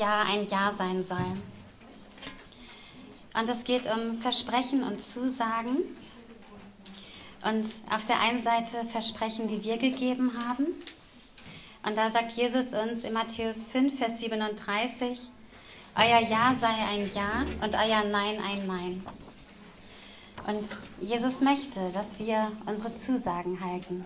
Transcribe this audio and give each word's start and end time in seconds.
Ja 0.00 0.22
ein 0.22 0.48
Ja 0.48 0.72
sein 0.72 1.04
soll. 1.04 1.36
Und 3.34 3.48
es 3.48 3.64
geht 3.64 3.86
um 3.86 4.18
Versprechen 4.18 4.82
und 4.82 5.00
Zusagen. 5.00 5.76
Und 7.44 7.66
auf 7.90 8.06
der 8.06 8.20
einen 8.20 8.42
Seite 8.42 8.84
Versprechen, 8.86 9.46
die 9.46 9.62
wir 9.62 9.78
gegeben 9.78 10.32
haben. 10.44 10.66
Und 11.84 11.96
da 11.96 12.10
sagt 12.10 12.32
Jesus 12.32 12.72
uns 12.72 13.04
in 13.04 13.12
Matthäus 13.12 13.64
5, 13.64 13.96
Vers 13.96 14.20
37, 14.20 15.20
euer 15.96 16.20
Ja 16.20 16.54
sei 16.54 16.74
ein 16.92 17.10
Ja 17.14 17.44
und 17.62 17.74
euer 17.74 18.04
Nein 18.04 18.42
ein 18.42 18.66
Nein. 18.66 19.06
Und 20.46 20.66
Jesus 21.00 21.40
möchte, 21.40 21.90
dass 21.92 22.18
wir 22.18 22.52
unsere 22.66 22.94
Zusagen 22.94 23.62
halten. 23.64 24.04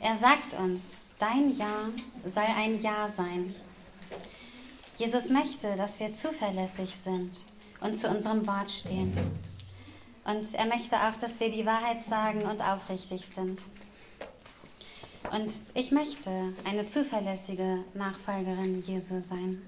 Er 0.00 0.16
sagt 0.16 0.54
uns, 0.54 0.98
dein 1.18 1.56
Ja 1.56 1.88
soll 2.24 2.44
ein 2.44 2.80
Ja 2.80 3.08
sein. 3.08 3.54
Jesus 4.96 5.30
möchte, 5.30 5.76
dass 5.76 6.00
wir 6.00 6.12
zuverlässig 6.12 6.96
sind 6.96 7.44
und 7.80 7.96
zu 7.96 8.08
unserem 8.08 8.46
Wort 8.46 8.70
stehen. 8.70 9.12
Und 10.24 10.52
er 10.54 10.66
möchte 10.66 10.96
auch, 10.96 11.16
dass 11.16 11.40
wir 11.40 11.50
die 11.50 11.64
Wahrheit 11.64 12.02
sagen 12.04 12.42
und 12.42 12.60
aufrichtig 12.60 13.24
sind. 13.26 13.62
Und 15.30 15.52
ich 15.74 15.92
möchte 15.92 16.30
eine 16.64 16.86
zuverlässige 16.86 17.84
Nachfolgerin 17.94 18.80
Jesu 18.80 19.20
sein. 19.20 19.62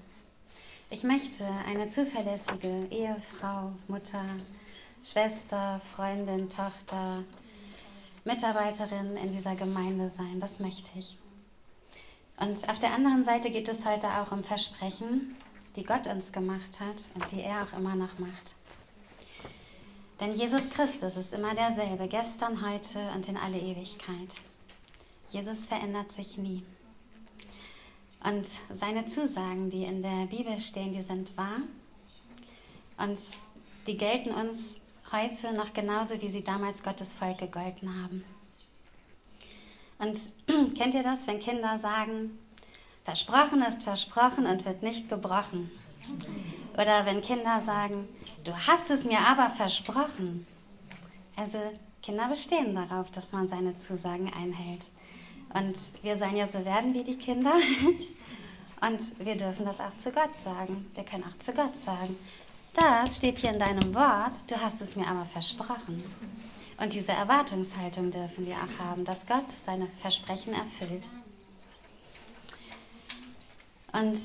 Ich 0.89 1.03
möchte 1.03 1.45
eine 1.65 1.87
zuverlässige 1.87 2.87
Ehefrau, 2.89 3.71
Mutter, 3.87 4.25
Schwester, 5.05 5.79
Freundin, 5.95 6.49
Tochter, 6.49 7.23
Mitarbeiterin 8.25 9.15
in 9.17 9.31
dieser 9.31 9.55
Gemeinde 9.55 10.09
sein. 10.09 10.39
Das 10.39 10.59
möchte 10.59 10.99
ich. 10.99 11.17
Und 12.41 12.67
auf 12.69 12.79
der 12.79 12.91
anderen 12.91 13.23
Seite 13.23 13.51
geht 13.51 13.69
es 13.69 13.85
heute 13.85 14.07
auch 14.07 14.31
um 14.31 14.43
Versprechen, 14.43 15.37
die 15.75 15.83
Gott 15.83 16.07
uns 16.07 16.31
gemacht 16.31 16.79
hat 16.79 17.07
und 17.13 17.31
die 17.31 17.41
er 17.41 17.61
auch 17.61 17.77
immer 17.77 17.93
noch 17.93 18.17
macht. 18.17 18.55
Denn 20.19 20.33
Jesus 20.33 20.71
Christus 20.71 21.17
ist 21.17 21.35
immer 21.35 21.53
derselbe, 21.53 22.07
gestern, 22.07 22.67
heute 22.67 22.99
und 23.15 23.27
in 23.27 23.37
alle 23.37 23.59
Ewigkeit. 23.59 24.41
Jesus 25.29 25.67
verändert 25.67 26.11
sich 26.11 26.39
nie. 26.39 26.63
Und 28.23 28.47
seine 28.71 29.05
Zusagen, 29.05 29.69
die 29.69 29.83
in 29.83 30.01
der 30.01 30.25
Bibel 30.25 30.59
stehen, 30.61 30.93
die 30.93 31.01
sind 31.03 31.37
wahr. 31.37 31.59
Und 32.97 33.19
die 33.85 33.97
gelten 33.97 34.31
uns 34.31 34.81
heute 35.11 35.53
noch 35.53 35.73
genauso, 35.73 36.19
wie 36.23 36.29
sie 36.29 36.43
damals 36.43 36.81
Gottes 36.81 37.13
Volk 37.13 37.37
gegolten 37.37 38.03
haben. 38.03 38.23
Und 40.01 40.17
kennt 40.77 40.95
ihr 40.95 41.03
das, 41.03 41.27
wenn 41.27 41.39
Kinder 41.39 41.77
sagen, 41.77 42.39
versprochen 43.05 43.61
ist 43.61 43.83
versprochen 43.83 44.47
und 44.47 44.65
wird 44.65 44.81
nicht 44.81 45.07
gebrochen? 45.09 45.69
Oder 46.73 47.05
wenn 47.05 47.21
Kinder 47.21 47.59
sagen, 47.59 48.07
du 48.43 48.51
hast 48.67 48.89
es 48.89 49.05
mir 49.05 49.19
aber 49.19 49.51
versprochen. 49.51 50.47
Also 51.35 51.59
Kinder 52.01 52.27
bestehen 52.27 52.73
darauf, 52.73 53.11
dass 53.11 53.31
man 53.31 53.47
seine 53.47 53.77
Zusagen 53.77 54.33
einhält. 54.33 54.89
Und 55.53 55.77
wir 56.01 56.17
sollen 56.17 56.35
ja 56.35 56.47
so 56.47 56.65
werden 56.65 56.95
wie 56.95 57.03
die 57.03 57.17
Kinder. 57.17 57.53
Und 58.81 59.19
wir 59.23 59.37
dürfen 59.37 59.65
das 59.65 59.79
auch 59.79 59.95
zu 59.97 60.11
Gott 60.11 60.35
sagen. 60.35 60.89
Wir 60.95 61.03
können 61.03 61.25
auch 61.25 61.37
zu 61.37 61.53
Gott 61.53 61.77
sagen, 61.77 62.17
das 62.73 63.17
steht 63.17 63.37
hier 63.37 63.51
in 63.51 63.59
deinem 63.59 63.93
Wort, 63.93 64.49
du 64.49 64.59
hast 64.59 64.81
es 64.81 64.95
mir 64.95 65.05
aber 65.07 65.25
versprochen. 65.25 66.03
Und 66.81 66.93
diese 66.93 67.11
Erwartungshaltung 67.11 68.09
dürfen 68.09 68.47
wir 68.47 68.55
auch 68.55 68.79
haben, 68.83 69.05
dass 69.05 69.27
Gott 69.27 69.51
seine 69.51 69.85
Versprechen 70.01 70.55
erfüllt. 70.55 71.03
Und 73.93 74.19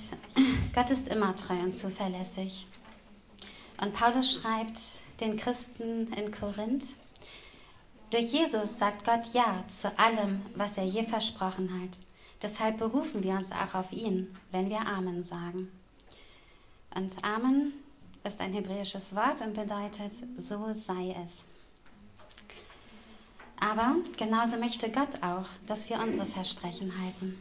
Gott 0.74 0.90
ist 0.90 1.08
immer 1.08 1.36
treu 1.36 1.58
und 1.58 1.76
zuverlässig. 1.76 2.66
Und 3.78 3.92
Paulus 3.92 4.32
schreibt 4.32 4.80
den 5.20 5.36
Christen 5.36 6.10
in 6.14 6.32
Korinth, 6.32 6.94
durch 8.08 8.32
Jesus 8.32 8.78
sagt 8.78 9.04
Gott 9.04 9.34
Ja 9.34 9.62
zu 9.68 9.98
allem, 9.98 10.40
was 10.54 10.78
er 10.78 10.86
je 10.86 11.04
versprochen 11.04 11.82
hat. 11.82 11.98
Deshalb 12.40 12.78
berufen 12.78 13.22
wir 13.22 13.34
uns 13.34 13.52
auch 13.52 13.74
auf 13.74 13.92
ihn, 13.92 14.34
wenn 14.50 14.70
wir 14.70 14.80
Amen 14.80 15.24
sagen. 15.24 15.70
Und 16.94 17.22
Amen 17.22 17.74
ist 18.24 18.40
ein 18.40 18.54
hebräisches 18.54 19.14
Wort 19.14 19.42
und 19.42 19.52
bedeutet, 19.52 20.14
so 20.38 20.72
sei 20.72 21.14
es. 21.22 21.44
Aber 23.58 23.96
genauso 24.16 24.58
möchte 24.58 24.90
Gott 24.90 25.22
auch, 25.22 25.46
dass 25.66 25.88
wir 25.88 25.98
unsere 25.98 26.26
Versprechen 26.26 26.92
halten. 27.00 27.38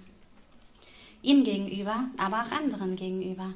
Ihm 1.21 1.43
gegenüber, 1.43 2.05
aber 2.17 2.43
auch 2.43 2.51
anderen 2.51 2.95
gegenüber. 2.95 3.53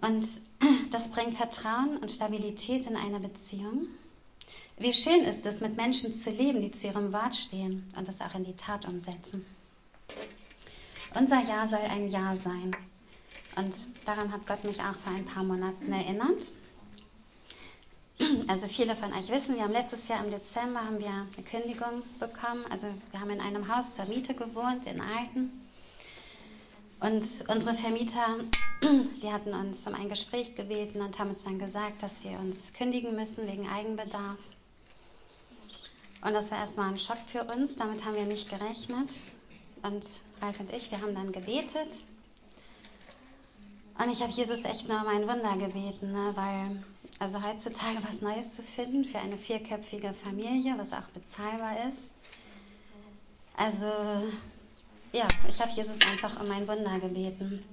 Und 0.00 0.26
das 0.90 1.10
bringt 1.10 1.36
Vertrauen 1.36 1.98
und 1.98 2.10
Stabilität 2.10 2.86
in 2.86 2.96
eine 2.96 3.20
Beziehung. 3.20 3.88
Wie 4.78 4.92
schön 4.92 5.24
ist 5.24 5.44
es, 5.46 5.60
mit 5.60 5.76
Menschen 5.76 6.14
zu 6.14 6.30
leben, 6.30 6.60
die 6.60 6.70
zu 6.70 6.86
ihrem 6.86 7.12
Wort 7.12 7.36
stehen 7.36 7.92
und 7.96 8.08
es 8.08 8.20
auch 8.20 8.34
in 8.34 8.44
die 8.44 8.54
Tat 8.54 8.86
umsetzen. 8.86 9.44
Unser 11.18 11.42
Ja 11.42 11.66
soll 11.66 11.80
ein 11.80 12.08
Ja 12.08 12.36
sein. 12.36 12.76
Und 13.56 13.74
daran 14.04 14.32
hat 14.32 14.46
Gott 14.46 14.64
mich 14.64 14.80
auch 14.80 14.94
vor 15.04 15.12
ein 15.14 15.24
paar 15.24 15.42
Monaten 15.42 15.92
erinnert. 15.92 16.42
Also 18.48 18.66
viele 18.66 18.96
von 18.96 19.12
euch 19.12 19.28
wissen, 19.28 19.56
wir 19.56 19.62
haben 19.62 19.72
letztes 19.72 20.08
Jahr 20.08 20.24
im 20.24 20.30
Dezember 20.30 20.80
haben 20.80 20.98
wir 20.98 21.06
eine 21.06 21.46
Kündigung 21.48 22.02
bekommen. 22.18 22.64
Also 22.70 22.88
wir 23.12 23.20
haben 23.20 23.30
in 23.30 23.40
einem 23.40 23.74
Haus 23.74 23.94
zur 23.94 24.06
Miete 24.06 24.34
gewohnt 24.34 24.86
in 24.86 25.00
Alten. 25.00 25.52
Und 27.00 27.24
unsere 27.48 27.74
Vermieter, 27.74 28.38
die 28.82 29.32
hatten 29.32 29.54
uns 29.54 29.86
um 29.86 29.94
ein 29.94 30.08
Gespräch 30.08 30.56
gebeten 30.56 31.00
und 31.00 31.18
haben 31.18 31.30
uns 31.30 31.44
dann 31.44 31.60
gesagt, 31.60 32.02
dass 32.02 32.24
wir 32.24 32.38
uns 32.40 32.72
kündigen 32.72 33.14
müssen 33.14 33.46
wegen 33.46 33.68
Eigenbedarf. 33.68 34.38
Und 36.22 36.32
das 36.32 36.50
war 36.50 36.58
erstmal 36.58 36.90
ein 36.90 36.98
Schock 36.98 37.18
für 37.30 37.44
uns, 37.44 37.76
damit 37.76 38.04
haben 38.04 38.16
wir 38.16 38.26
nicht 38.26 38.50
gerechnet. 38.50 39.20
Und 39.82 40.04
Ralf 40.42 40.58
und 40.58 40.72
ich, 40.72 40.90
wir 40.90 41.00
haben 41.00 41.14
dann 41.14 41.30
gebetet 41.30 42.00
und 43.98 44.10
ich 44.10 44.22
habe 44.22 44.32
Jesus 44.32 44.64
echt 44.64 44.88
nur 44.88 45.00
um 45.00 45.08
ein 45.08 45.28
Wunder 45.28 45.56
gebeten, 45.56 46.12
ne? 46.12 46.32
weil 46.34 46.82
also 47.18 47.42
heutzutage 47.42 47.98
was 48.06 48.22
Neues 48.22 48.54
zu 48.54 48.62
finden 48.62 49.04
für 49.04 49.18
eine 49.18 49.36
vierköpfige 49.36 50.12
Familie, 50.12 50.74
was 50.78 50.92
auch 50.92 51.08
bezahlbar 51.14 51.88
ist. 51.88 52.14
Also 53.56 53.86
ja, 55.12 55.26
ich 55.48 55.60
habe 55.60 55.72
Jesus 55.72 55.98
einfach 56.06 56.40
um 56.40 56.50
ein 56.50 56.68
Wunder 56.68 57.00
gebeten. 57.00 57.64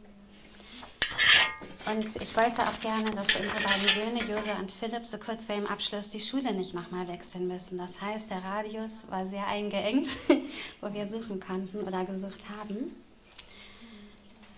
Und 1.88 2.16
ich 2.20 2.36
wollte 2.36 2.64
auch 2.64 2.80
gerne, 2.80 3.12
dass 3.12 3.36
unsere 3.36 3.62
beiden 3.62 3.88
Söhne, 3.88 4.20
Jose 4.22 4.56
und 4.60 4.72
Philipp, 4.72 5.06
so 5.06 5.20
kurz 5.20 5.46
vor 5.46 5.56
dem 5.56 5.68
Abschluss 5.68 6.10
die 6.10 6.20
Schule 6.20 6.52
nicht 6.54 6.74
nochmal 6.74 7.08
wechseln 7.08 7.48
müssen. 7.48 7.78
Das 7.78 8.02
heißt, 8.02 8.32
der 8.32 8.44
Radius 8.44 9.06
war 9.12 9.28
sehr 9.28 9.46
eingeengt, 9.46 10.08
wo 10.82 10.92
wir 10.92 11.06
suchen 11.06 11.40
konnten 11.40 11.82
oder 11.82 12.04
gesucht 12.04 12.42
haben. 12.58 12.96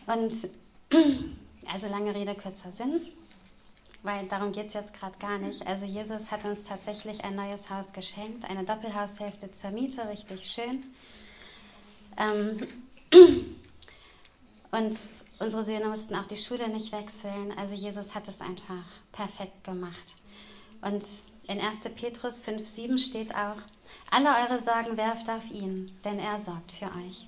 Und 0.06 0.34
also 1.72 1.88
lange 1.88 2.14
Rede, 2.14 2.36
kurzer 2.36 2.72
Sinn, 2.72 3.02
weil 4.04 4.28
darum 4.28 4.52
geht 4.52 4.68
es 4.68 4.74
jetzt 4.74 4.94
gerade 4.94 5.18
gar 5.20 5.38
nicht. 5.38 5.66
Also 5.68 5.86
Jesus 5.86 6.32
hat 6.32 6.46
uns 6.46 6.64
tatsächlich 6.64 7.24
ein 7.24 7.36
neues 7.36 7.70
Haus 7.70 7.94
geschenkt, 7.94 8.50
eine 8.50 8.64
Doppelhaushälfte 8.64 9.52
zur 9.52 9.72
Miete, 9.72 10.08
richtig 10.10 10.50
schön. 10.50 10.86
Ähm, 12.18 12.68
und 14.72 14.98
unsere 15.40 15.64
Söhne 15.64 15.86
mussten 15.86 16.16
auch 16.16 16.26
die 16.26 16.38
Schule 16.38 16.68
nicht 16.70 16.92
wechseln. 16.92 17.54
Also 17.58 17.76
Jesus 17.76 18.16
hat 18.16 18.28
es 18.28 18.42
einfach 18.42 18.86
perfekt 19.12 19.64
gemacht. 19.64 20.16
Und 20.82 21.06
in 21.48 21.60
1. 21.60 21.82
Petrus 21.96 22.44
5,7 22.44 22.98
steht 23.00 23.34
auch, 23.34 23.58
alle 24.12 24.30
eure 24.44 24.60
Sorgen 24.60 24.98
werft 24.98 25.30
auf 25.30 25.50
ihn, 25.50 25.98
denn 26.04 26.20
er 26.20 26.40
sorgt 26.40 26.74
für 26.74 26.86
euch. 26.86 27.28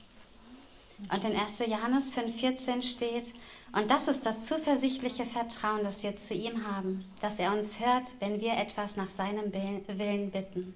Und 1.11 1.23
in 1.23 1.35
1. 1.35 1.59
Johannes 1.59 2.13
5,14 2.13 2.83
steht, 2.83 3.33
und 3.71 3.91
das 3.91 4.07
ist 4.07 4.25
das 4.25 4.45
zuversichtliche 4.45 5.25
Vertrauen, 5.25 5.83
das 5.83 6.03
wir 6.03 6.15
zu 6.17 6.33
ihm 6.33 6.65
haben, 6.65 7.05
dass 7.21 7.39
er 7.39 7.53
uns 7.53 7.79
hört, 7.79 8.13
wenn 8.19 8.41
wir 8.41 8.53
etwas 8.53 8.95
nach 8.97 9.09
seinem 9.09 9.53
Willen 9.53 10.31
bitten. 10.31 10.73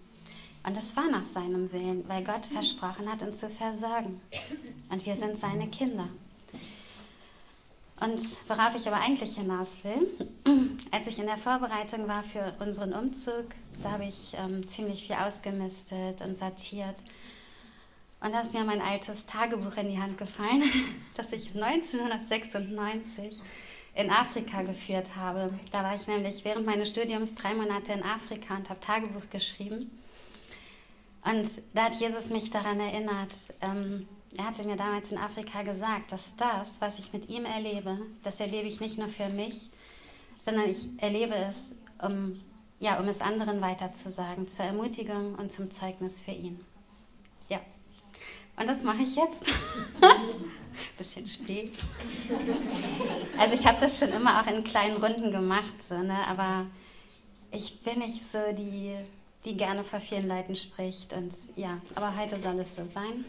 Und 0.66 0.78
es 0.78 0.96
war 0.96 1.10
nach 1.10 1.26
seinem 1.26 1.72
Willen, 1.72 2.08
weil 2.08 2.24
Gott 2.24 2.46
versprochen 2.46 3.12
hat, 3.12 3.22
uns 3.22 3.40
zu 3.40 3.50
versorgen. 3.50 4.22
Und 4.90 5.06
wir 5.06 5.16
sind 5.16 5.38
seine 5.38 5.68
Kinder. 5.68 6.08
Und 8.00 8.22
worauf 8.48 8.76
ich 8.76 8.88
aber 8.88 8.98
eigentlich 8.98 9.36
hinaus 9.36 9.84
will, 9.84 10.08
als 10.92 11.08
ich 11.08 11.20
in 11.20 11.26
der 11.26 11.38
Vorbereitung 11.38 12.08
war 12.08 12.24
für 12.24 12.54
unseren 12.60 12.94
Umzug, 12.94 13.46
da 13.82 13.92
habe 13.92 14.06
ich 14.06 14.34
ähm, 14.38 14.68
ziemlich 14.68 15.08
viel 15.08 15.16
ausgemistet 15.16 16.22
und 16.22 16.36
sortiert 16.36 17.04
und 18.24 18.32
da 18.32 18.40
ist 18.40 18.54
mir 18.54 18.64
mein 18.64 18.82
altes 18.82 19.26
Tagebuch 19.26 19.76
in 19.76 19.90
die 19.90 20.00
Hand 20.00 20.18
gefallen, 20.18 20.64
das 21.16 21.34
ich 21.34 21.54
1996 21.54 23.42
in 23.96 24.10
Afrika 24.10 24.62
geführt 24.62 25.18
habe. 25.18 25.54
Da 25.72 25.84
war 25.84 25.94
ich 25.94 26.08
nämlich 26.08 26.46
während 26.46 26.66
meines 26.66 26.90
Studiums 26.90 27.36
drei 27.36 27.54
Monate 27.54 27.92
in 27.92 28.02
Afrika 28.02 28.56
und 28.56 28.70
habe 28.70 28.80
Tagebuch 28.80 29.30
geschrieben. 29.30 29.92
Und 31.26 31.50
da 31.74 31.86
hat 31.86 31.96
Jesus 31.96 32.30
mich 32.30 32.50
daran 32.50 32.80
erinnert, 32.80 33.34
ähm, 33.62 34.08
er 34.38 34.48
hatte 34.48 34.64
mir 34.64 34.78
damals 34.78 35.12
in 35.12 35.18
Afrika 35.18 35.64
gesagt, 35.64 36.14
dass 36.14 36.38
das, 36.38 36.80
was 36.80 37.00
ich 37.00 37.12
mit 37.12 37.30
ihm 37.30 37.44
erlebe, 37.44 38.00
das 38.24 38.40
erlebe 38.40 38.68
ich 38.68 38.80
nicht 38.80 38.98
nur 38.98 39.10
für 39.10 39.28
mich, 39.28 39.70
sondern 40.42 40.70
ich 40.70 40.88
erlebe 40.98 41.36
es, 41.36 41.76
um, 42.02 42.42
ja, 42.80 43.00
um 43.00 43.08
es 43.10 43.20
anderen 43.20 43.60
weiterzusagen, 43.60 44.48
zur 44.48 44.66
Ermutigung 44.66 45.36
und 45.36 45.52
zum 45.52 45.72
Zeugnis 45.72 46.22
für 46.22 46.32
ihn. 46.32 46.64
Und 48.56 48.68
das 48.68 48.84
mache 48.84 49.02
ich 49.02 49.16
jetzt. 49.16 49.46
Bisschen 50.98 51.28
spät. 51.28 51.72
Also 53.38 53.56
ich 53.56 53.66
habe 53.66 53.80
das 53.80 53.98
schon 53.98 54.10
immer 54.10 54.42
auch 54.42 54.48
in 54.48 54.64
kleinen 54.64 55.04
Runden 55.04 55.32
gemacht, 55.32 55.82
so, 55.82 55.98
ne? 55.98 56.18
aber 56.28 56.68
ich 57.52 57.80
bin 57.82 58.00
nicht 58.00 58.22
so 58.22 58.40
die, 58.52 58.96
die 59.46 59.58
gerne 59.58 59.84
vor 59.84 60.00
vielen 60.00 60.28
Leuten 60.28 60.56
spricht. 60.56 61.14
Und 61.14 61.34
ja, 61.56 61.82
aber 61.96 62.16
heute 62.16 62.36
soll 62.40 62.60
es 62.60 62.76
so 62.76 62.86
sein. 62.86 63.26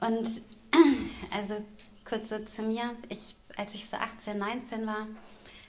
Und 0.00 0.28
also 1.30 1.56
kurz 2.04 2.28
so 2.28 2.38
zu 2.44 2.62
mir, 2.62 2.94
ich, 3.08 3.34
als 3.56 3.74
ich 3.74 3.86
so 3.88 3.96
18, 3.96 4.38
19 4.38 4.86
war, 4.86 5.06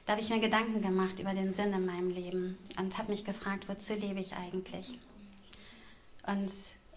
da 0.05 0.13
habe 0.13 0.21
ich 0.21 0.29
mir 0.29 0.39
Gedanken 0.39 0.81
gemacht 0.81 1.19
über 1.19 1.33
den 1.33 1.53
Sinn 1.53 1.73
in 1.73 1.85
meinem 1.85 2.09
Leben 2.09 2.57
und 2.79 2.97
habe 2.97 3.11
mich 3.11 3.23
gefragt, 3.23 3.69
wozu 3.69 3.93
lebe 3.93 4.19
ich 4.19 4.33
eigentlich? 4.33 4.97
Und 6.25 6.51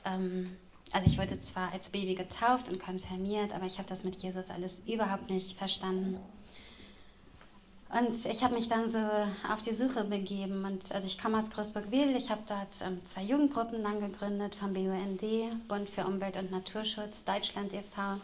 ähm, 0.04 0.56
also 0.94 1.08
ich 1.08 1.18
wurde 1.18 1.40
zwar 1.40 1.72
als 1.72 1.90
Baby 1.90 2.14
getauft 2.14 2.68
und 2.68 2.78
konfirmiert, 2.78 3.52
aber 3.52 3.66
ich 3.66 3.78
habe 3.78 3.88
das 3.88 4.04
mit 4.04 4.14
Jesus 4.14 4.50
alles 4.50 4.84
überhaupt 4.86 5.28
nicht 5.28 5.58
verstanden. 5.58 6.20
Und 7.90 8.24
ich 8.24 8.44
habe 8.44 8.54
mich 8.54 8.68
dann 8.68 8.88
so 8.88 8.98
auf 9.52 9.60
die 9.62 9.72
Suche 9.72 10.04
begeben. 10.04 10.64
Und 10.64 10.92
also 10.92 11.06
ich 11.06 11.20
komme 11.20 11.38
aus 11.38 11.50
Großburg-Wedel. 11.50 12.14
Ich 12.16 12.30
habe 12.30 12.42
dort 12.46 12.80
ähm, 12.84 13.04
zwei 13.04 13.22
Jugendgruppen 13.22 13.82
dann 13.82 14.00
gegründet 14.00 14.54
vom 14.54 14.72
BUND, 14.72 15.68
Bund 15.68 15.88
für 15.88 16.04
Umwelt 16.04 16.36
und 16.36 16.52
Naturschutz, 16.52 17.24
Deutschland 17.24 17.72
e.V. 17.72 18.20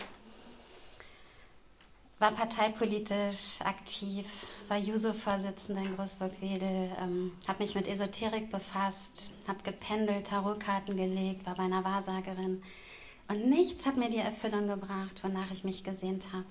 War 2.21 2.33
parteipolitisch 2.33 3.63
aktiv, 3.65 4.27
war 4.69 4.77
JUSO-Vorsitzende 4.77 5.81
in 5.81 5.97
Großburg-Wedel, 5.97 6.91
ähm, 7.01 7.33
habe 7.49 7.63
mich 7.63 7.75
mit 7.75 7.89
Esoterik 7.89 8.51
befasst, 8.51 9.33
habe 9.49 9.63
gependelt, 9.63 10.27
Tarotkarten 10.27 10.99
gelegt, 10.99 11.47
war 11.47 11.55
bei 11.55 11.63
einer 11.63 11.83
Wahrsagerin. 11.83 12.63
Und 13.29 13.49
nichts 13.49 13.87
hat 13.87 13.97
mir 13.97 14.11
die 14.11 14.19
Erfüllung 14.19 14.69
gebracht, 14.69 15.25
wonach 15.25 15.51
ich 15.51 15.65
mich 15.65 15.83
gesehnt 15.83 16.31
habe. 16.35 16.45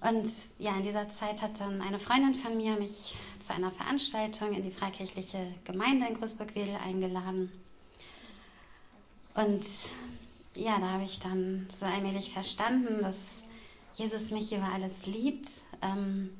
Und 0.00 0.28
ja, 0.58 0.76
in 0.76 0.82
dieser 0.82 1.08
Zeit 1.08 1.40
hat 1.40 1.60
dann 1.60 1.80
eine 1.80 2.00
Freundin 2.00 2.34
von 2.34 2.56
mir 2.56 2.76
mich 2.76 3.14
zu 3.38 3.54
einer 3.54 3.70
Veranstaltung 3.70 4.52
in 4.54 4.64
die 4.64 4.72
freikirchliche 4.72 5.54
Gemeinde 5.62 6.04
in 6.08 6.18
Großburg-Wedel 6.18 6.74
eingeladen. 6.74 7.52
Und 9.34 9.66
ja, 10.56 10.80
da 10.80 10.94
habe 10.94 11.04
ich 11.04 11.20
dann 11.20 11.68
so 11.72 11.86
allmählich 11.86 12.32
verstanden, 12.32 13.02
dass 13.02 13.45
Jesus 13.96 14.30
mich 14.30 14.52
über 14.52 14.70
alles 14.72 15.06
liebt, 15.06 15.48
ähm, 15.80 16.30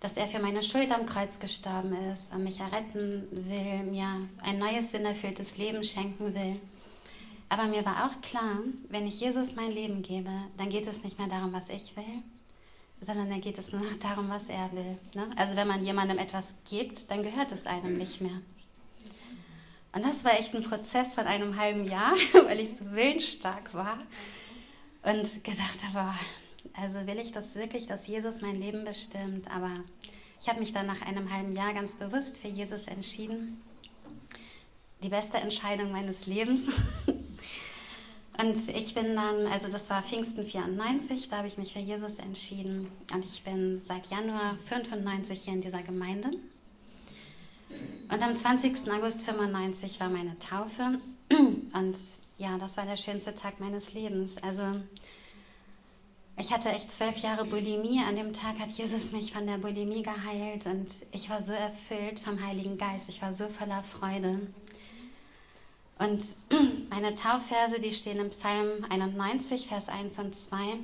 dass 0.00 0.16
er 0.16 0.26
für 0.26 0.38
meine 0.38 0.62
Schuld 0.62 0.90
am 0.90 1.04
Kreuz 1.04 1.38
gestorben 1.38 1.92
ist 2.12 2.34
mich 2.38 2.60
erretten 2.60 3.28
will, 3.30 3.82
mir 3.90 4.26
ein 4.40 4.58
neues, 4.58 4.92
sinnerfülltes 4.92 5.58
Leben 5.58 5.84
schenken 5.84 6.34
will. 6.34 6.58
Aber 7.50 7.66
mir 7.66 7.84
war 7.84 8.06
auch 8.06 8.20
klar, 8.22 8.58
wenn 8.88 9.06
ich 9.06 9.20
Jesus 9.20 9.54
mein 9.54 9.70
Leben 9.70 10.02
gebe, 10.02 10.30
dann 10.56 10.70
geht 10.70 10.86
es 10.86 11.04
nicht 11.04 11.18
mehr 11.18 11.28
darum, 11.28 11.52
was 11.52 11.68
ich 11.68 11.94
will, 11.96 12.22
sondern 13.02 13.28
dann 13.28 13.42
geht 13.42 13.58
es 13.58 13.72
nur 13.72 13.82
noch 13.82 13.96
darum, 13.98 14.30
was 14.30 14.48
er 14.48 14.72
will. 14.72 14.98
Ne? 15.14 15.28
Also 15.36 15.56
wenn 15.56 15.68
man 15.68 15.84
jemandem 15.84 16.18
etwas 16.18 16.54
gibt, 16.68 17.10
dann 17.10 17.22
gehört 17.22 17.52
es 17.52 17.66
einem 17.66 17.98
nicht 17.98 18.22
mehr. 18.22 18.40
Und 19.92 20.04
das 20.04 20.24
war 20.24 20.38
echt 20.38 20.54
ein 20.54 20.62
Prozess 20.62 21.14
von 21.14 21.26
einem 21.26 21.58
halben 21.58 21.84
Jahr, 21.84 22.12
weil 22.32 22.60
ich 22.60 22.70
so 22.70 22.90
willensstark 22.92 23.74
war 23.74 23.98
und 25.02 25.44
gedacht 25.44 25.86
habe, 25.86 26.14
also 26.74 27.06
will 27.06 27.18
ich 27.18 27.32
das 27.32 27.56
wirklich, 27.56 27.86
dass 27.86 28.06
Jesus 28.06 28.40
mein 28.40 28.56
Leben 28.56 28.84
bestimmt. 28.84 29.50
Aber 29.50 29.70
ich 30.40 30.48
habe 30.48 30.60
mich 30.60 30.72
dann 30.72 30.86
nach 30.86 31.02
einem 31.02 31.32
halben 31.32 31.54
Jahr 31.54 31.74
ganz 31.74 31.94
bewusst 31.94 32.40
für 32.40 32.48
Jesus 32.48 32.86
entschieden. 32.86 33.60
Die 35.02 35.08
beste 35.08 35.38
Entscheidung 35.38 35.92
meines 35.92 36.26
Lebens. 36.26 36.68
Und 38.40 38.68
ich 38.68 38.94
bin 38.94 39.16
dann, 39.16 39.46
also 39.48 39.68
das 39.68 39.90
war 39.90 40.00
Pfingsten 40.00 40.46
94, 40.46 41.28
da 41.28 41.38
habe 41.38 41.48
ich 41.48 41.58
mich 41.58 41.72
für 41.72 41.80
Jesus 41.80 42.20
entschieden. 42.20 42.88
Und 43.12 43.24
ich 43.24 43.42
bin 43.42 43.80
seit 43.82 44.06
Januar 44.06 44.56
95 44.68 45.40
hier 45.42 45.54
in 45.54 45.60
dieser 45.60 45.82
Gemeinde. 45.82 46.30
Und 47.68 48.22
am 48.22 48.36
20. 48.36 48.88
August 48.92 49.24
95 49.24 49.98
war 49.98 50.08
meine 50.08 50.38
Taufe. 50.38 51.00
Und 51.30 51.96
ja, 52.38 52.56
das 52.58 52.76
war 52.76 52.86
der 52.86 52.96
schönste 52.96 53.34
Tag 53.34 53.58
meines 53.58 53.92
Lebens. 53.92 54.38
Also 54.38 54.62
ich 56.38 56.52
hatte 56.52 56.70
echt 56.70 56.92
zwölf 56.92 57.18
Jahre 57.18 57.44
Bulimie. 57.44 58.00
An 58.00 58.14
dem 58.14 58.32
Tag 58.32 58.60
hat 58.60 58.70
Jesus 58.70 59.12
mich 59.12 59.32
von 59.32 59.46
der 59.46 59.58
Bulimie 59.58 60.02
geheilt 60.02 60.66
und 60.66 60.86
ich 61.10 61.28
war 61.30 61.40
so 61.40 61.52
erfüllt 61.52 62.20
vom 62.20 62.44
Heiligen 62.44 62.78
Geist. 62.78 63.08
Ich 63.08 63.20
war 63.20 63.32
so 63.32 63.48
voller 63.48 63.82
Freude. 63.82 64.40
Und 65.98 66.24
meine 66.90 67.16
Taufverse, 67.16 67.80
die 67.80 67.92
stehen 67.92 68.20
im 68.20 68.30
Psalm 68.30 68.86
91, 68.88 69.66
Vers 69.66 69.88
1 69.88 70.18
und 70.20 70.36
2. 70.36 70.78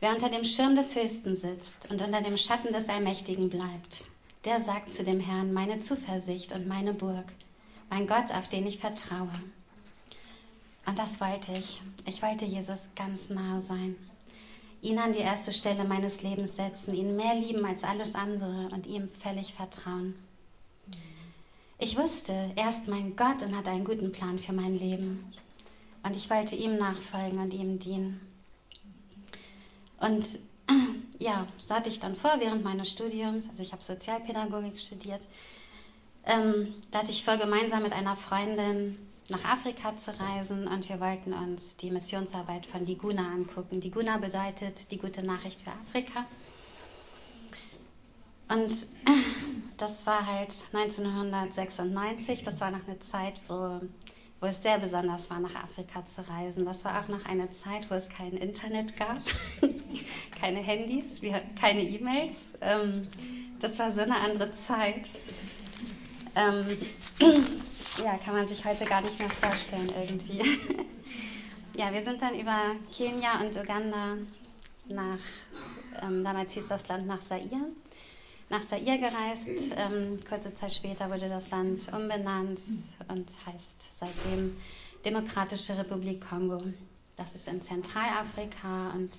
Wer 0.00 0.14
unter 0.14 0.30
dem 0.30 0.44
Schirm 0.44 0.74
des 0.74 0.96
Höchsten 0.96 1.36
sitzt 1.36 1.90
und 1.90 2.00
unter 2.00 2.22
dem 2.22 2.38
Schatten 2.38 2.72
des 2.72 2.88
Allmächtigen 2.88 3.50
bleibt, 3.50 4.04
der 4.46 4.60
sagt 4.60 4.92
zu 4.92 5.04
dem 5.04 5.20
Herrn, 5.20 5.52
meine 5.52 5.80
Zuversicht 5.80 6.54
und 6.54 6.66
meine 6.66 6.94
Burg, 6.94 7.26
mein 7.90 8.06
Gott, 8.06 8.32
auf 8.32 8.48
den 8.48 8.66
ich 8.66 8.78
vertraue. 8.78 9.28
Und 10.86 10.98
das 10.98 11.20
wollte 11.20 11.52
ich. 11.52 11.82
Ich 12.06 12.22
wollte 12.22 12.46
Jesus 12.46 12.88
ganz 12.94 13.28
nahe 13.28 13.60
sein. 13.60 13.96
Ihn 14.82 14.98
an 14.98 15.12
die 15.12 15.20
erste 15.20 15.52
Stelle 15.52 15.84
meines 15.84 16.22
Lebens 16.22 16.56
setzen, 16.56 16.94
ihn 16.94 17.16
mehr 17.16 17.34
lieben 17.34 17.64
als 17.64 17.82
alles 17.82 18.14
andere 18.14 18.68
und 18.72 18.86
ihm 18.86 19.08
völlig 19.22 19.54
vertrauen. 19.54 20.14
Ich 21.78 21.96
wusste, 21.96 22.52
er 22.56 22.68
ist 22.68 22.88
mein 22.88 23.16
Gott 23.16 23.42
und 23.42 23.56
hat 23.56 23.68
einen 23.68 23.84
guten 23.84 24.12
Plan 24.12 24.38
für 24.38 24.52
mein 24.52 24.78
Leben. 24.78 25.32
Und 26.02 26.16
ich 26.16 26.30
wollte 26.30 26.56
ihm 26.56 26.76
nachfolgen 26.76 27.38
und 27.38 27.52
ihm 27.52 27.78
dienen. 27.78 28.20
Und 29.98 30.24
ja, 31.18 31.46
so 31.58 31.74
hatte 31.74 31.90
ich 31.90 32.00
dann 32.00 32.16
vor 32.16 32.36
während 32.38 32.64
meines 32.64 32.88
Studiums, 32.88 33.48
also 33.48 33.62
ich 33.62 33.72
habe 33.72 33.82
Sozialpädagogik 33.82 34.78
studiert, 34.78 35.22
ähm, 36.24 36.74
da 36.90 37.00
hatte 37.00 37.12
ich 37.12 37.24
vor, 37.24 37.36
gemeinsam 37.36 37.82
mit 37.82 37.92
einer 37.92 38.16
Freundin 38.16 38.98
nach 39.28 39.44
Afrika 39.44 39.96
zu 39.96 40.18
reisen 40.18 40.68
und 40.68 40.88
wir 40.88 41.00
wollten 41.00 41.32
uns 41.32 41.76
die 41.76 41.90
Missionsarbeit 41.90 42.66
von 42.66 42.84
Diguna 42.84 43.28
angucken. 43.28 43.80
Diguna 43.80 44.18
bedeutet 44.18 44.90
die 44.90 44.98
gute 44.98 45.24
Nachricht 45.24 45.62
für 45.62 45.72
Afrika. 45.72 46.24
Und 48.48 48.70
das 49.76 50.06
war 50.06 50.26
halt 50.26 50.54
1996, 50.72 52.44
das 52.44 52.60
war 52.60 52.70
noch 52.70 52.86
eine 52.86 53.00
Zeit, 53.00 53.34
wo, 53.48 53.80
wo 54.40 54.46
es 54.46 54.62
sehr 54.62 54.78
besonders 54.78 55.28
war, 55.30 55.40
nach 55.40 55.56
Afrika 55.56 56.06
zu 56.06 56.28
reisen. 56.28 56.64
Das 56.64 56.84
war 56.84 57.00
auch 57.00 57.08
noch 57.08 57.24
eine 57.26 57.50
Zeit, 57.50 57.90
wo 57.90 57.94
es 57.94 58.08
kein 58.08 58.32
Internet 58.32 58.96
gab, 58.96 59.18
keine 60.40 60.60
Handys, 60.60 61.20
keine 61.60 61.82
E-Mails. 61.82 62.52
Ähm, 62.60 63.08
das 63.58 63.78
war 63.80 63.90
so 63.90 64.02
eine 64.02 64.20
andere 64.20 64.52
Zeit. 64.52 65.08
Ja, 68.04 68.18
kann 68.18 68.34
man 68.34 68.46
sich 68.46 68.64
heute 68.64 68.84
gar 68.84 69.00
nicht 69.00 69.18
mehr 69.18 69.30
vorstellen 69.30 69.90
irgendwie. 70.00 70.42
ja, 71.76 71.92
wir 71.92 72.02
sind 72.02 72.20
dann 72.20 72.38
über 72.38 72.76
Kenia 72.92 73.40
und 73.40 73.56
Uganda 73.56 74.16
nach, 74.88 75.18
ähm, 76.02 76.22
damals 76.22 76.52
hieß 76.52 76.68
das 76.68 76.88
Land 76.88 77.06
nach 77.06 77.20
Zaire 77.20 77.70
nach 78.48 78.62
Zaire 78.62 78.98
gereist. 78.98 79.72
Ähm, 79.76 80.20
kurze 80.28 80.54
Zeit 80.54 80.72
später 80.72 81.10
wurde 81.10 81.28
das 81.28 81.50
Land 81.50 81.90
umbenannt 81.92 82.60
und 83.08 83.30
heißt 83.46 83.98
seitdem 83.98 84.56
Demokratische 85.04 85.76
Republik 85.76 86.26
Kongo. 86.28 86.62
Das 87.16 87.34
ist 87.34 87.48
in 87.48 87.62
Zentralafrika 87.62 88.90
und 88.94 89.10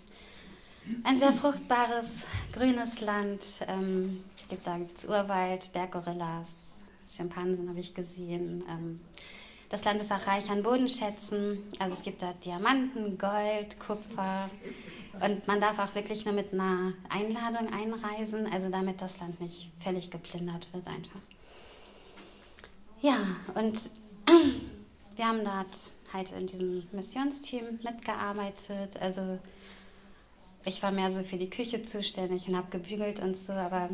ein 1.03 1.17
sehr 1.17 1.33
fruchtbares, 1.33 2.25
grünes 2.53 3.01
Land. 3.01 3.65
Ähm, 3.67 4.23
gibt 4.49 4.67
da 4.67 4.77
gibt's 4.77 5.05
Urwald, 5.05 5.71
Berggorillas, 5.73 6.66
Schimpansen 7.15 7.69
habe 7.69 7.79
ich 7.79 7.93
gesehen. 7.93 8.63
Ähm, 8.69 8.99
das 9.69 9.83
Land 9.83 9.99
ist 9.99 10.11
auch 10.11 10.27
reich 10.27 10.49
an 10.49 10.63
Bodenschätzen. 10.63 11.59
Also 11.79 11.95
es 11.95 12.03
gibt 12.03 12.21
da 12.21 12.33
Diamanten, 12.33 13.17
Gold, 13.17 13.79
Kupfer, 13.79 14.49
und 15.21 15.47
man 15.47 15.59
darf 15.59 15.79
auch 15.79 15.95
wirklich 15.95 16.25
nur 16.25 16.33
mit 16.33 16.53
einer 16.53 16.93
Einladung 17.09 17.73
einreisen, 17.73 18.51
also 18.51 18.69
damit 18.69 19.01
das 19.01 19.19
Land 19.19 19.41
nicht 19.41 19.69
völlig 19.79 20.11
geplündert 20.11 20.67
wird 20.73 20.87
einfach. 20.87 21.19
Ja, 23.01 23.17
und 23.55 23.77
wir 25.15 25.27
haben 25.27 25.43
dort 25.43 25.73
halt 26.13 26.31
in 26.33 26.47
diesem 26.47 26.87
Missionsteam 26.91 27.79
mitgearbeitet. 27.83 28.97
Also 28.99 29.39
ich 30.67 30.83
war 30.83 30.91
mehr 30.91 31.09
so 31.09 31.23
für 31.23 31.37
die 31.37 31.49
Küche 31.49 31.81
zuständig 31.81 32.47
und 32.47 32.57
habe 32.57 32.67
gebügelt 32.69 33.19
und 33.19 33.37
so, 33.37 33.53
aber 33.53 33.89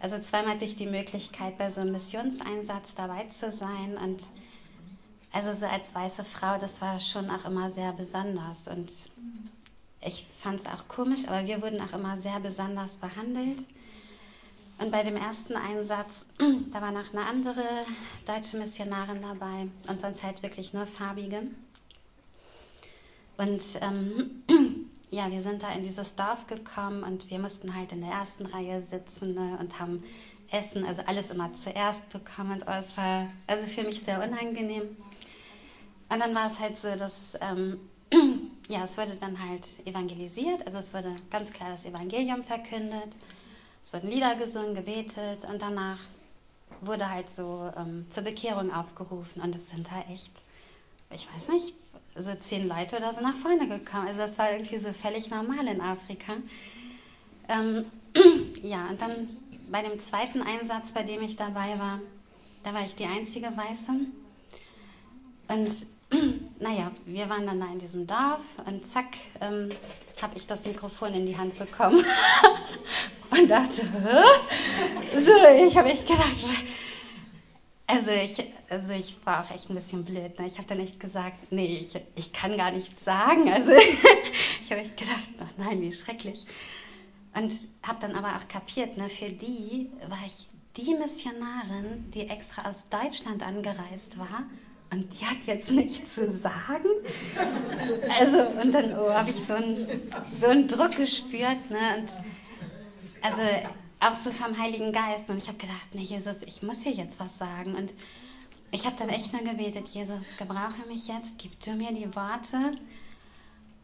also 0.00 0.18
zweimal 0.18 0.54
hatte 0.54 0.64
ich 0.64 0.76
die 0.76 0.86
Möglichkeit, 0.86 1.58
bei 1.58 1.68
so 1.68 1.82
einem 1.82 1.92
Missionseinsatz 1.92 2.94
dabei 2.94 3.24
zu 3.24 3.52
sein 3.52 3.98
und 3.98 4.24
also 5.32 5.52
so 5.52 5.66
als 5.66 5.94
weiße 5.94 6.24
Frau, 6.24 6.58
das 6.58 6.80
war 6.80 7.00
schon 7.00 7.28
auch 7.28 7.44
immer 7.44 7.68
sehr 7.68 7.92
besonders. 7.92 8.68
Und 8.68 8.92
ich 10.00 10.24
fand 10.38 10.60
es 10.60 10.66
auch 10.66 10.86
komisch, 10.86 11.26
aber 11.26 11.46
wir 11.46 11.60
wurden 11.60 11.80
auch 11.80 11.92
immer 11.92 12.16
sehr 12.16 12.38
besonders 12.38 12.96
behandelt. 12.98 13.58
Und 14.78 14.92
bei 14.92 15.02
dem 15.02 15.16
ersten 15.16 15.56
Einsatz, 15.56 16.26
da 16.72 16.80
war 16.80 16.92
noch 16.92 17.12
eine 17.12 17.26
andere 17.26 17.84
deutsche 18.26 18.58
Missionarin 18.58 19.22
dabei 19.22 19.66
und 19.88 20.00
sonst 20.00 20.22
halt 20.22 20.42
wirklich 20.42 20.72
nur 20.72 20.86
farbige. 20.86 21.42
Und 23.36 23.62
ähm, 23.80 24.44
ja, 25.14 25.30
wir 25.30 25.40
sind 25.40 25.62
da 25.62 25.70
in 25.70 25.84
dieses 25.84 26.16
Dorf 26.16 26.46
gekommen 26.48 27.04
und 27.04 27.30
wir 27.30 27.38
mussten 27.38 27.74
halt 27.74 27.92
in 27.92 28.00
der 28.00 28.10
ersten 28.10 28.46
Reihe 28.46 28.82
sitzen 28.82 29.34
ne, 29.34 29.56
und 29.60 29.78
haben 29.78 30.02
Essen, 30.50 30.84
also 30.84 31.02
alles 31.06 31.30
immer 31.30 31.54
zuerst 31.54 32.10
bekommen. 32.10 32.62
Und 32.62 32.68
es 32.68 32.96
war 32.96 33.28
also 33.46 33.66
für 33.66 33.84
mich 33.84 34.00
sehr 34.00 34.20
unangenehm. 34.22 34.96
Und 36.08 36.18
dann 36.18 36.34
war 36.34 36.46
es 36.46 36.58
halt 36.58 36.76
so, 36.76 36.96
dass 36.96 37.38
ähm, 37.40 37.78
ja, 38.68 38.82
es 38.82 38.98
wurde 38.98 39.14
dann 39.14 39.38
halt 39.48 39.64
evangelisiert, 39.86 40.66
also 40.66 40.78
es 40.78 40.92
wurde 40.92 41.14
ganz 41.30 41.52
klar 41.52 41.70
das 41.70 41.86
Evangelium 41.86 42.42
verkündet, 42.42 43.12
es 43.82 43.92
wurden 43.92 44.10
Lieder 44.10 44.34
gesungen, 44.34 44.74
gebetet 44.74 45.44
und 45.44 45.62
danach 45.62 45.98
wurde 46.80 47.08
halt 47.08 47.30
so 47.30 47.70
ähm, 47.76 48.06
zur 48.10 48.24
Bekehrung 48.24 48.72
aufgerufen 48.72 49.42
und 49.42 49.54
es 49.54 49.70
sind 49.70 49.86
da 49.90 50.00
echt, 50.12 50.42
ich 51.10 51.28
weiß 51.34 51.48
nicht, 51.48 51.74
so 52.16 52.34
zehn 52.34 52.68
Leute 52.68 52.96
oder 52.96 53.12
so 53.12 53.20
nach 53.20 53.36
vorne 53.36 53.68
gekommen. 53.68 54.06
Also 54.08 54.20
das 54.20 54.38
war 54.38 54.52
irgendwie 54.52 54.78
so 54.78 54.92
völlig 54.92 55.30
normal 55.30 55.66
in 55.66 55.80
Afrika. 55.80 56.34
Ähm, 57.48 57.86
ja, 58.62 58.86
und 58.88 59.00
dann 59.00 59.28
bei 59.70 59.82
dem 59.82 59.98
zweiten 60.00 60.42
Einsatz, 60.42 60.92
bei 60.92 61.02
dem 61.02 61.22
ich 61.22 61.36
dabei 61.36 61.78
war, 61.78 62.00
da 62.62 62.72
war 62.74 62.84
ich 62.84 62.94
die 62.94 63.06
einzige 63.06 63.46
Weiße. 63.56 63.92
Und 65.48 65.70
naja, 66.60 66.90
wir 67.04 67.28
waren 67.28 67.46
dann 67.46 67.60
da 67.60 67.66
in 67.66 67.78
diesem 67.78 68.06
Dorf 68.06 68.42
und 68.66 68.86
zack, 68.86 69.16
ähm, 69.40 69.68
habe 70.22 70.36
ich 70.36 70.46
das 70.46 70.64
Mikrofon 70.66 71.12
in 71.14 71.26
die 71.26 71.36
Hand 71.36 71.58
bekommen 71.58 72.04
und 73.30 73.50
dachte, 73.50 73.82
Hä? 73.82 74.22
so, 75.00 75.66
ich 75.66 75.76
habe 75.76 75.90
echt 75.90 76.06
gedacht, 76.06 76.44
also 77.86 78.10
ich, 78.10 78.42
also 78.70 78.92
ich 78.94 79.16
war 79.24 79.44
auch 79.44 79.50
echt 79.50 79.68
ein 79.70 79.74
bisschen 79.74 80.04
blöd. 80.04 80.38
Ne? 80.38 80.46
Ich 80.46 80.58
habe 80.58 80.68
dann 80.68 80.80
echt 80.80 80.98
gesagt, 81.00 81.52
nee, 81.52 81.78
ich, 81.78 82.00
ich 82.14 82.32
kann 82.32 82.56
gar 82.56 82.70
nichts 82.70 83.04
sagen. 83.04 83.52
Also 83.52 83.72
ich 84.62 84.70
habe 84.70 84.80
echt 84.80 84.96
gedacht, 84.96 85.28
ach 85.40 85.52
nein, 85.56 85.80
wie 85.80 85.92
schrecklich. 85.92 86.46
Und 87.34 87.52
habe 87.82 87.98
dann 88.00 88.14
aber 88.14 88.36
auch 88.36 88.48
kapiert, 88.48 88.96
ne, 88.96 89.08
für 89.08 89.30
die 89.30 89.90
war 90.08 90.20
ich 90.24 90.48
die 90.76 90.94
Missionarin, 90.94 92.10
die 92.12 92.28
extra 92.28 92.68
aus 92.68 92.88
Deutschland 92.88 93.44
angereist 93.44 94.18
war 94.18 94.44
und 94.90 95.20
die 95.20 95.26
hat 95.26 95.42
jetzt 95.46 95.70
nichts 95.72 96.14
zu 96.14 96.30
sagen. 96.30 96.88
Also, 98.08 98.60
und 98.60 98.72
dann 98.72 98.96
oh, 98.96 99.10
habe 99.10 99.30
ich 99.30 99.36
so 99.36 99.54
einen, 99.54 99.86
so 100.26 100.46
Druck 100.66 100.96
gespürt. 100.96 101.70
Ne? 101.70 101.78
Und 101.98 102.12
also 103.20 103.40
auch 104.04 104.16
so 104.16 104.30
vom 104.30 104.58
Heiligen 104.58 104.92
Geist. 104.92 105.30
Und 105.30 105.38
ich 105.38 105.48
habe 105.48 105.58
gedacht, 105.58 105.94
nee, 105.94 106.02
Jesus, 106.02 106.42
ich 106.42 106.62
muss 106.62 106.82
hier 106.82 106.92
jetzt 106.92 107.20
was 107.20 107.38
sagen. 107.38 107.74
Und 107.74 107.92
ich 108.70 108.86
habe 108.86 108.96
dann 108.98 109.08
echt 109.08 109.32
nur 109.32 109.42
gebetet, 109.42 109.88
Jesus, 109.88 110.36
gebrauche 110.36 110.86
mich 110.88 111.06
jetzt, 111.08 111.38
gib 111.38 111.58
du 111.60 111.72
mir 111.74 111.92
die 111.92 112.14
Worte. 112.14 112.72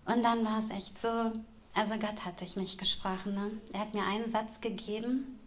Und 0.05 0.23
dann 0.23 0.45
war 0.45 0.59
es 0.59 0.71
echt 0.71 0.99
so, 0.99 1.33
also 1.75 1.95
Gott 1.95 2.25
hat 2.25 2.41
durch 2.41 2.57
mich 2.57 2.77
gesprochen. 2.77 3.35
Ne? 3.35 3.51
Er 3.73 3.81
hat 3.81 3.95
mir 3.95 4.05
einen 4.05 4.29
Satz 4.29 4.61
gegeben, 4.61 5.39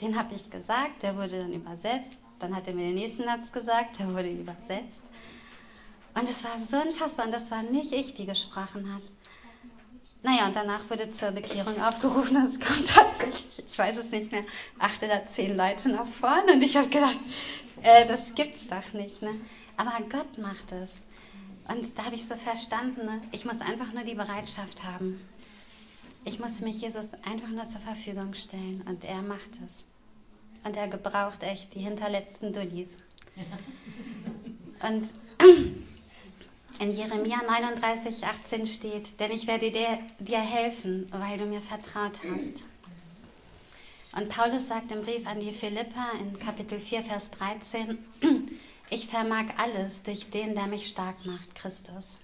den 0.00 0.18
habe 0.18 0.34
ich 0.34 0.50
gesagt, 0.50 1.02
der 1.02 1.16
wurde 1.16 1.38
dann 1.40 1.52
übersetzt. 1.52 2.22
Dann 2.38 2.54
hat 2.54 2.68
er 2.68 2.74
mir 2.74 2.84
den 2.84 2.96
nächsten 2.96 3.24
Satz 3.24 3.50
gesagt, 3.50 3.98
der 3.98 4.12
wurde 4.12 4.30
übersetzt. 4.30 5.02
Und 6.14 6.28
es 6.28 6.44
war 6.44 6.58
so 6.60 6.76
unfassbar. 6.76 7.26
Und 7.26 7.32
das 7.32 7.50
war 7.50 7.62
nicht 7.62 7.92
ich, 7.92 8.14
die 8.14 8.26
gesprochen 8.26 8.94
hat. 8.94 9.02
Naja, 10.22 10.46
und 10.46 10.56
danach 10.56 10.88
wurde 10.90 11.10
zur 11.10 11.30
Bekehrung 11.30 11.80
aufgerufen. 11.80 12.36
Und 12.36 12.46
es 12.46 12.60
kam 12.60 12.84
tatsächlich, 12.84 13.64
ich 13.66 13.78
weiß 13.78 13.98
es 13.98 14.10
nicht 14.10 14.32
mehr, 14.32 14.42
acht 14.78 15.02
oder 15.02 15.26
zehn 15.26 15.56
Leute 15.56 15.88
nach 15.88 16.06
vorne. 16.06 16.54
Und 16.54 16.62
ich 16.62 16.76
habe 16.76 16.88
gedacht, 16.88 17.18
äh, 17.82 18.06
das 18.06 18.34
gibt's 18.34 18.68
doch 18.68 18.92
nicht. 18.92 19.22
Ne? 19.22 19.36
Aber 19.76 19.92
Gott 20.08 20.38
macht 20.38 20.72
es. 20.72 21.02
Und 21.68 21.98
da 21.98 22.04
habe 22.04 22.14
ich 22.14 22.26
so 22.26 22.36
verstanden, 22.36 23.06
ne? 23.06 23.20
ich 23.32 23.44
muss 23.44 23.60
einfach 23.60 23.92
nur 23.92 24.04
die 24.04 24.14
Bereitschaft 24.14 24.84
haben. 24.84 25.20
Ich 26.24 26.38
muss 26.40 26.60
mich 26.60 26.80
Jesus 26.80 27.14
einfach 27.24 27.48
nur 27.48 27.64
zur 27.64 27.80
Verfügung 27.80 28.34
stellen 28.34 28.82
und 28.86 29.04
er 29.04 29.22
macht 29.22 29.50
es. 29.64 29.84
Und 30.64 30.76
er 30.76 30.88
gebraucht 30.88 31.42
echt 31.42 31.74
die 31.74 31.80
hinterletzten 31.80 32.52
Dullis. 32.52 33.04
Und 34.80 35.06
in 36.78 36.90
Jeremia 36.90 37.42
39, 37.42 38.24
18 38.24 38.66
steht, 38.66 39.20
denn 39.20 39.30
ich 39.30 39.46
werde 39.46 39.70
dir, 39.70 39.98
dir 40.18 40.40
helfen, 40.40 41.08
weil 41.10 41.38
du 41.38 41.46
mir 41.46 41.60
vertraut 41.60 42.20
hast. 42.30 42.64
Und 44.14 44.28
Paulus 44.28 44.68
sagt 44.68 44.90
im 44.92 45.02
Brief 45.02 45.26
an 45.26 45.40
die 45.40 45.52
Philippa 45.52 46.12
in 46.20 46.38
Kapitel 46.38 46.78
4, 46.78 47.02
Vers 47.02 47.30
13, 47.32 47.98
ich 48.90 49.06
vermag 49.08 49.44
alles 49.58 50.02
durch 50.04 50.30
den, 50.30 50.54
der 50.54 50.66
mich 50.66 50.88
stark 50.88 51.26
macht, 51.26 51.54
Christus. 51.54 52.18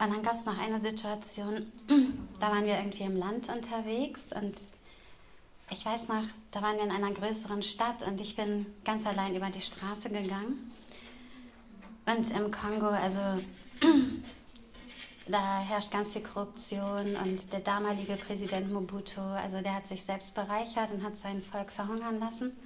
Und 0.00 0.12
dann 0.12 0.22
gab 0.22 0.34
es 0.34 0.46
noch 0.46 0.58
eine 0.58 0.78
Situation, 0.78 1.66
da 2.40 2.50
waren 2.50 2.64
wir 2.64 2.78
irgendwie 2.78 3.04
im 3.04 3.16
Land 3.16 3.48
unterwegs 3.48 4.32
und 4.32 4.56
ich 5.70 5.84
weiß 5.84 6.08
noch, 6.08 6.24
da 6.50 6.62
waren 6.62 6.76
wir 6.76 6.84
in 6.84 6.92
einer 6.92 7.12
größeren 7.12 7.62
Stadt 7.62 8.02
und 8.02 8.20
ich 8.20 8.36
bin 8.36 8.66
ganz 8.84 9.06
allein 9.06 9.36
über 9.36 9.50
die 9.50 9.60
Straße 9.60 10.08
gegangen. 10.08 10.72
Und 12.08 12.30
im 12.30 12.50
Kongo, 12.50 12.86
also 12.86 13.20
da 15.28 15.58
herrscht 15.58 15.90
ganz 15.90 16.14
viel 16.14 16.22
Korruption 16.22 17.16
und 17.22 17.52
der 17.52 17.60
damalige 17.60 18.14
Präsident 18.14 18.72
Mobutu, 18.72 19.20
also 19.20 19.60
der 19.60 19.74
hat 19.74 19.86
sich 19.86 20.02
selbst 20.02 20.34
bereichert 20.34 20.90
und 20.90 21.02
hat 21.02 21.18
sein 21.18 21.42
Volk 21.42 21.70
verhungern 21.70 22.18
lassen. 22.18 22.56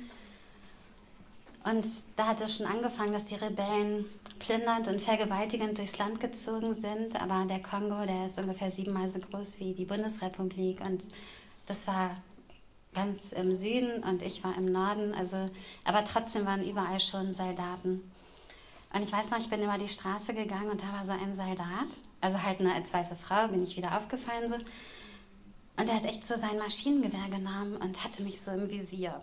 Und 1.65 1.85
da 2.15 2.29
hat 2.29 2.41
es 2.41 2.57
schon 2.57 2.67
angefangen, 2.67 3.13
dass 3.13 3.25
die 3.25 3.35
Rebellen 3.35 4.05
plündernd 4.39 4.87
und 4.87 5.03
vergewaltigend 5.03 5.77
durchs 5.77 5.99
Land 5.99 6.21
gezogen 6.21 6.73
sind. 6.73 7.21
Aber 7.21 7.45
der 7.47 7.63
Kongo, 7.63 8.07
der 8.07 8.27
ist 8.27 8.39
ungefähr 8.39 8.71
siebenmal 8.71 9.09
so 9.09 9.19
groß 9.19 9.59
wie 9.59 9.75
die 9.75 9.85
Bundesrepublik. 9.85 10.81
Und 10.81 11.09
das 11.67 11.89
war 11.89 12.17
ganz 12.95 13.33
im 13.33 13.55
Süden 13.55 14.05
und 14.05 14.23
ich 14.23 14.45
war 14.45 14.57
im 14.57 14.67
Norden. 14.67 15.15
Also, 15.15 15.51
aber 15.85 16.05
trotzdem 16.05 16.47
waren 16.47 16.65
überall 16.65 17.01
schon 17.01 17.33
Soldaten. 17.33 18.12
Und 18.95 19.03
ich 19.03 19.13
weiß 19.13 19.31
noch, 19.31 19.39
ich 19.39 19.49
bin 19.49 19.63
über 19.63 19.79
die 19.79 19.89
Straße 19.89 20.35
gegangen 20.35 20.71
und 20.71 20.83
da 20.83 20.93
war 20.93 21.05
so 21.05 21.13
ein 21.13 21.35
Soldat, 21.35 21.97
also 22.21 22.43
halt 22.43 22.61
ne, 22.61 22.75
als 22.75 22.93
weiße 22.93 23.17
Frau 23.17 23.49
bin 23.49 23.63
ich 23.63 23.77
wieder 23.77 23.97
aufgefallen 23.97 24.49
so. 24.51 24.57
Und 25.77 25.89
er 25.89 25.95
hat 25.95 26.05
echt 26.05 26.27
so 26.27 26.37
sein 26.37 26.59
Maschinengewehr 26.59 27.29
genommen 27.31 27.77
und 27.77 28.05
hatte 28.05 28.23
mich 28.23 28.41
so 28.41 28.51
im 28.51 28.69
Visier. 28.69 29.23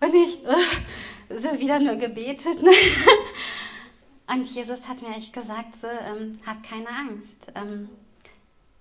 Und 0.00 0.14
ich 0.14 0.38
uh, 0.44 1.36
so 1.36 1.58
wieder 1.58 1.80
nur 1.80 1.96
gebetet. 1.96 2.62
Ne? 2.62 2.70
Und 4.28 4.44
Jesus 4.44 4.88
hat 4.88 5.02
mir 5.02 5.16
echt 5.16 5.32
gesagt, 5.32 5.76
so, 5.76 5.86
ähm, 5.86 6.38
hab 6.44 6.62
keine 6.62 6.88
Angst. 6.88 7.52
Ähm, 7.54 7.88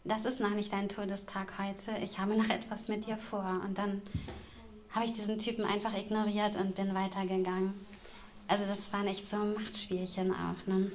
das 0.03 0.25
ist 0.25 0.39
noch 0.39 0.51
nicht 0.51 0.73
dein 0.73 0.89
Todestag 0.89 1.57
heute. 1.59 1.91
Ich 2.03 2.19
habe 2.19 2.35
noch 2.35 2.49
etwas 2.49 2.87
mit 2.87 3.07
dir 3.07 3.17
vor. 3.17 3.61
Und 3.63 3.77
dann 3.77 4.01
habe 4.91 5.05
ich 5.05 5.13
diesen 5.13 5.39
Typen 5.39 5.65
einfach 5.65 5.95
ignoriert 5.95 6.55
und 6.55 6.75
bin 6.75 6.93
weitergegangen. 6.93 7.73
Also 8.47 8.65
das 8.69 8.93
waren 8.93 9.07
echt 9.07 9.27
so 9.27 9.37
Machtspielchen 9.37 10.31
auch. 10.31 10.67
Ne? 10.67 10.91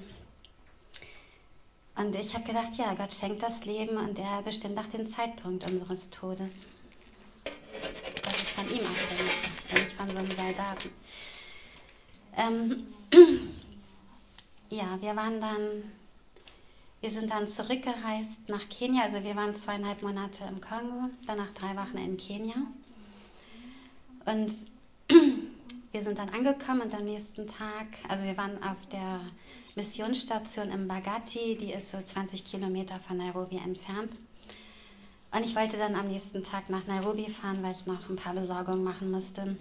Und 1.96 2.14
ich 2.14 2.34
habe 2.34 2.44
gedacht, 2.44 2.76
ja, 2.76 2.94
Gott 2.94 3.12
schenkt 3.12 3.42
das 3.42 3.64
Leben 3.64 3.96
und 3.96 4.18
er 4.18 4.42
bestimmt 4.42 4.78
auch 4.78 4.88
den 4.88 5.06
Zeitpunkt 5.06 5.70
unseres 5.70 6.10
Todes. 6.10 6.66
Das 8.24 8.36
ist 8.36 8.50
von 8.52 8.64
ihm 8.66 8.86
abhängig, 8.86 9.74
nicht 9.74 9.92
von 9.92 10.08
so 10.08 10.16
einem 10.16 10.26
Soldaten. 10.26 10.90
Ähm, 12.36 12.86
ja, 14.70 15.02
wir 15.02 15.16
waren 15.16 15.40
dann, 15.40 15.92
wir 17.00 17.10
sind 17.10 17.30
dann 17.30 17.48
zurückgereist 17.48 18.48
nach 18.48 18.68
Kenia. 18.68 19.02
Also 19.02 19.24
wir 19.24 19.34
waren 19.34 19.56
zweieinhalb 19.56 20.02
Monate 20.02 20.44
im 20.44 20.60
Kongo, 20.60 21.10
danach 21.26 21.52
drei 21.52 21.76
Wochen 21.76 21.98
in 21.98 22.16
Kenia. 22.16 22.56
Und 24.24 24.52
wir 25.92 26.00
sind 26.00 26.18
dann 26.18 26.28
angekommen 26.28 26.82
und 26.82 26.94
am 26.94 27.04
nächsten 27.04 27.48
Tag, 27.48 27.86
also 28.08 28.24
wir 28.24 28.36
waren 28.36 28.62
auf 28.62 28.86
der 28.92 29.20
Missionsstation 29.74 30.70
im 30.70 30.86
Bagati, 30.86 31.56
die 31.56 31.72
ist 31.72 31.90
so 31.90 32.00
20 32.00 32.44
Kilometer 32.44 33.00
von 33.00 33.16
Nairobi 33.16 33.56
entfernt. 33.56 34.14
Und 35.32 35.44
ich 35.44 35.56
wollte 35.56 35.78
dann 35.78 35.96
am 35.96 36.08
nächsten 36.08 36.44
Tag 36.44 36.70
nach 36.70 36.86
Nairobi 36.86 37.28
fahren, 37.28 37.62
weil 37.62 37.72
ich 37.72 37.86
noch 37.86 38.08
ein 38.08 38.16
paar 38.16 38.34
Besorgungen 38.34 38.84
machen 38.84 39.10
musste. 39.10 39.56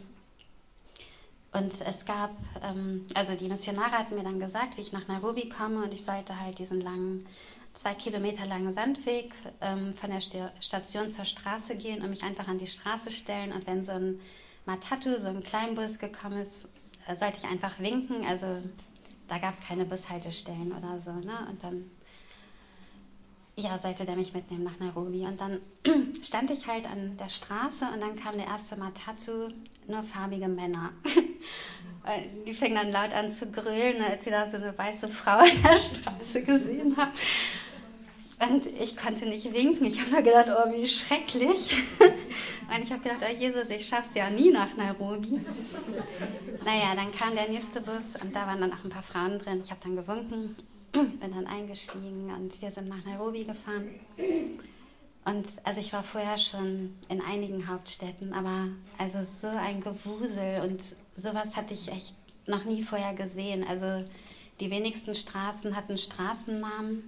Und 1.51 1.81
es 1.81 2.05
gab, 2.05 2.31
ähm, 2.61 3.07
also 3.15 3.35
die 3.35 3.47
Missionare 3.47 3.91
hatten 3.91 4.15
mir 4.15 4.23
dann 4.23 4.39
gesagt, 4.39 4.77
wie 4.77 4.81
ich 4.81 4.91
nach 4.91 5.07
Nairobi 5.07 5.49
komme 5.49 5.83
und 5.83 5.93
ich 5.93 6.03
sollte 6.03 6.39
halt 6.39 6.59
diesen 6.59 6.79
langen, 6.79 7.25
zwei 7.73 7.95
Kilometer 7.95 8.45
langen 8.45 8.71
Sandweg 8.71 9.33
ähm, 9.61 9.95
von 9.95 10.11
der 10.11 10.21
Station 10.21 11.09
zur 11.09 11.25
Straße 11.25 11.75
gehen 11.75 12.03
und 12.03 12.11
mich 12.11 12.21
einfach 12.23 12.47
an 12.47 12.59
die 12.59 12.67
Straße 12.67 13.09
stellen 13.09 13.51
und 13.51 13.65
wenn 13.65 13.83
so 13.83 13.93
ein 13.93 14.19
Matatu, 14.69 15.17
so 15.17 15.29
ein 15.29 15.41
Kleinbus 15.41 15.97
gekommen 15.97 16.41
ist, 16.41 16.69
sollte 17.15 17.39
ich 17.39 17.45
einfach 17.45 17.79
winken. 17.79 18.23
Also 18.23 18.45
da 19.27 19.39
gab 19.39 19.55
es 19.55 19.61
keine 19.61 19.83
Bushaltestellen 19.83 20.73
oder 20.73 20.99
so. 20.99 21.11
Ne? 21.11 21.47
Und 21.49 21.63
dann 21.63 21.89
ja, 23.55 23.79
sollte 23.79 24.05
der 24.05 24.15
mich 24.15 24.35
mitnehmen 24.35 24.63
nach 24.63 24.77
Nairobi. 24.79 25.25
Und 25.25 25.41
dann 25.41 25.59
stand 26.21 26.51
ich 26.51 26.67
halt 26.67 26.85
an 26.85 27.17
der 27.17 27.29
Straße 27.29 27.87
und 27.91 27.99
dann 27.99 28.15
kam 28.15 28.37
der 28.37 28.45
erste 28.45 28.75
Matatu, 28.75 29.49
nur 29.87 30.03
farbige 30.03 30.47
Männer. 30.47 30.91
Die 32.45 32.53
fingen 32.53 32.75
dann 32.75 32.91
laut 32.91 33.13
an 33.13 33.31
zu 33.31 33.51
grölen, 33.51 34.01
als 34.03 34.23
sie 34.23 34.29
da 34.29 34.49
so 34.49 34.57
eine 34.57 34.77
weiße 34.77 35.09
Frau 35.09 35.39
an 35.39 35.63
der 35.63 35.77
Straße 35.77 36.43
gesehen 36.43 36.95
haben. 36.95 37.11
Und 38.39 38.65
ich 38.67 38.95
konnte 38.95 39.25
nicht 39.25 39.51
winken. 39.51 39.85
Ich 39.85 39.99
habe 39.99 40.11
nur 40.11 40.21
gedacht, 40.21 40.47
oh, 40.49 40.71
wie 40.71 40.87
schrecklich. 40.87 41.75
Und 42.73 42.83
ich 42.83 42.91
habe 42.91 43.01
gedacht, 43.01 43.21
oh 43.27 43.33
Jesus, 43.35 43.69
ich 43.69 43.87
schaff's 43.87 44.13
ja 44.13 44.29
nie 44.29 44.51
nach 44.51 44.75
Nairobi. 44.75 45.41
Naja, 46.63 46.95
dann 46.95 47.11
kam 47.11 47.33
der 47.35 47.49
nächste 47.49 47.81
Bus 47.81 48.15
und 48.21 48.35
da 48.35 48.45
waren 48.47 48.61
dann 48.61 48.73
auch 48.73 48.83
ein 48.83 48.89
paar 48.89 49.03
Frauen 49.03 49.39
drin. 49.39 49.61
Ich 49.63 49.71
habe 49.71 49.81
dann 49.83 49.95
gewunken, 49.95 50.55
bin 50.91 51.31
dann 51.33 51.47
eingestiegen 51.47 52.31
und 52.31 52.61
wir 52.61 52.71
sind 52.71 52.87
nach 52.87 53.03
Nairobi 53.05 53.43
gefahren. 53.43 53.89
Und 55.25 55.47
also 55.63 55.81
ich 55.81 55.93
war 55.93 56.03
vorher 56.03 56.37
schon 56.37 56.95
in 57.07 57.21
einigen 57.21 57.67
Hauptstädten, 57.67 58.33
aber 58.33 58.67
also 58.97 59.23
so 59.23 59.47
ein 59.47 59.81
Gewusel 59.81 60.61
und 60.61 60.95
sowas 61.15 61.55
hatte 61.55 61.73
ich 61.73 61.91
echt 61.91 62.15
noch 62.45 62.65
nie 62.65 62.83
vorher 62.83 63.13
gesehen. 63.13 63.65
Also 63.67 64.03
die 64.59 64.71
wenigsten 64.71 65.15
Straßen 65.15 65.75
hatten 65.75 65.97
Straßennamen 65.97 67.03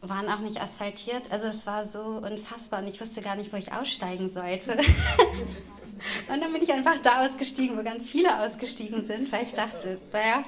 waren 0.00 0.28
auch 0.28 0.40
nicht 0.40 0.60
asphaltiert. 0.60 1.30
Also 1.30 1.46
es 1.46 1.66
war 1.66 1.84
so 1.84 2.20
unfassbar 2.22 2.80
und 2.80 2.88
ich 2.88 3.00
wusste 3.00 3.22
gar 3.22 3.36
nicht, 3.36 3.52
wo 3.52 3.56
ich 3.56 3.72
aussteigen 3.72 4.28
sollte. 4.28 4.76
und 6.28 6.40
dann 6.40 6.52
bin 6.52 6.62
ich 6.62 6.72
einfach 6.72 6.98
da 6.98 7.24
ausgestiegen, 7.24 7.76
wo 7.76 7.82
ganz 7.82 8.08
viele 8.08 8.38
ausgestiegen 8.40 9.02
sind, 9.02 9.32
weil 9.32 9.42
ich 9.42 9.52
dachte, 9.52 9.98
naja, 10.12 10.42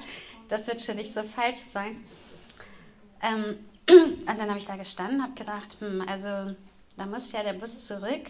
das 0.47 0.67
wird 0.67 0.81
schon 0.81 0.95
nicht 0.95 1.11
so 1.11 1.23
falsch 1.23 1.59
sein. 1.59 1.99
Ähm, 3.21 3.55
und 3.89 4.27
dann 4.27 4.49
habe 4.49 4.59
ich 4.59 4.65
da 4.65 4.75
gestanden, 4.75 5.21
habe 5.21 5.33
gedacht, 5.33 5.77
hm, 5.79 6.03
also 6.05 6.53
da 6.95 7.05
muss 7.05 7.31
ja 7.31 7.43
der 7.43 7.53
Bus 7.53 7.85
zurück 7.85 8.21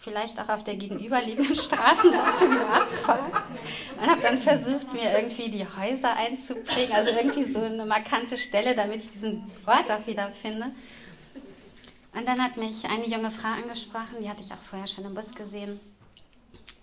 vielleicht 0.00 0.38
auch 0.40 0.48
auf 0.48 0.64
der 0.64 0.76
gegenüberliegenden 0.76 1.54
Straßenseite 1.56 2.46
abfahren. 2.72 3.32
Und 4.00 4.06
habe 4.06 4.20
dann 4.22 4.38
versucht, 4.38 4.92
mir 4.94 5.12
irgendwie 5.12 5.50
die 5.50 5.66
Häuser 5.66 6.14
einzuprägen, 6.16 6.94
also 6.94 7.10
irgendwie 7.10 7.42
so 7.42 7.60
eine 7.60 7.84
markante 7.84 8.38
Stelle, 8.38 8.74
damit 8.74 9.02
ich 9.02 9.10
diesen 9.10 9.50
Ort 9.66 9.90
auch 9.90 10.06
wieder 10.06 10.30
finde. 10.30 10.66
Und 12.14 12.26
dann 12.26 12.42
hat 12.42 12.56
mich 12.56 12.84
eine 12.86 13.06
junge 13.06 13.30
Frau 13.30 13.48
angesprochen, 13.48 14.20
die 14.22 14.28
hatte 14.28 14.42
ich 14.42 14.52
auch 14.52 14.62
vorher 14.70 14.88
schon 14.88 15.04
im 15.04 15.14
Bus 15.14 15.34
gesehen. 15.34 15.78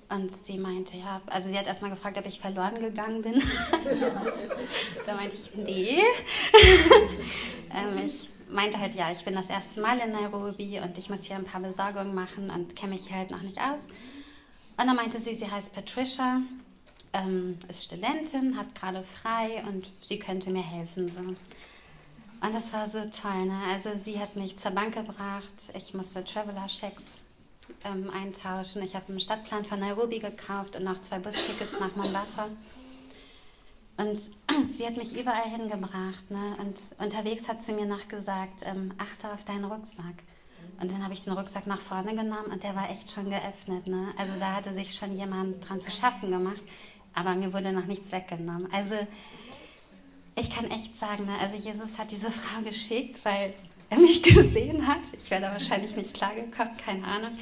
Und 0.08 0.36
sie 0.38 0.58
meinte, 0.58 0.96
ja, 0.96 1.20
also 1.28 1.50
sie 1.50 1.58
hat 1.58 1.66
erstmal 1.66 1.90
gefragt, 1.90 2.18
ob 2.18 2.28
ich 2.28 2.40
verloren 2.40 2.80
gegangen 2.80 3.24
bin. 3.24 3.42
da 5.06 5.16
meinte 5.16 5.36
ich, 5.36 5.56
nee. 5.56 6.00
ähm, 7.74 8.06
ich 8.06 8.30
meinte 8.50 8.80
halt, 8.80 8.96
ja, 8.96 9.12
ich 9.12 9.24
bin 9.26 9.34
das 9.34 9.50
erste 9.50 9.82
Mal 9.82 10.00
in 10.00 10.12
Nairobi 10.12 10.80
und 10.80 10.98
ich 10.98 11.10
muss 11.10 11.24
hier 11.24 11.36
ein 11.36 11.46
paar 11.46 11.62
Besorgungen 11.62 12.14
machen 12.14 12.50
und 12.50 12.76
kenne 12.76 12.94
mich 12.94 13.08
hier 13.08 13.18
halt 13.18 13.32
noch 13.32 13.42
nicht 13.42 13.60
aus. 13.60 13.88
Und 14.78 14.88
dann 14.88 14.96
meinte 14.96 15.20
sie, 15.20 15.36
sie 15.36 15.50
heißt 15.50 15.74
Patricia, 15.74 16.42
ähm, 17.14 17.58
ist 17.68 17.86
Studentin, 17.86 18.58
hat 18.58 18.76
gerade 18.76 19.04
frei 19.04 19.64
und 19.68 19.90
sie 20.02 20.20
könnte 20.20 20.50
mir 20.50 20.64
helfen. 20.64 21.10
So. 21.10 21.22
Und 21.22 22.54
das 22.54 22.74
war 22.74 22.86
so 22.88 23.00
toll. 23.06 23.46
Ne? 23.46 23.60
Also 23.70 23.96
sie 23.96 24.20
hat 24.20 24.36
mich 24.36 24.58
zur 24.58 24.72
Bank 24.72 24.96
gebracht. 24.96 25.72
Ich 25.74 25.94
musste 25.94 26.24
Traveler-Checks 26.24 27.24
ähm, 27.84 28.10
eintauschen. 28.10 28.84
Ich 28.84 28.96
habe 28.96 29.10
einen 29.10 29.20
Stadtplan 29.20 29.66
von 29.66 29.80
Nairobi 29.80 30.20
gekauft 30.20 30.76
und 30.76 30.84
noch 30.84 31.02
zwei 31.02 31.20
Bustickets 31.20 31.80
nach 31.80 31.96
Mombasa. 31.96 32.50
Und 33.98 34.20
sie 34.70 34.86
hat 34.86 34.98
mich 34.98 35.18
überall 35.18 35.50
hingebracht. 35.50 36.30
Ne? 36.30 36.58
Und 36.60 36.80
unterwegs 36.98 37.48
hat 37.48 37.62
sie 37.62 37.74
mir 37.74 37.86
noch 37.86 38.08
gesagt, 38.08 38.62
ähm, 38.64 38.94
achte 38.98 39.32
auf 39.32 39.46
deinen 39.46 39.66
Rucksack. 39.66 40.24
Und 40.80 40.92
dann 40.92 41.04
habe 41.04 41.14
ich 41.14 41.22
den 41.22 41.34
Rucksack 41.34 41.68
nach 41.68 41.80
vorne 41.80 42.16
genommen 42.16 42.52
und 42.52 42.64
der 42.64 42.76
war 42.76 42.90
echt 42.90 43.10
schon 43.12 43.30
geöffnet. 43.30 43.88
Ne? 43.88 44.14
Also 44.18 44.34
da 44.40 44.56
hatte 44.56 44.74
sich 44.74 44.96
schon 44.96 45.16
jemand 45.18 45.68
dran 45.68 45.80
zu 45.80 45.92
schaffen 45.92 46.32
gemacht, 46.32 46.62
aber 47.14 47.36
mir 47.36 47.54
wurde 47.54 47.72
noch 47.72 47.86
nichts 47.86 48.12
weggenommen. 48.12 48.68
Also 48.74 48.96
ich 50.36 50.50
kann 50.50 50.70
echt 50.70 50.98
sagen, 50.98 51.26
ne? 51.26 51.38
also 51.40 51.56
Jesus 51.56 51.98
hat 51.98 52.12
diese 52.12 52.30
Frau 52.32 52.62
geschickt, 52.62 53.24
weil 53.24 53.54
er 53.90 54.00
mich 54.00 54.22
gesehen 54.36 54.86
hat. 54.86 55.02
Ich 55.18 55.32
wäre 55.32 55.44
da 55.44 55.52
wahrscheinlich 55.52 55.96
nicht 55.96 56.14
klargekommen, 56.14 56.76
keine 56.78 57.06
Ahnung. 57.06 57.38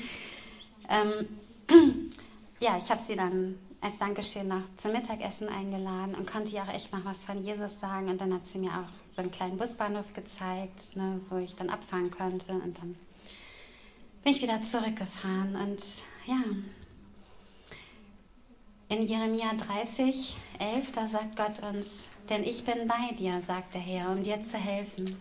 Ähm, 0.89 1.27
ja, 2.60 2.77
ich 2.77 2.91
habe 2.91 3.01
sie 3.01 3.15
dann 3.15 3.58
als 3.84 3.98
Dankeschön 3.98 4.48
noch 4.48 4.63
zum 4.78 4.93
Mittagessen 4.93 5.50
eingeladen 5.50 6.15
und 6.15 6.26
konnte 6.26 6.56
ihr 6.56 6.63
auch 6.63 6.74
echt 6.74 6.93
noch 6.93 7.04
was 7.04 7.26
von 7.26 7.43
Jesus 7.43 7.82
sagen. 7.82 8.08
Und 8.08 8.22
dann 8.22 8.34
hat 8.34 8.46
sie 8.46 8.60
mir 8.60 8.72
auch 8.72 8.89
so 9.10 9.22
einen 9.22 9.32
kleinen 9.32 9.58
Busbahnhof 9.58 10.13
gezeigt, 10.13 10.96
ne, 10.96 11.19
wo 11.28 11.38
ich 11.38 11.54
dann 11.56 11.69
abfahren 11.69 12.10
konnte. 12.10 12.54
Und 12.54 12.78
dann 12.78 12.96
bin 14.24 14.34
ich 14.34 14.41
wieder 14.41 14.62
zurückgefahren. 14.62 15.58
Und 15.58 15.84
ja, 16.26 16.41
in 18.88 19.04
Jeremia 19.04 19.54
30, 19.54 20.38
11, 20.60 20.91
da 20.93 21.08
sagt 21.08 21.36
Gott 21.36 21.62
uns, 21.62 22.06
denn 22.30 22.46
ich 22.46 22.63
bin 22.63 22.88
bei 22.88 23.13
dir, 23.19 23.41
sagt 23.41 23.74
der 23.74 23.82
Herr, 23.82 24.12
um 24.12 24.24
dir 24.24 24.41
zu 24.43 24.58
helfen. 24.58 25.17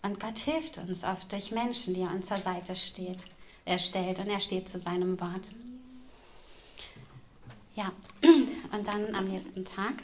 Und 0.00 0.18
Gott 0.18 0.38
hilft 0.38 0.78
uns 0.78 1.04
oft 1.04 1.30
durch 1.30 1.50
Menschen, 1.50 1.92
die 1.92 2.00
er 2.00 2.10
uns 2.10 2.26
zur 2.26 2.38
Seite 2.38 2.74
steht. 2.74 3.18
Er 3.66 3.78
stellt 3.78 4.18
und 4.18 4.28
er 4.28 4.40
steht 4.40 4.66
zu 4.66 4.78
seinem 4.78 5.20
Wort. 5.20 5.50
Ja, 7.76 7.92
und 8.72 8.88
dann 8.88 9.14
am 9.14 9.28
nächsten 9.28 9.66
Tag, 9.66 10.02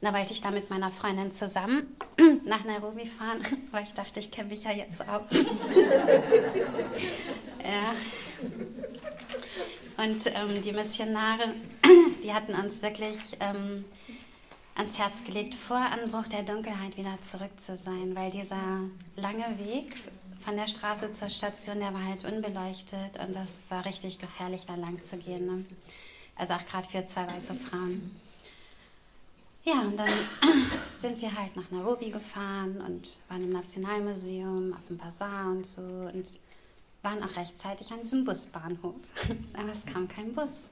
da 0.00 0.14
wollte 0.14 0.32
ich 0.32 0.40
da 0.40 0.50
mit 0.50 0.70
meiner 0.70 0.90
Freundin 0.90 1.30
zusammen 1.30 1.94
nach 2.46 2.64
Nairobi 2.64 3.04
fahren, 3.04 3.44
weil 3.70 3.84
ich 3.84 3.92
dachte, 3.92 4.18
ich 4.20 4.30
kenne 4.30 4.48
mich 4.48 4.64
ja 4.64 4.72
jetzt 4.72 5.06
aus. 5.06 5.46
ja. 7.62 7.94
Und 9.98 10.26
ähm, 10.26 10.62
die 10.62 10.72
Missionare, 10.72 11.52
die 12.22 12.32
hatten 12.32 12.54
uns 12.54 12.80
wirklich 12.82 13.36
ähm, 13.40 13.84
ans 14.74 14.98
Herz 14.98 15.22
gelegt, 15.24 15.54
vor 15.54 15.76
Anbruch 15.76 16.28
der 16.28 16.44
Dunkelheit 16.44 16.96
wieder 16.96 17.20
zurück 17.20 17.60
zu 17.60 17.76
sein, 17.76 18.14
weil 18.14 18.30
dieser 18.30 18.80
lange 19.16 19.58
Weg 19.58 19.92
von 20.48 20.56
der 20.56 20.66
Straße 20.66 21.12
zur 21.12 21.28
Station, 21.28 21.78
der 21.78 21.92
war 21.92 22.02
halt 22.02 22.24
unbeleuchtet 22.24 23.18
und 23.22 23.36
das 23.36 23.70
war 23.70 23.84
richtig 23.84 24.18
gefährlich, 24.18 24.64
da 24.64 24.76
lang 24.76 25.02
zu 25.02 25.18
gehen. 25.18 25.44
Ne? 25.44 25.64
Also 26.36 26.54
auch 26.54 26.64
gerade 26.64 26.88
für 26.88 27.04
zwei 27.04 27.26
weiße 27.26 27.54
Frauen. 27.54 28.18
Ja, 29.62 29.82
und 29.82 29.98
dann 29.98 30.08
sind 30.92 31.20
wir 31.20 31.38
halt 31.38 31.54
nach 31.54 31.70
Nairobi 31.70 32.08
gefahren 32.08 32.80
und 32.80 33.18
waren 33.28 33.44
im 33.44 33.52
Nationalmuseum, 33.52 34.72
auf 34.72 34.86
dem 34.86 34.96
Bazar 34.96 35.50
und 35.50 35.66
so 35.66 35.82
und 35.82 36.40
waren 37.02 37.22
auch 37.22 37.36
rechtzeitig 37.36 37.92
an 37.92 38.00
diesem 38.00 38.24
Busbahnhof. 38.24 38.94
Aber 39.52 39.70
es 39.70 39.84
kam 39.84 40.08
kein 40.08 40.32
Bus. 40.34 40.70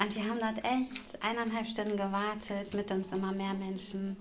Und 0.00 0.14
wir 0.14 0.24
haben 0.28 0.38
dort 0.38 0.62
echt 0.66 1.22
eineinhalb 1.22 1.66
Stunden 1.66 1.96
gewartet, 1.96 2.74
mit 2.74 2.90
uns 2.90 3.10
immer 3.10 3.32
mehr 3.32 3.54
Menschen. 3.54 4.18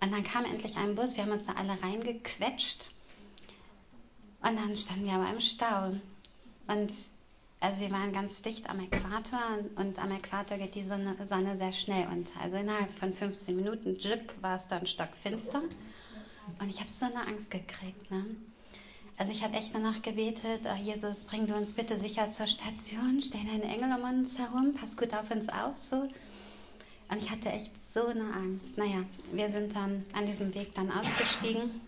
Und 0.00 0.12
dann 0.12 0.22
kam 0.22 0.44
endlich 0.44 0.76
ein 0.76 0.94
Bus, 0.94 1.16
wir 1.16 1.24
haben 1.24 1.32
uns 1.32 1.46
da 1.46 1.54
alle 1.54 1.80
reingequetscht. 1.82 2.90
Und 4.42 4.56
dann 4.56 4.76
standen 4.76 5.06
wir 5.06 5.14
aber 5.14 5.30
im 5.30 5.40
Stau. 5.40 5.94
Und 6.66 6.92
also 7.60 7.80
wir 7.80 7.90
waren 7.90 8.12
ganz 8.12 8.42
dicht 8.42 8.68
am 8.68 8.78
Äquator 8.80 9.58
und 9.76 9.98
am 9.98 10.10
Äquator 10.10 10.58
geht 10.58 10.74
die 10.74 10.82
Sonne, 10.82 11.16
Sonne 11.24 11.56
sehr 11.56 11.72
schnell 11.72 12.06
unter. 12.08 12.38
Also 12.40 12.58
innerhalb 12.58 12.92
von 12.92 13.12
15 13.12 13.56
Minuten, 13.56 13.96
Jip, 13.96 14.34
war 14.42 14.56
es 14.56 14.68
dann 14.68 14.86
stockfinster. 14.86 15.62
Und 16.60 16.68
ich 16.68 16.80
habe 16.80 16.90
so 16.90 17.06
eine 17.06 17.26
Angst 17.26 17.50
gekriegt. 17.50 18.10
Ne? 18.10 18.36
Also 19.16 19.32
ich 19.32 19.42
habe 19.42 19.54
echt 19.54 19.74
danach 19.74 20.02
gebetet, 20.02 20.62
oh 20.66 20.76
Jesus, 20.76 21.24
bring 21.24 21.46
du 21.46 21.54
uns 21.54 21.72
bitte 21.72 21.96
sicher 21.96 22.28
zur 22.30 22.48
Station, 22.48 23.22
stell 23.22 23.44
deine 23.44 23.64
Engel 23.64 23.96
um 23.96 24.04
uns 24.04 24.38
herum, 24.38 24.74
pass 24.74 24.98
gut 24.98 25.14
auf 25.14 25.30
uns 25.30 25.48
auf. 25.48 25.78
So. 25.78 26.02
Und 27.08 27.18
ich 27.18 27.30
hatte 27.30 27.48
echt 27.48 27.72
so 27.94 28.06
eine 28.06 28.34
Angst. 28.34 28.76
Naja, 28.76 29.04
wir 29.30 29.48
sind 29.50 29.76
dann 29.76 30.02
an 30.14 30.26
diesem 30.26 30.52
Weg 30.54 30.74
dann 30.74 30.90
ausgestiegen. 30.90 31.80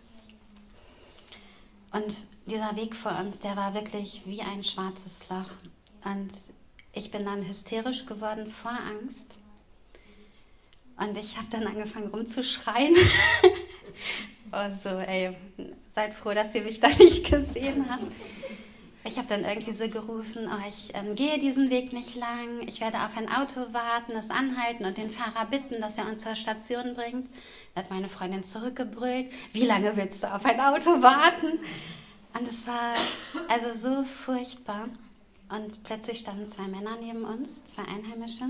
Und 1.93 2.15
dieser 2.47 2.77
Weg 2.77 2.95
vor 2.95 3.19
uns, 3.19 3.41
der 3.41 3.57
war 3.57 3.75
wirklich 3.75 4.23
wie 4.25 4.41
ein 4.41 4.63
schwarzes 4.63 5.29
Loch. 5.29 5.51
Und 6.05 6.31
ich 6.93 7.11
bin 7.11 7.25
dann 7.25 7.45
hysterisch 7.45 8.07
geworden 8.07 8.47
vor 8.47 8.71
Angst. 8.71 9.39
Und 10.97 11.19
ich 11.19 11.37
habe 11.37 11.49
dann 11.51 11.67
angefangen 11.67 12.09
rumzuschreien. 12.09 12.95
oh 14.53 14.71
so, 14.73 14.91
ey, 14.91 15.37
seid 15.93 16.15
froh, 16.15 16.31
dass 16.31 16.55
ihr 16.55 16.63
mich 16.63 16.79
da 16.79 16.89
nicht 16.89 17.29
gesehen 17.29 17.91
habt. 17.91 18.13
Ich 19.07 19.19
habe 19.19 19.29
dann 19.29 19.45
irgendwie 19.45 19.73
so 19.73 19.89
gerufen, 19.89 20.49
oh, 20.51 20.69
ich 20.69 20.91
ähm, 20.95 21.15
gehe 21.15 21.39
diesen 21.39 21.71
Weg 21.71 21.93
nicht 21.93 22.17
lang, 22.17 22.67
ich 22.67 22.81
werde 22.81 22.99
auf 23.05 23.17
ein 23.17 23.31
Auto 23.31 23.73
warten, 23.73 24.13
es 24.13 24.31
anhalten 24.31 24.85
und 24.85 24.97
den 24.97 25.11
Fahrer 25.11 25.47
bitten, 25.47 25.81
dass 25.81 25.97
er 25.97 26.09
uns 26.09 26.23
zur 26.23 26.35
Station 26.35 26.95
bringt. 26.95 27.29
Da 27.75 27.83
hat 27.83 27.91
meine 27.91 28.09
Freundin 28.09 28.43
zurückgebrüllt, 28.43 29.33
wie 29.53 29.65
lange 29.65 29.97
willst 29.97 30.25
du 30.25 30.35
auf 30.35 30.45
ein 30.45 30.61
Auto 30.61 31.03
warten? 31.03 31.61
Und 32.37 32.49
es 32.49 32.67
war 32.67 32.95
also 33.49 33.73
so 33.73 34.03
furchtbar. 34.05 34.89
Und 35.49 35.85
plötzlich 35.85 36.19
standen 36.19 36.49
zwei 36.49 36.67
Männer 36.67 36.97
neben 37.01 37.25
uns, 37.25 37.65
zwei 37.67 37.85
Einheimische, 37.85 38.45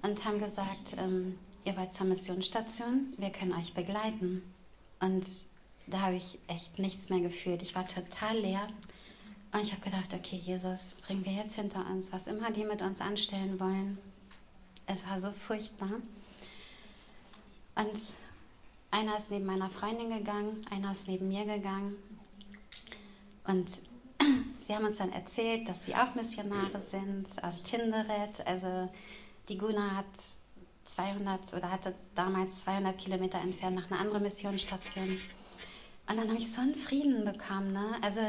und 0.00 0.24
haben 0.24 0.38
gesagt, 0.38 0.96
ähm, 0.96 1.38
ihr 1.64 1.76
wollt 1.76 1.92
zur 1.92 2.06
Missionsstation, 2.06 3.12
wir 3.18 3.30
können 3.30 3.52
euch 3.52 3.74
begleiten. 3.74 4.42
Und 5.00 5.26
da 5.86 6.00
habe 6.00 6.16
ich 6.16 6.38
echt 6.48 6.78
nichts 6.78 7.10
mehr 7.10 7.20
gefühlt. 7.20 7.62
Ich 7.62 7.74
war 7.74 7.86
total 7.86 8.38
leer. 8.38 8.66
Und 9.52 9.60
ich 9.60 9.72
habe 9.72 9.82
gedacht, 9.82 10.14
okay, 10.14 10.36
Jesus, 10.36 10.96
bringen 11.06 11.24
wir 11.26 11.32
jetzt 11.32 11.56
hinter 11.56 11.86
uns, 11.86 12.10
was 12.10 12.26
immer 12.26 12.50
die 12.50 12.64
mit 12.64 12.80
uns 12.80 13.00
anstellen 13.02 13.60
wollen. 13.60 13.98
Es 14.86 15.06
war 15.06 15.20
so 15.20 15.30
furchtbar. 15.30 15.92
Und 17.74 18.00
einer 18.90 19.16
ist 19.16 19.30
neben 19.30 19.44
meiner 19.44 19.70
Freundin 19.70 20.10
gegangen, 20.10 20.64
einer 20.70 20.92
ist 20.92 21.06
neben 21.06 21.28
mir 21.28 21.44
gegangen. 21.44 21.96
Und 23.44 23.68
sie 24.58 24.74
haben 24.74 24.86
uns 24.86 24.98
dann 24.98 25.12
erzählt, 25.12 25.68
dass 25.68 25.84
sie 25.84 25.94
auch 25.96 26.14
Missionare 26.14 26.80
sind 26.80 27.26
aus 27.42 27.62
Tinderet. 27.62 28.46
Also 28.46 28.90
die 29.48 29.58
Guna 29.58 29.96
hat 29.96 30.06
200 30.86 31.52
oder 31.54 31.70
hatte 31.70 31.94
damals 32.14 32.62
200 32.64 32.96
Kilometer 32.96 33.38
entfernt 33.38 33.76
nach 33.76 33.90
einer 33.90 34.00
anderen 34.00 34.22
Missionsstation. 34.22 35.08
Und 36.08 36.16
dann 36.16 36.28
habe 36.28 36.38
ich 36.38 36.50
so 36.50 36.60
einen 36.60 36.74
Frieden 36.74 37.24
bekommen. 37.24 37.72
Ne? 37.72 37.96
Also 38.02 38.20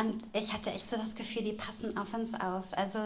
und 0.00 0.16
ich 0.32 0.54
hatte 0.54 0.70
echt 0.70 0.88
so 0.88 0.96
das 0.96 1.14
Gefühl, 1.14 1.42
die 1.42 1.52
passen 1.52 1.98
auf 1.98 2.14
uns 2.14 2.32
auf. 2.32 2.64
Also 2.72 2.98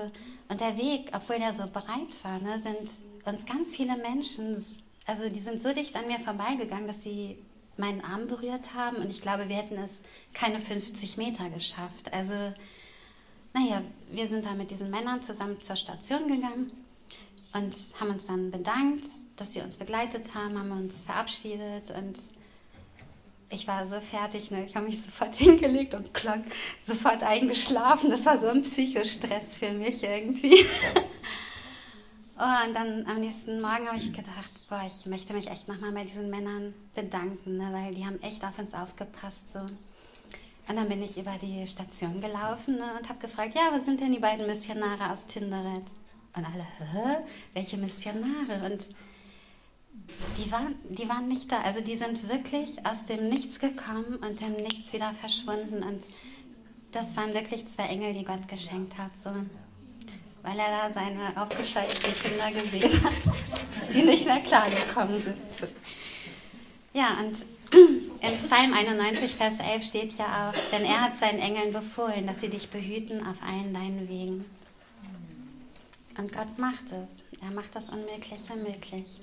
und 0.49 0.61
der 0.61 0.77
Weg, 0.77 1.11
obwohl 1.13 1.41
der 1.41 1.53
so 1.53 1.65
breit 1.67 2.23
war, 2.23 2.39
ne, 2.39 2.61
sind 2.61 2.89
uns 3.25 3.47
ganz 3.47 3.75
viele 3.75 3.97
Menschen, 3.97 4.63
also 5.05 5.29
die 5.29 5.41
sind 5.41 5.61
so 5.61 5.73
dicht 5.73 5.97
an 5.97 6.07
mir 6.07 6.21
vorbeigegangen, 6.21 6.87
dass 6.87 7.03
sie 7.03 7.37
meinen 7.77 8.01
Arm 8.01 8.29
berührt 8.29 8.75
haben 8.75 8.99
und 8.99 9.11
ich 9.11 9.21
glaube, 9.21 9.49
wir 9.49 9.57
hätten 9.57 9.77
es 9.77 10.03
keine 10.35 10.61
50 10.61 11.17
Meter 11.17 11.51
geschafft. 11.51 12.13
Also, 12.13 12.53
naja, 13.55 13.83
wir 14.13 14.29
sind 14.29 14.47
dann 14.47 14.57
mit 14.57 14.71
diesen 14.71 14.91
Männern 14.91 15.21
zusammen 15.21 15.61
zur 15.61 15.75
Station 15.75 16.29
gegangen 16.29 16.71
und 17.53 17.75
haben 17.99 18.11
uns 18.11 18.27
dann 18.27 18.53
bedankt, 18.53 19.07
dass 19.35 19.53
sie 19.53 19.63
uns 19.63 19.79
begleitet 19.79 20.33
haben, 20.37 20.57
haben 20.57 20.71
uns 20.71 21.05
verabschiedet 21.05 21.91
und 21.91 22.17
ich 23.55 23.67
war 23.67 23.87
so 23.87 24.01
fertig, 24.01 24.51
ne? 24.51 24.65
ich 24.65 24.77
habe 24.77 24.87
mich 24.87 25.01
sofort 25.01 25.35
hingelegt 25.37 25.95
und 25.95 26.13
klang 26.13 26.45
sofort 26.81 27.23
eingeschlafen. 27.23 28.11
Das 28.11 28.27
war 28.27 28.39
so 28.39 28.49
ein 28.49 28.63
Psychostress 28.63 29.57
für 29.57 29.73
mich 29.73 30.03
irgendwie. 30.03 30.65
Oh, 32.37 32.67
und 32.67 32.75
dann 32.75 33.07
am 33.07 33.21
nächsten 33.21 33.61
Morgen 33.61 33.87
habe 33.87 33.97
ich 33.97 34.13
gedacht, 34.13 34.51
boah, 34.69 34.83
ich 34.85 35.07
möchte 35.07 35.35
mich 35.35 35.47
echt 35.47 35.69
nochmal 35.69 35.93
bei 35.93 36.03
diesen 36.03 36.31
Männern 36.31 36.75
bedanken, 36.93 37.59
ne, 37.59 37.73
weil 37.73 37.95
die 37.95 38.05
haben 38.05 38.21
echt 38.23 38.45
auf 38.45 38.59
uns 38.59 38.75
aufgepasst. 38.75 39.53
So. 39.53 39.61
Und 39.61 40.77
dann 40.77 40.89
bin 40.89 41.01
ich 41.01 41.17
über 41.17 41.39
die 41.39 41.65
Station 41.69 42.21
gelaufen 42.21 42.79
ne, 42.79 42.97
und 42.97 43.09
habe 43.09 43.21
gefragt, 43.21 43.55
ja, 43.55 43.73
wo 43.73 43.79
sind 43.79 44.01
denn 44.01 44.11
die 44.11 44.19
beiden 44.19 44.49
Missionare 44.49 45.13
aus 45.13 45.27
Tinderet? 45.27 45.85
Und 46.37 46.45
alle, 46.45 46.67
hä? 46.79 47.19
Welche 47.53 47.77
Missionare? 47.77 48.67
Und 48.67 48.89
die 50.39 50.51
waren, 50.51 50.75
die 50.91 51.09
waren 51.09 51.29
nicht 51.29 51.51
da. 51.53 51.61
Also 51.63 51.81
die 51.81 51.97
sind 51.97 52.29
wirklich 52.29 52.85
aus 52.87 53.07
dem 53.07 53.29
Nichts 53.29 53.59
gekommen 53.59 54.17
und 54.17 54.41
dem 54.41 54.55
Nichts 54.55 54.93
wieder 54.93 55.13
verschwunden. 55.13 55.83
Und 55.83 56.03
das 56.93 57.17
waren 57.17 57.35
wirklich 57.35 57.67
zwei 57.67 57.85
Engel, 57.85 58.15
die 58.15 58.25
Gott 58.25 58.49
geschenkt 58.49 58.99
hat. 58.99 59.17
So 59.19 59.31
weil 60.45 60.59
er 60.59 60.71
da 60.71 60.91
seine 60.91 61.41
aufgeschalteten 61.41 62.15
Kinder 62.15 62.51
gesehen 62.53 63.03
hat, 63.03 63.15
die 63.95 64.03
nicht 64.03 64.27
mehr 64.27 64.41
klargekommen 64.41 65.19
sind. 65.19 65.39
Ja, 66.93 67.19
und 67.19 67.35
im 68.21 68.37
Psalm 68.39 68.75
91, 68.75 69.35
Vers 69.35 69.59
11 69.59 69.85
steht 69.85 70.19
ja 70.19 70.51
auch, 70.51 70.71
denn 70.71 70.85
er 70.85 71.01
hat 71.01 71.17
seinen 71.17 71.39
Engeln 71.39 71.73
befohlen, 71.73 72.27
dass 72.27 72.43
sie 72.43 72.51
dich 72.51 72.69
behüten 72.69 73.27
auf 73.27 73.43
allen 73.43 73.73
deinen 73.73 74.07
Wegen. 74.09 74.45
Und 76.19 76.33
Gott 76.33 76.59
macht 76.59 76.93
es. 76.93 77.25
Er 77.41 77.51
macht 77.51 77.75
das 77.75 77.89
Unmögliche 77.89 78.55
möglich. 78.55 79.21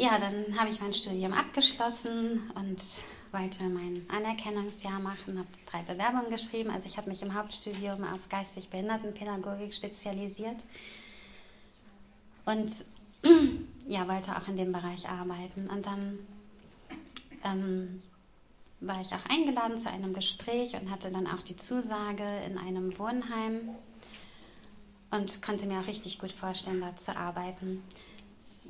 Ja, 0.00 0.18
dann 0.18 0.58
habe 0.58 0.70
ich 0.70 0.80
mein 0.80 0.94
Studium 0.94 1.34
abgeschlossen 1.34 2.50
und 2.54 2.82
wollte 3.32 3.64
mein 3.64 4.02
Anerkennungsjahr 4.08 4.98
machen, 4.98 5.38
habe 5.38 5.48
drei 5.70 5.82
Bewerbungen 5.82 6.30
geschrieben. 6.30 6.70
Also 6.70 6.86
ich 6.86 6.96
habe 6.96 7.10
mich 7.10 7.20
im 7.20 7.34
Hauptstudium 7.34 8.02
auf 8.04 8.26
geistig 8.30 8.70
Behindertenpädagogik 8.70 9.74
spezialisiert 9.74 10.56
und 12.46 12.72
ja, 13.88 14.08
wollte 14.08 14.34
auch 14.38 14.48
in 14.48 14.56
dem 14.56 14.72
Bereich 14.72 15.06
arbeiten. 15.06 15.68
Und 15.68 15.84
dann 15.84 16.18
ähm, 17.44 18.02
war 18.80 19.02
ich 19.02 19.12
auch 19.12 19.26
eingeladen 19.28 19.76
zu 19.76 19.90
einem 19.90 20.14
Gespräch 20.14 20.80
und 20.80 20.90
hatte 20.90 21.10
dann 21.10 21.26
auch 21.26 21.42
die 21.42 21.56
Zusage 21.56 22.24
in 22.46 22.56
einem 22.56 22.98
Wohnheim 22.98 23.68
und 25.10 25.42
konnte 25.42 25.66
mir 25.66 25.80
auch 25.80 25.88
richtig 25.88 26.18
gut 26.18 26.32
vorstellen, 26.32 26.80
da 26.80 26.96
zu 26.96 27.14
arbeiten. 27.14 27.82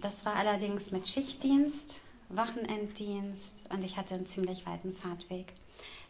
Das 0.01 0.25
war 0.25 0.37
allerdings 0.37 0.91
mit 0.93 1.09
Schichtdienst 1.09 2.01
Wochenenddienst 2.31 3.67
und 3.71 3.85
ich 3.85 3.97
hatte 3.97 4.15
einen 4.15 4.27
ziemlich 4.27 4.65
weiten 4.67 4.95
Fahrtweg. 4.95 5.53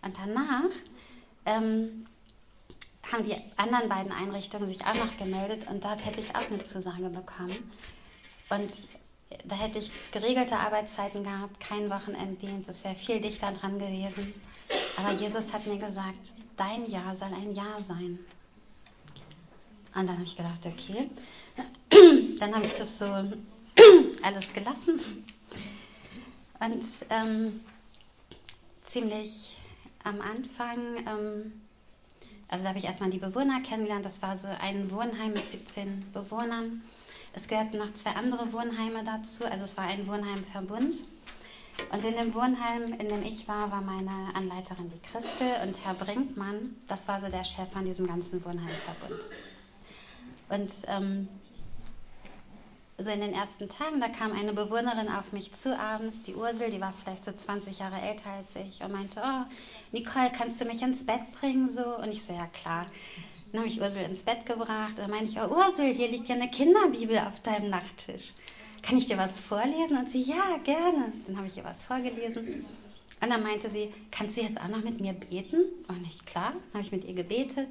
Und 0.03 0.17
danach 0.17 0.71
ähm, 1.47 2.07
haben 3.11 3.25
die 3.25 3.37
anderen 3.57 3.89
beiden 3.89 4.13
Einrichtungen 4.13 4.67
sich 4.67 4.85
auch 4.85 4.95
noch 4.95 5.17
gemeldet 5.17 5.69
und 5.69 5.85
dort 5.85 6.05
hätte 6.05 6.21
ich 6.21 6.35
auch 6.37 6.51
eine 6.51 6.63
Zusage 6.63 7.09
bekommen. 7.09 7.73
Und 8.51 8.71
da 9.45 9.57
hätte 9.57 9.79
ich 9.79 10.11
geregelte 10.13 10.59
Arbeitszeiten 10.59 11.25
gehabt, 11.25 11.61
kein 11.61 11.89
Wochenenddienst, 11.89 12.69
es 12.69 12.85
wäre 12.85 12.95
viel 12.95 13.21
dichter 13.21 13.53
dran 13.53 13.79
gewesen. 13.79 14.35
Aber 14.97 15.13
Jesus 15.13 15.53
hat 15.53 15.67
mir 15.67 15.79
gesagt, 15.79 16.33
dein 16.57 16.87
Ja 16.87 17.15
soll 17.15 17.33
ein 17.33 17.55
Ja 17.55 17.79
sein. 17.79 18.19
Und 19.95 20.07
dann 20.07 20.13
habe 20.13 20.25
ich 20.25 20.37
gedacht, 20.37 20.67
okay. 20.67 21.11
Dann 22.39 22.55
habe 22.55 22.65
ich 22.65 22.75
das 22.75 23.01
so 23.01 23.07
alles 24.23 24.53
gelassen 24.53 25.01
und 26.61 26.85
ähm, 27.09 27.61
ziemlich 28.85 29.57
am 30.05 30.21
Anfang, 30.21 30.79
ähm, 31.07 31.53
also 32.49 32.65
da 32.65 32.71
habe 32.71 32.79
ich 32.79 32.85
erstmal 32.85 33.11
die 33.11 33.19
Bewohner 33.19 33.61
kennengelernt. 33.63 34.05
Das 34.05 34.23
war 34.23 34.37
so 34.37 34.49
ein 34.49 34.91
Wohnheim 34.91 35.33
mit 35.33 35.49
17 35.49 36.13
Bewohnern. 36.13 36.83
Es 37.33 37.49
gehörten 37.49 37.79
noch 37.79 37.93
zwei 37.95 38.11
andere 38.11 38.53
Wohnheime 38.53 39.05
dazu. 39.05 39.45
Also 39.45 39.65
es 39.65 39.77
war 39.77 39.85
ein 39.85 40.07
Wohnheimverbund. 40.07 41.05
Und 41.93 42.05
in 42.05 42.17
dem 42.17 42.35
Wohnheim, 42.35 42.93
in 42.99 43.09
dem 43.09 43.23
ich 43.23 43.49
war, 43.49 43.71
war 43.71 43.81
meine 43.81 44.35
Anleiterin 44.35 44.91
die 44.91 45.01
Christel 45.11 45.49
und 45.67 45.83
Herr 45.85 45.95
Brinkmann, 45.95 46.77
das 46.89 47.09
war 47.09 47.21
so 47.21 47.29
der 47.29 47.45
Chef 47.45 47.71
von 47.73 47.87
diesem 47.87 48.07
ganzen 48.07 48.45
Wohnheimverbund. 48.45 49.21
Und 50.51 50.71
ähm, 50.89 51.29
also 53.01 53.13
in 53.13 53.23
den 53.23 53.33
ersten 53.33 53.71
Tagen, 53.71 53.99
da 53.99 54.09
kam 54.09 54.33
eine 54.33 54.53
Bewohnerin 54.53 55.09
auf 55.09 55.33
mich 55.33 55.55
zu 55.55 55.75
abends, 55.79 56.23
die 56.23 56.35
Ursel, 56.35 56.71
die 56.71 56.83
war 56.83 56.93
vielleicht 57.03 57.25
so 57.25 57.33
20 57.33 57.79
Jahre 57.79 57.99
älter 57.99 58.29
als 58.31 58.49
ich 58.57 58.83
und 58.83 58.93
meinte, 58.93 59.23
oh, 59.25 59.47
Nicole, 59.91 60.31
kannst 60.37 60.61
du 60.61 60.67
mich 60.67 60.83
ins 60.83 61.07
Bett 61.07 61.23
bringen 61.41 61.71
so? 61.71 61.97
Und 61.97 62.13
ich 62.13 62.23
so, 62.23 62.35
ja 62.35 62.47
klar. 62.49 62.85
Dann 63.53 63.63
habe 63.63 63.71
ich 63.71 63.81
Ursel 63.81 64.03
ins 64.03 64.25
Bett 64.25 64.45
gebracht 64.45 64.99
und 64.99 64.99
dann 64.99 65.11
meinte 65.11 65.33
ich, 65.33 65.41
oh 65.41 65.49
Ursel, 65.49 65.95
hier 65.95 66.09
liegt 66.09 66.29
ja 66.29 66.35
eine 66.35 66.51
Kinderbibel 66.51 67.17
auf 67.21 67.41
deinem 67.41 67.71
Nachttisch. 67.71 68.35
Kann 68.83 68.99
ich 68.99 69.07
dir 69.07 69.17
was 69.17 69.41
vorlesen? 69.41 69.97
Und 69.97 70.11
sie, 70.11 70.21
ja, 70.21 70.59
gerne. 70.63 71.11
Dann 71.27 71.39
habe 71.39 71.47
ich 71.47 71.57
ihr 71.57 71.65
was 71.65 71.83
vorgelesen. 71.83 72.67
Und 73.23 73.31
dann 73.31 73.43
meinte 73.43 73.71
sie, 73.71 73.95
kannst 74.11 74.37
du 74.37 74.43
jetzt 74.43 74.61
auch 74.61 74.69
noch 74.69 74.85
mit 74.85 75.01
mir 75.01 75.15
beten? 75.15 75.63
Und 75.89 76.07
ich, 76.07 76.27
klar, 76.27 76.53
dann 76.53 76.75
habe 76.75 76.85
ich 76.85 76.93
mit 76.93 77.07
ihr 77.07 77.15
gebetet. 77.15 77.69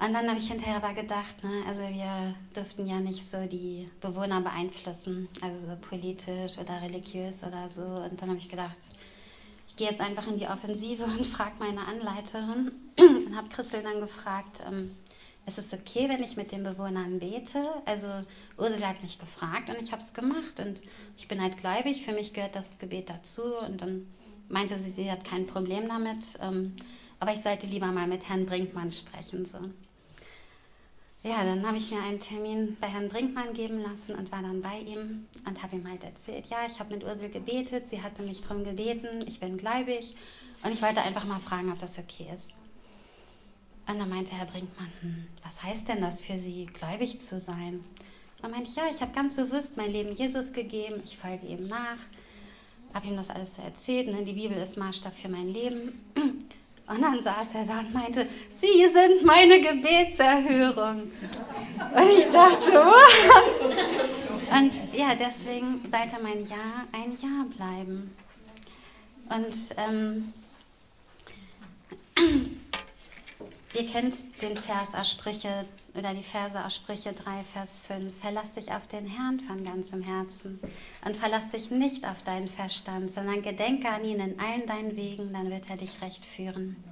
Und 0.00 0.12
dann 0.14 0.28
habe 0.28 0.38
ich 0.38 0.48
hinterher 0.48 0.76
aber 0.76 0.94
gedacht, 0.94 1.44
ne, 1.44 1.62
also 1.66 1.82
wir 1.82 2.34
dürften 2.56 2.86
ja 2.86 3.00
nicht 3.00 3.22
so 3.24 3.46
die 3.46 3.88
Bewohner 4.00 4.40
beeinflussen, 4.40 5.28
also 5.40 5.68
so 5.68 5.76
politisch 5.76 6.58
oder 6.58 6.82
religiös 6.82 7.44
oder 7.44 7.68
so. 7.68 7.82
Und 7.82 8.20
dann 8.20 8.30
habe 8.30 8.38
ich 8.38 8.48
gedacht, 8.48 8.78
ich 9.68 9.76
gehe 9.76 9.88
jetzt 9.88 10.00
einfach 10.00 10.26
in 10.26 10.36
die 10.36 10.48
Offensive 10.48 11.04
und 11.18 11.26
frage 11.26 11.54
meine 11.58 11.86
Anleiterin 11.86 12.72
und 12.98 13.36
habe 13.36 13.48
Christel 13.48 13.82
dann 13.82 14.00
gefragt, 14.00 14.62
ähm, 14.66 14.90
ist 15.46 15.58
es 15.58 15.72
okay, 15.72 16.08
wenn 16.08 16.22
ich 16.22 16.36
mit 16.36 16.52
den 16.52 16.62
Bewohnern 16.62 17.18
bete? 17.18 17.82
Also 17.84 18.22
Ursula 18.56 18.88
hat 18.88 19.02
mich 19.02 19.18
gefragt 19.18 19.68
und 19.68 19.78
ich 19.78 19.90
habe 19.92 20.02
es 20.02 20.14
gemacht 20.14 20.60
und 20.60 20.80
ich 21.16 21.26
bin 21.26 21.40
halt 21.42 21.56
gläubig, 21.56 22.02
für 22.04 22.12
mich 22.12 22.32
gehört 22.32 22.54
das 22.54 22.78
Gebet 22.78 23.10
dazu 23.10 23.42
und 23.42 23.82
dann 23.82 24.06
meinte 24.48 24.78
sie, 24.78 24.90
sie 24.90 25.10
hat 25.10 25.24
kein 25.24 25.46
Problem 25.46 25.88
damit, 25.88 26.38
ähm, 26.40 26.76
aber 27.22 27.34
ich 27.34 27.40
sollte 27.40 27.68
lieber 27.68 27.86
mal 27.86 28.08
mit 28.08 28.28
Herrn 28.28 28.46
Brinkmann 28.46 28.90
sprechen. 28.90 29.46
So. 29.46 29.58
Ja, 31.22 31.44
dann 31.44 31.64
habe 31.64 31.76
ich 31.78 31.92
mir 31.92 32.02
einen 32.02 32.18
Termin 32.18 32.76
bei 32.80 32.88
Herrn 32.88 33.08
Brinkmann 33.08 33.54
geben 33.54 33.80
lassen 33.80 34.16
und 34.16 34.32
war 34.32 34.42
dann 34.42 34.60
bei 34.60 34.80
ihm 34.80 35.28
und 35.46 35.62
habe 35.62 35.76
ihm 35.76 35.88
halt 35.88 36.02
erzählt, 36.02 36.46
ja, 36.46 36.66
ich 36.66 36.80
habe 36.80 36.92
mit 36.92 37.04
Ursel 37.04 37.28
gebetet, 37.28 37.86
sie 37.86 38.02
hatte 38.02 38.24
mich 38.24 38.42
darum 38.42 38.64
gebeten, 38.64 39.24
ich 39.28 39.38
bin 39.38 39.56
gläubig 39.56 40.16
und 40.64 40.72
ich 40.72 40.82
wollte 40.82 41.00
einfach 41.02 41.24
mal 41.24 41.38
fragen, 41.38 41.70
ob 41.70 41.78
das 41.78 41.96
okay 41.96 42.26
ist. 42.34 42.54
Und 43.86 44.00
dann 44.00 44.08
meinte 44.08 44.32
Herr 44.32 44.46
Brinkmann, 44.46 44.90
hm, 45.00 45.26
was 45.44 45.62
heißt 45.62 45.88
denn 45.88 46.00
das 46.00 46.22
für 46.22 46.36
Sie, 46.36 46.66
gläubig 46.66 47.20
zu 47.20 47.38
sein? 47.38 47.74
Und 47.74 48.42
dann 48.42 48.50
meinte 48.50 48.68
ich, 48.68 48.74
ja, 48.74 48.90
ich 48.90 49.00
habe 49.00 49.14
ganz 49.14 49.36
bewusst 49.36 49.76
mein 49.76 49.92
Leben 49.92 50.12
Jesus 50.12 50.52
gegeben, 50.52 51.00
ich 51.04 51.18
folge 51.18 51.46
ihm 51.46 51.68
nach 51.68 51.98
habe 52.94 53.06
ihm 53.06 53.16
das 53.16 53.30
alles 53.30 53.54
so 53.54 53.62
erzählt. 53.62 54.08
Ne? 54.08 54.24
Die 54.24 54.34
Bibel 54.34 54.56
ist 54.58 54.76
Maßstab 54.76 55.14
für 55.14 55.28
mein 55.28 55.48
Leben. 55.48 55.98
Und 56.86 57.00
dann 57.00 57.22
saß 57.22 57.54
er 57.54 57.64
da 57.64 57.78
und 57.80 57.94
meinte, 57.94 58.26
Sie 58.50 58.88
sind 58.88 59.24
meine 59.24 59.60
Gebetserhörung. 59.60 61.10
Und 61.94 62.10
ich 62.18 62.26
dachte, 62.30 62.82
oh. 62.84 64.54
Und 64.54 64.72
ja, 64.92 65.14
deswegen 65.14 65.80
sollte 65.90 66.22
mein 66.22 66.44
Ja 66.44 66.86
ein 66.92 67.16
Ja 67.16 67.46
bleiben. 67.56 68.14
Und 69.30 69.54
ähm, 69.78 70.32
ihr 73.74 73.86
kennt 73.86 74.42
den 74.42 74.56
Vers 74.56 74.94
aus 74.94 75.10
Sprüche 75.10 75.64
oder 75.94 76.14
die 76.14 76.22
Verse 76.22 76.64
aus 76.64 76.74
Sprüche 76.74 77.12
3, 77.12 77.44
Vers 77.52 77.80
5. 77.86 78.14
Verlass 78.20 78.54
dich 78.54 78.72
auf 78.72 78.86
den 78.88 79.06
Herrn 79.06 79.40
von 79.40 79.62
ganzem 79.62 80.02
Herzen 80.02 80.58
und 81.04 81.16
verlass 81.16 81.50
dich 81.50 81.70
nicht 81.70 82.06
auf 82.06 82.22
deinen 82.24 82.48
Verstand, 82.48 83.10
sondern 83.10 83.42
gedenke 83.42 83.88
an 83.88 84.04
ihn 84.04 84.20
in 84.20 84.40
allen 84.40 84.66
deinen 84.66 84.96
Wegen, 84.96 85.32
dann 85.32 85.50
wird 85.50 85.68
er 85.68 85.76
dich 85.76 86.00
recht 86.00 86.24
führen. 86.24 86.82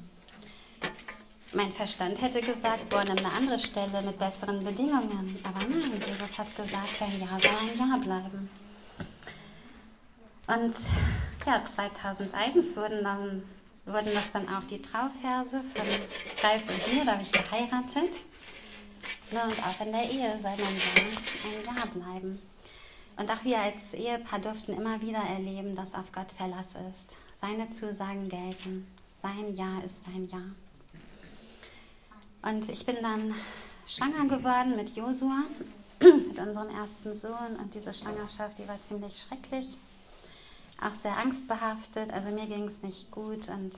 Mein 1.52 1.72
Verstand 1.72 2.20
hätte 2.22 2.40
gesagt, 2.42 2.90
boah, 2.90 3.02
nimm 3.02 3.18
eine 3.18 3.32
andere 3.32 3.58
Stelle 3.58 4.02
mit 4.02 4.18
besseren 4.18 4.62
Bedingungen. 4.62 5.36
Aber 5.42 5.66
nein, 5.66 6.00
Jesus 6.06 6.38
hat 6.38 6.54
gesagt, 6.54 7.02
ein 7.02 7.20
Ja 7.20 7.38
soll 7.38 7.50
ein 7.50 7.90
Ja 7.90 7.96
bleiben. 7.96 8.50
Und 10.46 10.74
ja, 11.46 11.64
2001 11.64 12.76
wurden, 12.76 13.02
dann, 13.02 13.42
wurden 13.86 14.14
das 14.14 14.30
dann 14.30 14.48
auch 14.48 14.64
die 14.64 14.80
Trauverse 14.80 15.62
von 15.74 15.86
Ralf 16.42 16.62
und 16.62 16.94
mir, 16.94 17.04
da 17.04 17.12
habe 17.12 17.22
ich 17.22 17.32
geheiratet. 17.32 18.10
Ne, 19.32 19.44
und 19.44 19.64
auch 19.64 19.80
in 19.80 19.92
der 19.92 20.10
Ehe 20.10 20.38
soll 20.38 20.50
man 20.50 20.74
ein 20.74 21.64
Ja 21.64 21.86
bleiben. 21.86 22.42
Und 23.16 23.30
auch 23.30 23.44
wir 23.44 23.60
als 23.60 23.94
Ehepaar 23.94 24.40
durften 24.40 24.72
immer 24.72 25.00
wieder 25.00 25.18
erleben, 25.18 25.76
dass 25.76 25.94
auf 25.94 26.10
Gott 26.12 26.32
Verlass 26.32 26.74
ist. 26.88 27.16
Seine 27.32 27.70
Zusagen 27.70 28.28
gelten. 28.28 28.86
Sein 29.20 29.54
Ja 29.54 29.80
ist 29.84 30.06
ein 30.08 30.28
Ja. 30.32 30.40
Und 32.42 32.68
ich 32.70 32.86
bin 32.86 32.96
dann 33.02 33.34
schwanger 33.86 34.24
geworden 34.24 34.74
mit 34.74 34.96
Josua, 34.96 35.44
mit 36.00 36.38
unserem 36.38 36.70
ersten 36.70 37.14
Sohn. 37.14 37.56
Und 37.60 37.74
diese 37.74 37.94
Schwangerschaft, 37.94 38.58
die 38.58 38.66
war 38.66 38.80
ziemlich 38.82 39.20
schrecklich. 39.20 39.76
Auch 40.80 40.94
sehr 40.94 41.16
angstbehaftet. 41.16 42.12
Also 42.12 42.30
mir 42.30 42.46
ging 42.46 42.64
es 42.64 42.82
nicht 42.82 43.10
gut. 43.10 43.48
Und 43.48 43.74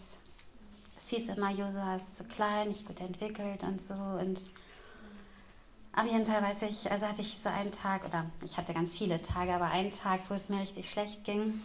es 0.97 1.09
hieß 1.09 1.29
immer, 1.29 1.51
Josua 1.51 1.97
ist 1.97 2.17
zu 2.17 2.25
klein, 2.25 2.69
nicht 2.69 2.87
gut 2.87 3.01
entwickelt 3.01 3.65
und 3.65 3.83
so. 3.83 3.95
Und 3.95 4.41
auf 5.95 6.07
jeden 6.07 6.27
Fall 6.27 6.43
weiß 6.43 6.63
ich, 6.63 6.91
also 6.91 7.07
hatte 7.07 7.21
ich 7.21 7.37
so 7.37 7.49
einen 7.49 7.73
Tag, 7.73 8.05
oder 8.05 8.25
ich 8.43 8.57
hatte 8.57 8.73
ganz 8.73 8.97
viele 8.97 9.21
Tage, 9.21 9.53
aber 9.53 9.67
einen 9.67 9.93
Tag, 9.93 10.21
wo 10.29 10.35
es 10.35 10.49
mir 10.49 10.61
richtig 10.61 10.91
schlecht 10.91 11.25
ging. 11.25 11.61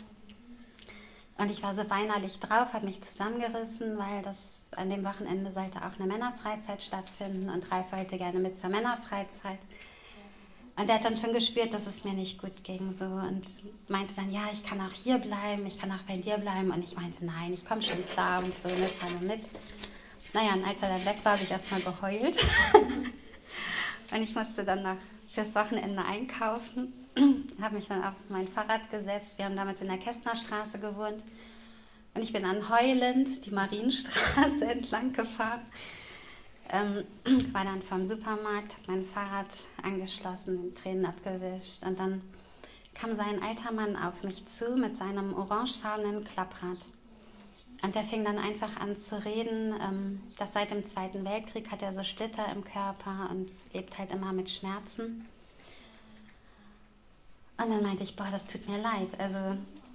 Und 1.37 1.51
ich 1.51 1.61
war 1.63 1.73
so 1.73 1.87
weinerlich 1.89 2.39
drauf, 2.39 2.73
habe 2.73 2.85
mich 2.85 3.01
zusammengerissen, 3.01 3.97
weil 3.99 4.23
das 4.23 4.65
an 4.75 4.89
dem 4.89 5.03
Wochenende 5.03 5.51
sollte 5.51 5.79
auch 5.79 5.97
eine 5.99 6.07
Männerfreizeit 6.07 6.81
stattfinden 6.81 7.49
und 7.49 7.71
Ralf 7.71 7.91
wollte 7.91 8.17
gerne 8.17 8.39
mit 8.39 8.57
zur 8.57 8.71
Männerfreizeit. 8.71 9.59
Und 10.75 10.89
er 10.89 10.95
hat 10.95 11.05
dann 11.05 11.17
schon 11.17 11.33
gespürt, 11.33 11.73
dass 11.73 11.87
es 11.87 12.03
mir 12.03 12.13
nicht 12.13 12.39
gut 12.39 12.63
ging 12.63 12.91
so 12.91 13.05
und 13.05 13.47
meinte 13.87 14.15
dann, 14.15 14.31
ja, 14.31 14.51
ich 14.51 14.63
kann 14.63 14.81
auch 14.81 14.91
hier 14.91 15.17
bleiben, 15.19 15.65
ich 15.65 15.79
kann 15.79 15.91
auch 15.91 16.03
bei 16.07 16.17
dir 16.17 16.37
bleiben. 16.37 16.71
Und 16.71 16.83
ich 16.83 16.95
meinte, 16.95 17.25
nein, 17.25 17.53
ich 17.53 17.65
komme 17.65 17.81
schon 17.81 18.05
klar 18.07 18.43
und 18.43 18.55
so, 18.55 18.69
ne, 18.69 18.85
fahr 18.85 19.09
mit. 19.21 19.41
Naja, 20.33 20.53
und 20.53 20.65
als 20.65 20.81
er 20.81 20.89
dann 20.89 21.05
weg 21.05 21.17
war, 21.23 21.33
habe 21.33 21.43
ich 21.43 21.51
erstmal 21.51 21.81
geheult. 21.81 22.37
Und 24.11 24.21
ich 24.21 24.35
musste 24.35 24.63
dann 24.63 24.83
noch 24.83 24.97
fürs 25.29 25.53
Wochenende 25.55 26.03
einkaufen, 26.03 26.93
habe 27.61 27.75
mich 27.75 27.87
dann 27.87 28.03
auf 28.03 28.13
mein 28.29 28.47
Fahrrad 28.47 28.89
gesetzt. 28.89 29.37
Wir 29.37 29.45
haben 29.45 29.55
damals 29.55 29.81
in 29.81 29.87
der 29.87 29.97
Kästnerstraße 29.97 30.79
gewohnt. 30.79 31.21
Und 32.13 32.23
ich 32.23 32.33
bin 32.33 32.43
dann 32.43 32.69
heulend 32.69 33.45
die 33.45 33.51
Marienstraße 33.51 34.65
entlang 34.69 35.13
gefahren. 35.13 35.61
Ähm, 36.69 37.03
war 37.53 37.63
dann 37.63 37.81
vom 37.81 38.05
Supermarkt, 38.05 38.73
habe 38.77 38.91
mein 38.91 39.05
Fahrrad 39.05 39.47
angeschlossen, 39.83 40.73
Tränen 40.73 41.05
abgewischt. 41.05 41.83
Und 41.83 41.99
dann 41.99 42.21
kam 42.93 43.13
so 43.13 43.21
ein 43.21 43.43
alter 43.43 43.71
Mann 43.71 43.95
auf 43.95 44.23
mich 44.23 44.45
zu 44.47 44.75
mit 44.75 44.97
seinem 44.97 45.33
orangefarbenen 45.33 46.23
Klapprad. 46.23 46.77
Und 47.83 47.95
der 47.95 48.03
fing 48.03 48.25
dann 48.25 48.39
einfach 48.39 48.79
an 48.79 48.95
zu 48.95 49.23
reden, 49.23 49.75
ähm, 49.79 50.23
dass 50.37 50.53
seit 50.53 50.71
dem 50.71 50.85
Zweiten 50.85 51.23
Weltkrieg 51.23 51.69
hat 51.69 51.83
er 51.83 51.93
so 51.93 52.03
Splitter 52.03 52.51
im 52.51 52.63
Körper 52.63 53.29
und 53.29 53.49
lebt 53.73 53.97
halt 53.97 54.11
immer 54.11 54.33
mit 54.33 54.49
Schmerzen. 54.49 55.27
Und 57.59 57.69
dann 57.69 57.83
meinte 57.83 58.03
ich, 58.03 58.15
boah, 58.15 58.29
das 58.31 58.47
tut 58.47 58.67
mir 58.67 58.81
leid. 58.81 59.19
Also, 59.19 59.39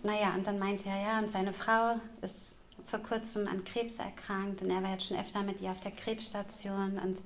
naja, 0.02 0.34
und 0.34 0.46
dann 0.46 0.58
meinte 0.58 0.88
er, 0.88 1.00
ja, 1.00 1.18
und 1.18 1.30
seine 1.30 1.52
Frau 1.52 2.00
ist 2.20 2.54
vor 2.86 3.00
kurzem 3.00 3.46
an 3.46 3.64
Krebs 3.64 3.98
erkrankt 3.98 4.62
und 4.62 4.70
er 4.70 4.82
war 4.82 4.92
jetzt 4.92 5.06
schon 5.06 5.18
öfter 5.18 5.42
mit 5.42 5.60
ihr 5.60 5.70
auf 5.70 5.80
der 5.80 5.92
Krebsstation 5.92 6.98
und 6.98 7.22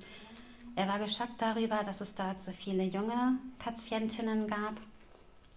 er 0.75 0.87
war 0.87 0.99
geschockt 0.99 1.41
darüber, 1.41 1.83
dass 1.83 2.01
es 2.01 2.13
dort 2.13 2.41
so 2.41 2.51
viele 2.51 2.83
junge 2.83 3.39
Patientinnen 3.57 4.47
gab. 4.47 4.75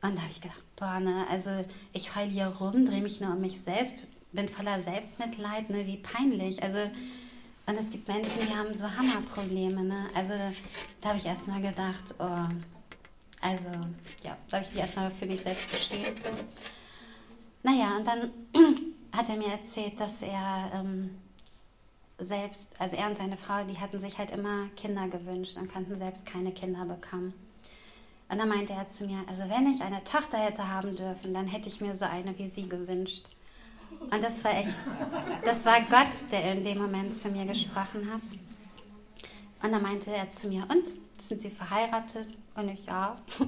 Und 0.02 0.16
da 0.16 0.22
habe 0.22 0.30
ich 0.30 0.40
gedacht, 0.40 0.62
boah, 0.76 0.98
ne, 0.98 1.26
also 1.28 1.50
ich 1.92 2.16
heule 2.16 2.30
hier 2.30 2.46
rum, 2.46 2.86
drehe 2.86 3.02
mich 3.02 3.20
nur 3.20 3.34
um 3.34 3.40
mich 3.42 3.60
selbst, 3.60 3.94
bin 4.32 4.48
voller 4.48 4.78
Selbstmitleid, 4.78 5.70
ne, 5.70 5.86
wie 5.86 5.96
peinlich. 5.96 6.62
Also, 6.62 6.78
und 7.66 7.76
es 7.76 7.90
gibt 7.90 8.08
Menschen, 8.08 8.42
die 8.46 8.54
haben 8.54 8.76
so 8.76 8.90
Hammerprobleme, 8.90 9.84
ne? 9.84 10.08
Also, 10.14 10.34
da 11.00 11.10
habe 11.10 11.18
ich 11.18 11.26
erstmal 11.26 11.60
gedacht, 11.60 12.14
oh, 12.18 12.48
also, 13.40 13.70
ja, 14.22 14.36
da 14.48 14.56
habe 14.56 14.66
ich 14.66 14.74
mich 14.74 14.82
erstmal 14.82 15.10
für 15.10 15.26
mich 15.26 15.42
selbst 15.42 15.70
geschämt. 15.70 16.18
So. 16.18 16.28
Naja, 17.62 17.96
und 17.96 18.06
dann 18.06 18.30
hat 19.12 19.28
er 19.28 19.36
mir 19.36 19.48
erzählt, 19.48 19.98
dass 20.00 20.22
er 20.22 20.70
ähm, 20.74 21.10
selbst, 22.18 22.78
also 22.80 22.96
er 22.96 23.06
und 23.06 23.16
seine 23.16 23.36
Frau, 23.36 23.64
die 23.64 23.78
hatten 23.78 24.00
sich 24.00 24.18
halt 24.18 24.30
immer 24.30 24.68
Kinder 24.76 25.08
gewünscht 25.08 25.56
und 25.56 25.72
konnten 25.72 25.96
selbst 25.96 26.26
keine 26.26 26.52
Kinder 26.52 26.84
bekommen. 26.84 27.34
Und 28.28 28.38
dann 28.38 28.48
meinte 28.48 28.72
er 28.72 28.88
zu 28.88 29.06
mir, 29.06 29.24
also 29.26 29.48
wenn 29.48 29.66
ich 29.66 29.82
eine 29.82 30.04
Tochter 30.04 30.38
hätte 30.38 30.68
haben 30.68 30.94
dürfen, 30.96 31.34
dann 31.34 31.48
hätte 31.48 31.68
ich 31.68 31.80
mir 31.80 31.96
so 31.96 32.04
eine 32.04 32.38
wie 32.38 32.48
sie 32.48 32.68
gewünscht. 32.68 33.26
Und 34.10 34.22
das 34.22 34.42
war 34.44 34.56
echt, 34.56 34.74
das 35.44 35.64
war 35.66 35.80
Gott, 35.82 36.08
der 36.32 36.52
in 36.52 36.64
dem 36.64 36.78
Moment 36.78 37.14
zu 37.14 37.28
mir 37.28 37.44
gesprochen 37.44 38.10
hat. 38.12 38.22
Und 39.62 39.72
dann 39.72 39.82
meinte 39.82 40.10
er 40.10 40.28
zu 40.28 40.48
mir, 40.48 40.64
und, 40.68 40.84
sind 41.18 41.40
Sie 41.40 41.50
verheiratet? 41.50 42.28
Und 42.56 42.68
ich, 42.68 42.86
ja. 42.86 43.16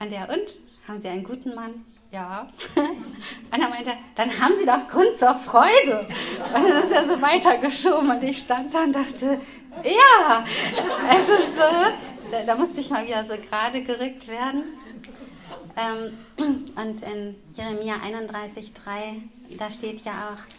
Und 0.00 0.12
er, 0.12 0.28
und, 0.28 0.46
haben 0.88 0.98
Sie 0.98 1.08
einen 1.08 1.22
guten 1.22 1.54
Mann? 1.54 1.84
Ja. 2.10 2.48
Und 2.76 3.60
dann 3.60 3.70
meinte 3.70 3.90
er, 3.90 3.98
dann 4.16 4.40
haben 4.40 4.54
Sie 4.56 4.66
doch 4.66 4.88
Grund 4.88 5.14
zur 5.14 5.34
Freude. 5.34 6.06
Und 6.54 6.64
dann 6.64 6.82
ist 6.82 6.92
er 6.92 7.06
so 7.06 7.22
weitergeschoben 7.22 8.10
und 8.10 8.22
ich 8.22 8.38
stand 8.38 8.74
da 8.74 8.82
und 8.84 8.92
dachte, 8.92 9.40
ja. 9.82 10.44
Also 11.08 11.36
so, 11.36 12.30
da, 12.30 12.42
da 12.46 12.56
musste 12.56 12.80
ich 12.80 12.90
mal 12.90 13.06
wieder 13.06 13.24
so 13.24 13.34
gerade 13.36 13.82
gerückt 13.82 14.28
werden. 14.28 14.64
Ähm, 15.76 16.16
und 16.76 17.02
in 17.02 17.34
Jeremia 17.50 17.96
31,3, 17.96 19.22
da 19.58 19.70
steht 19.70 20.04
ja 20.04 20.30
auch, 20.30 20.54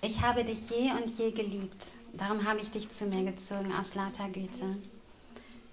ich 0.00 0.22
habe 0.22 0.44
dich 0.44 0.70
je 0.70 0.92
und 0.92 1.10
je 1.18 1.30
geliebt, 1.32 1.92
darum 2.14 2.46
habe 2.46 2.60
ich 2.60 2.70
dich 2.70 2.90
zu 2.90 3.06
mir 3.06 3.24
gezogen 3.24 3.72
aus 3.74 3.94
lauter 3.94 4.28
Güte. 4.28 4.76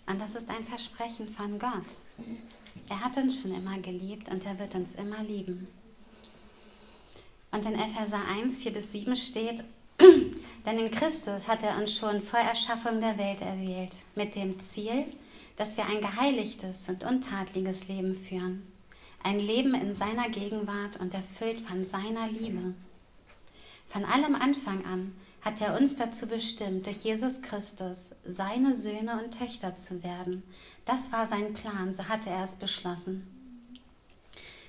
Und 0.08 0.21
das 0.21 0.36
ist 0.36 0.50
ein 0.50 0.65
Versprechen 0.65 1.30
von 1.30 1.60
Gott. 1.60 2.02
Er 2.89 3.00
hat 3.04 3.17
uns 3.17 3.41
schon 3.41 3.56
immer 3.56 3.78
geliebt 3.80 4.30
und 4.30 4.45
er 4.45 4.60
wird 4.60 4.76
uns 4.76 4.95
immer 4.95 5.24
lieben. 5.24 5.67
Und 7.52 7.65
in 7.65 7.80
Epheser 7.80 8.19
1, 8.28 8.60
4 8.60 8.74
bis 8.74 8.91
7 8.91 9.15
steht, 9.15 9.63
denn 10.65 10.80
in 10.80 10.91
Christus 10.91 11.48
hat 11.48 11.63
er 11.63 11.78
uns 11.78 11.98
schon 11.98 12.21
vor 12.21 12.39
Erschaffung 12.39 13.00
der 13.00 13.17
Welt 13.17 13.41
erwählt, 13.41 14.02
mit 14.15 14.36
dem 14.36 14.60
Ziel, 14.60 15.06
dass 15.56 15.78
wir 15.78 15.86
ein 15.88 16.02
geheiligtes 16.02 16.89
und 16.89 17.04
untadliges 17.04 17.88
Leben 17.88 18.15
führen. 18.15 18.65
Ein 19.24 19.39
Leben 19.39 19.74
in 19.74 19.96
seiner 19.96 20.30
Gegenwart 20.30 20.98
und 20.98 21.13
erfüllt 21.13 21.62
von 21.62 21.86
seiner 21.86 22.28
Liebe. 22.28 22.74
Von 23.89 24.04
allem 24.04 24.36
Anfang 24.36 24.86
an 24.86 25.15
hat 25.41 25.62
er 25.62 25.80
uns 25.80 25.96
dazu 25.96 26.28
bestimmt, 26.28 26.88
durch 26.88 27.04
Jesus 27.04 27.41
Christus 27.41 28.15
seine 28.26 28.74
Söhne 28.74 29.24
und 29.24 29.38
Töchter 29.38 29.76
zu 29.76 30.04
werden. 30.04 30.44
Das 30.86 31.12
war 31.12 31.26
sein 31.26 31.54
Plan, 31.54 31.94
so 31.94 32.08
hatte 32.10 32.30
er 32.30 32.44
es 32.44 32.56
beschlossen. 32.56 33.26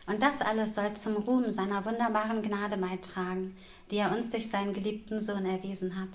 Und 0.06 0.22
das 0.22 0.40
alles 0.40 0.74
soll 0.74 0.94
zum 0.94 1.16
Ruhm 1.16 1.50
seiner 1.50 1.84
wunderbaren 1.84 2.42
Gnade 2.42 2.76
beitragen, 2.76 3.56
die 3.90 3.96
er 3.96 4.14
uns 4.14 4.30
durch 4.30 4.48
seinen 4.48 4.72
geliebten 4.72 5.20
Sohn 5.20 5.46
erwiesen 5.46 6.00
hat. 6.00 6.10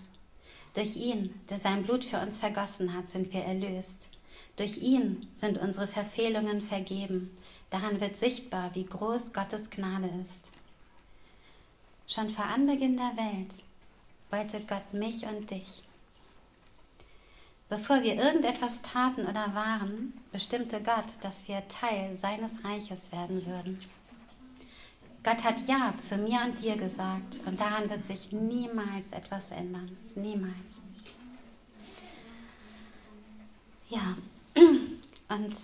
Durch 0.73 0.95
ihn, 0.95 1.33
der 1.49 1.57
sein 1.57 1.83
Blut 1.83 2.05
für 2.05 2.21
uns 2.21 2.39
vergossen 2.39 2.93
hat, 2.93 3.09
sind 3.09 3.33
wir 3.33 3.43
erlöst. 3.43 4.09
Durch 4.57 4.77
ihn 4.77 5.25
sind 5.33 5.57
unsere 5.57 5.87
Verfehlungen 5.87 6.61
vergeben. 6.61 7.37
Daran 7.69 7.99
wird 8.01 8.17
sichtbar, 8.17 8.75
wie 8.75 8.85
groß 8.85 9.33
Gottes 9.33 9.69
Gnade 9.69 10.11
ist. 10.21 10.51
Schon 12.07 12.29
vor 12.29 12.45
Anbeginn 12.45 12.97
der 12.97 13.15
Welt 13.15 13.63
wollte 14.29 14.61
Gott 14.61 14.93
mich 14.93 15.25
und 15.25 15.49
dich. 15.49 15.83
Bevor 17.69 18.03
wir 18.03 18.17
irgendetwas 18.17 18.81
taten 18.81 19.25
oder 19.25 19.55
waren, 19.55 20.11
bestimmte 20.33 20.81
Gott, 20.81 21.05
dass 21.21 21.47
wir 21.47 21.65
Teil 21.69 22.15
seines 22.15 22.65
Reiches 22.65 23.13
werden 23.13 23.45
würden. 23.45 23.79
Gott 25.23 25.43
hat 25.45 25.67
Ja 25.67 25.93
zu 25.97 26.17
mir 26.17 26.41
und 26.41 26.59
dir 26.61 26.75
gesagt 26.75 27.39
und 27.45 27.61
daran 27.61 27.89
wird 27.89 28.03
sich 28.03 28.31
niemals 28.31 29.13
etwas 29.13 29.51
ändern. 29.51 29.95
Niemals. 30.15 30.81
Ja, 33.89 34.17
und 34.55 35.55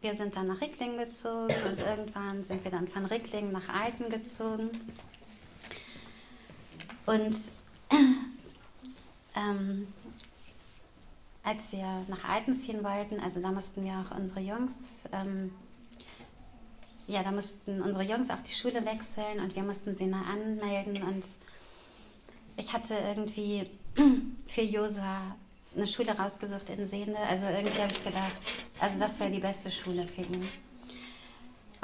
wir 0.00 0.16
sind 0.16 0.36
dann 0.36 0.48
nach 0.48 0.60
Rickling 0.60 0.98
gezogen 0.98 1.54
und 1.66 1.78
irgendwann 1.78 2.42
sind 2.42 2.64
wir 2.64 2.70
dann 2.70 2.88
von 2.88 3.06
Rickling 3.06 3.52
nach 3.52 3.68
Alten 3.68 4.10
gezogen. 4.10 4.70
Und 7.06 7.36
ähm, 9.36 9.86
als 11.44 11.72
wir 11.72 12.04
nach 12.08 12.24
Alten 12.28 12.54
ziehen 12.54 12.84
wollten, 12.84 13.20
also 13.20 13.40
da 13.40 13.50
mussten 13.50 13.84
wir 13.84 13.92
auch 13.92 14.16
unsere 14.16 14.40
Jungs, 14.40 15.02
ähm, 15.12 15.52
ja, 17.06 17.22
da 17.22 17.32
mussten 17.32 17.82
unsere 17.82 18.04
Jungs 18.04 18.30
auch 18.30 18.42
die 18.42 18.54
Schule 18.54 18.84
wechseln 18.84 19.40
und 19.40 19.56
wir 19.56 19.62
mussten 19.62 19.94
sie 19.94 20.06
neu 20.06 20.18
anmelden 20.18 21.02
und 21.02 21.24
ich 22.56 22.72
hatte 22.72 22.94
irgendwie 22.94 23.68
für 24.46 24.62
Josua 24.62 25.36
eine 25.74 25.86
Schule 25.86 26.16
rausgesucht 26.16 26.70
in 26.70 26.84
Sehende. 26.84 27.18
Also 27.18 27.46
irgendwie 27.46 27.80
habe 27.80 27.92
ich 27.92 28.04
gedacht, 28.04 28.32
also 28.80 28.98
das 29.00 29.20
wäre 29.20 29.30
die 29.30 29.40
beste 29.40 29.70
Schule 29.70 30.06
für 30.06 30.22
ihn. 30.22 30.46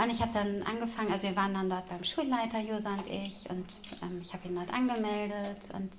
Und 0.00 0.10
ich 0.10 0.20
habe 0.20 0.32
dann 0.32 0.62
angefangen, 0.62 1.10
also 1.10 1.26
wir 1.26 1.34
waren 1.34 1.54
dann 1.54 1.68
dort 1.68 1.88
beim 1.88 2.04
Schulleiter, 2.04 2.60
Josa 2.60 2.90
und 2.90 3.06
ich, 3.08 3.50
und 3.50 3.66
ähm, 4.00 4.20
ich 4.22 4.32
habe 4.32 4.46
ihn 4.46 4.54
dort 4.54 4.72
angemeldet 4.72 5.70
und 5.74 5.90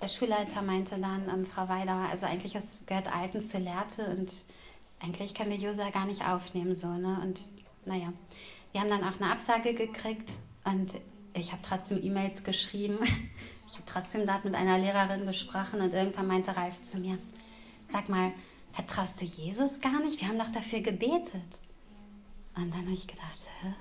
der 0.00 0.06
Schulleiter 0.06 0.62
meinte 0.62 0.96
dann, 1.00 1.28
ähm, 1.28 1.44
Frau 1.44 1.68
Weidauer, 1.68 2.06
also 2.08 2.26
eigentlich 2.26 2.54
ist, 2.54 2.86
gehört 2.86 3.12
Alten 3.12 3.40
zu 3.40 3.58
Lehrte 3.58 4.06
und 4.06 4.30
eigentlich 5.00 5.34
können 5.34 5.50
wir 5.50 5.58
Josa 5.58 5.90
gar 5.90 6.06
nicht 6.06 6.24
aufnehmen, 6.24 6.76
so, 6.76 6.86
ne? 6.86 7.20
Und 7.20 7.42
naja, 7.84 8.12
wir 8.70 8.80
haben 8.80 8.90
dann 8.90 9.02
auch 9.02 9.20
eine 9.20 9.32
Absage 9.32 9.74
gekriegt 9.74 10.30
und 10.64 10.92
ich 11.34 11.50
habe 11.50 11.62
trotzdem 11.62 12.02
E-Mails 12.02 12.44
geschrieben. 12.44 12.98
Ich 13.70 13.74
habe 13.74 13.84
trotzdem 13.84 14.26
dort 14.26 14.46
mit 14.46 14.54
einer 14.54 14.78
Lehrerin 14.78 15.26
gesprochen 15.26 15.82
und 15.82 15.92
irgendwann 15.92 16.26
meinte 16.26 16.56
Ralf 16.56 16.80
zu 16.80 17.00
mir, 17.00 17.18
sag 17.88 18.08
mal, 18.08 18.32
vertraust 18.72 19.20
du 19.20 19.24
Jesus 19.24 19.80
gar 19.80 20.00
nicht? 20.00 20.20
Wir 20.20 20.28
haben 20.28 20.38
doch 20.38 20.52
dafür 20.52 20.80
gebetet. 20.80 21.60
Und 22.54 22.72
dann 22.72 22.82
habe 22.82 22.92
ich 22.92 23.06
gedacht, 23.06 23.38
hä? 23.62 23.74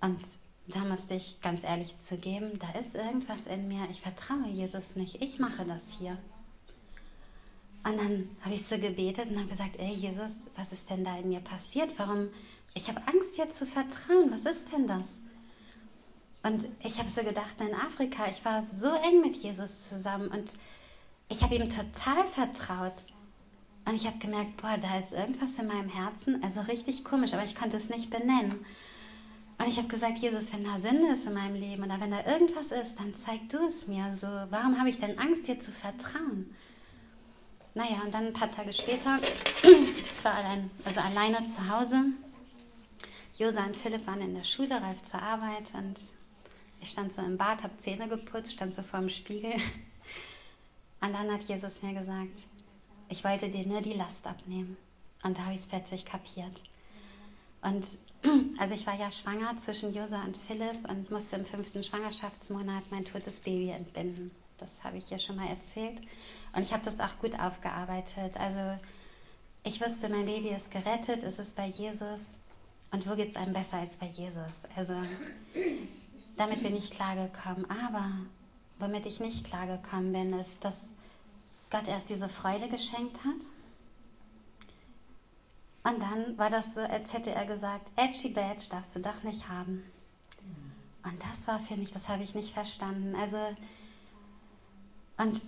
Und 0.00 0.20
da 0.66 0.80
musste 0.80 1.14
ich 1.14 1.40
ganz 1.40 1.64
ehrlich 1.64 1.98
zugeben, 1.98 2.58
da 2.58 2.78
ist 2.78 2.94
irgendwas 2.94 3.46
in 3.46 3.68
mir, 3.68 3.88
ich 3.90 4.00
vertraue 4.00 4.48
Jesus 4.48 4.96
nicht, 4.96 5.22
ich 5.22 5.38
mache 5.38 5.64
das 5.64 5.92
hier. 5.98 6.18
Und 7.84 7.98
dann 7.98 8.30
habe 8.40 8.54
ich 8.54 8.64
so 8.64 8.78
gebetet 8.78 9.30
und 9.30 9.38
habe 9.38 9.48
gesagt, 9.48 9.76
ey 9.78 9.92
Jesus, 9.92 10.44
was 10.56 10.72
ist 10.72 10.88
denn 10.88 11.04
da 11.04 11.18
in 11.18 11.28
mir 11.28 11.40
passiert? 11.40 11.98
Warum? 11.98 12.28
Ich 12.72 12.88
habe 12.88 13.06
Angst, 13.06 13.36
dir 13.36 13.50
zu 13.50 13.66
vertrauen. 13.66 14.30
Was 14.30 14.46
ist 14.46 14.72
denn 14.72 14.86
das? 14.86 15.20
Und 16.42 16.66
ich 16.82 16.98
habe 16.98 17.10
so 17.10 17.22
gedacht, 17.22 17.60
in 17.60 17.74
Afrika, 17.74 18.26
ich 18.30 18.44
war 18.44 18.62
so 18.62 18.88
eng 18.88 19.20
mit 19.20 19.36
Jesus 19.36 19.88
zusammen 19.88 20.28
und 20.28 20.52
ich 21.28 21.42
habe 21.42 21.54
ihm 21.54 21.68
total 21.68 22.24
vertraut. 22.26 22.94
Und 23.86 23.94
ich 23.96 24.06
habe 24.06 24.18
gemerkt, 24.18 24.56
boah, 24.56 24.78
da 24.80 24.98
ist 24.98 25.12
irgendwas 25.12 25.58
in 25.58 25.66
meinem 25.66 25.90
Herzen, 25.90 26.42
also 26.42 26.62
richtig 26.62 27.04
komisch, 27.04 27.34
aber 27.34 27.44
ich 27.44 27.54
konnte 27.54 27.76
es 27.76 27.90
nicht 27.90 28.10
benennen. 28.10 28.64
Und 29.58 29.68
ich 29.68 29.76
habe 29.76 29.88
gesagt, 29.88 30.18
Jesus, 30.18 30.52
wenn 30.52 30.64
da 30.64 30.78
Sünde 30.78 31.12
ist 31.12 31.26
in 31.26 31.34
meinem 31.34 31.54
Leben 31.54 31.84
oder 31.84 32.00
wenn 32.00 32.10
da 32.10 32.24
irgendwas 32.26 32.72
ist, 32.72 32.98
dann 32.98 33.14
zeig 33.14 33.48
du 33.50 33.58
es 33.64 33.86
mir. 33.86 34.12
So, 34.12 34.26
warum 34.26 34.78
habe 34.78 34.88
ich 34.88 34.98
denn 34.98 35.18
Angst, 35.18 35.46
dir 35.46 35.60
zu 35.60 35.70
vertrauen? 35.70 36.54
Naja, 37.74 38.02
und 38.04 38.14
dann 38.14 38.26
ein 38.26 38.32
paar 38.32 38.50
Tage 38.50 38.72
später, 38.72 39.18
ich 39.62 40.24
war 40.24 40.34
allein, 40.34 40.70
also 40.84 41.00
alleine 41.00 41.44
zu 41.46 41.68
Hause. 41.68 42.04
Josa 43.36 43.64
und 43.64 43.76
Philipp 43.76 44.06
waren 44.06 44.20
in 44.20 44.34
der 44.34 44.44
Schule, 44.44 44.80
Ralf 44.80 45.02
zur 45.02 45.20
Arbeit 45.20 45.74
und 45.74 45.96
ich 46.80 46.90
stand 46.90 47.12
so 47.12 47.22
im 47.22 47.36
Bad, 47.36 47.62
habe 47.64 47.76
Zähne 47.78 48.08
geputzt, 48.08 48.52
stand 48.52 48.74
so 48.74 48.82
vor 48.82 49.00
dem 49.00 49.10
Spiegel. 49.10 49.54
Und 51.04 51.12
dann 51.12 51.30
hat 51.30 51.42
Jesus 51.42 51.82
mir 51.82 51.92
gesagt, 51.92 52.44
ich 53.10 53.24
wollte 53.24 53.50
dir 53.50 53.66
nur 53.66 53.82
die 53.82 53.92
Last 53.92 54.26
abnehmen. 54.26 54.78
Und 55.22 55.36
da 55.36 55.42
habe 55.42 55.52
ich 55.52 55.60
es 55.60 55.66
plötzlich 55.66 56.06
kapiert. 56.06 56.62
Und 57.60 57.86
also 58.58 58.74
ich 58.74 58.86
war 58.86 58.98
ja 58.98 59.10
schwanger 59.10 59.58
zwischen 59.58 59.92
Josa 59.92 60.24
und 60.24 60.38
Philipp 60.38 60.88
und 60.88 61.10
musste 61.10 61.36
im 61.36 61.44
fünften 61.44 61.84
Schwangerschaftsmonat 61.84 62.84
mein 62.90 63.04
totes 63.04 63.40
Baby 63.40 63.68
entbinden. 63.68 64.30
Das 64.56 64.82
habe 64.82 64.96
ich 64.96 65.08
hier 65.08 65.18
schon 65.18 65.36
mal 65.36 65.48
erzählt. 65.48 66.00
Und 66.54 66.62
ich 66.62 66.72
habe 66.72 66.86
das 66.86 67.00
auch 67.00 67.18
gut 67.18 67.38
aufgearbeitet. 67.38 68.38
Also 68.38 68.78
ich 69.62 69.82
wusste, 69.82 70.08
mein 70.08 70.24
Baby 70.24 70.48
ist 70.48 70.70
gerettet, 70.70 71.22
es 71.22 71.38
ist 71.38 71.54
bei 71.54 71.66
Jesus. 71.66 72.38
Und 72.92 73.06
wo 73.06 73.14
geht 73.14 73.28
es 73.28 73.36
einem 73.36 73.52
besser 73.52 73.76
als 73.76 73.98
bei 73.98 74.06
Jesus? 74.06 74.62
Also 74.74 74.94
damit 76.38 76.62
bin 76.62 76.74
ich 76.74 76.90
klargekommen. 76.90 77.70
Aber 77.70 78.10
womit 78.78 79.06
ich 79.06 79.20
nicht 79.20 79.46
klargekommen 79.46 80.12
bin, 80.12 80.32
ist, 80.32 80.64
dass 80.64 80.90
Gott 81.70 81.88
erst 81.88 82.10
diese 82.10 82.28
Freude 82.28 82.68
geschenkt 82.68 83.18
hat. 83.24 83.40
Und 85.84 86.00
dann 86.00 86.38
war 86.38 86.50
das 86.50 86.74
so, 86.74 86.80
als 86.80 87.12
hätte 87.12 87.32
er 87.32 87.44
gesagt, 87.44 87.86
Edgy 87.96 88.30
Badge 88.30 88.66
darfst 88.70 88.96
du 88.96 89.00
doch 89.00 89.22
nicht 89.22 89.48
haben. 89.48 89.84
Und 91.02 91.22
das 91.30 91.46
war 91.46 91.58
für 91.58 91.76
mich, 91.76 91.90
das 91.90 92.08
habe 92.08 92.22
ich 92.22 92.34
nicht 92.34 92.54
verstanden. 92.54 93.14
Also, 93.14 93.36
und 95.18 95.38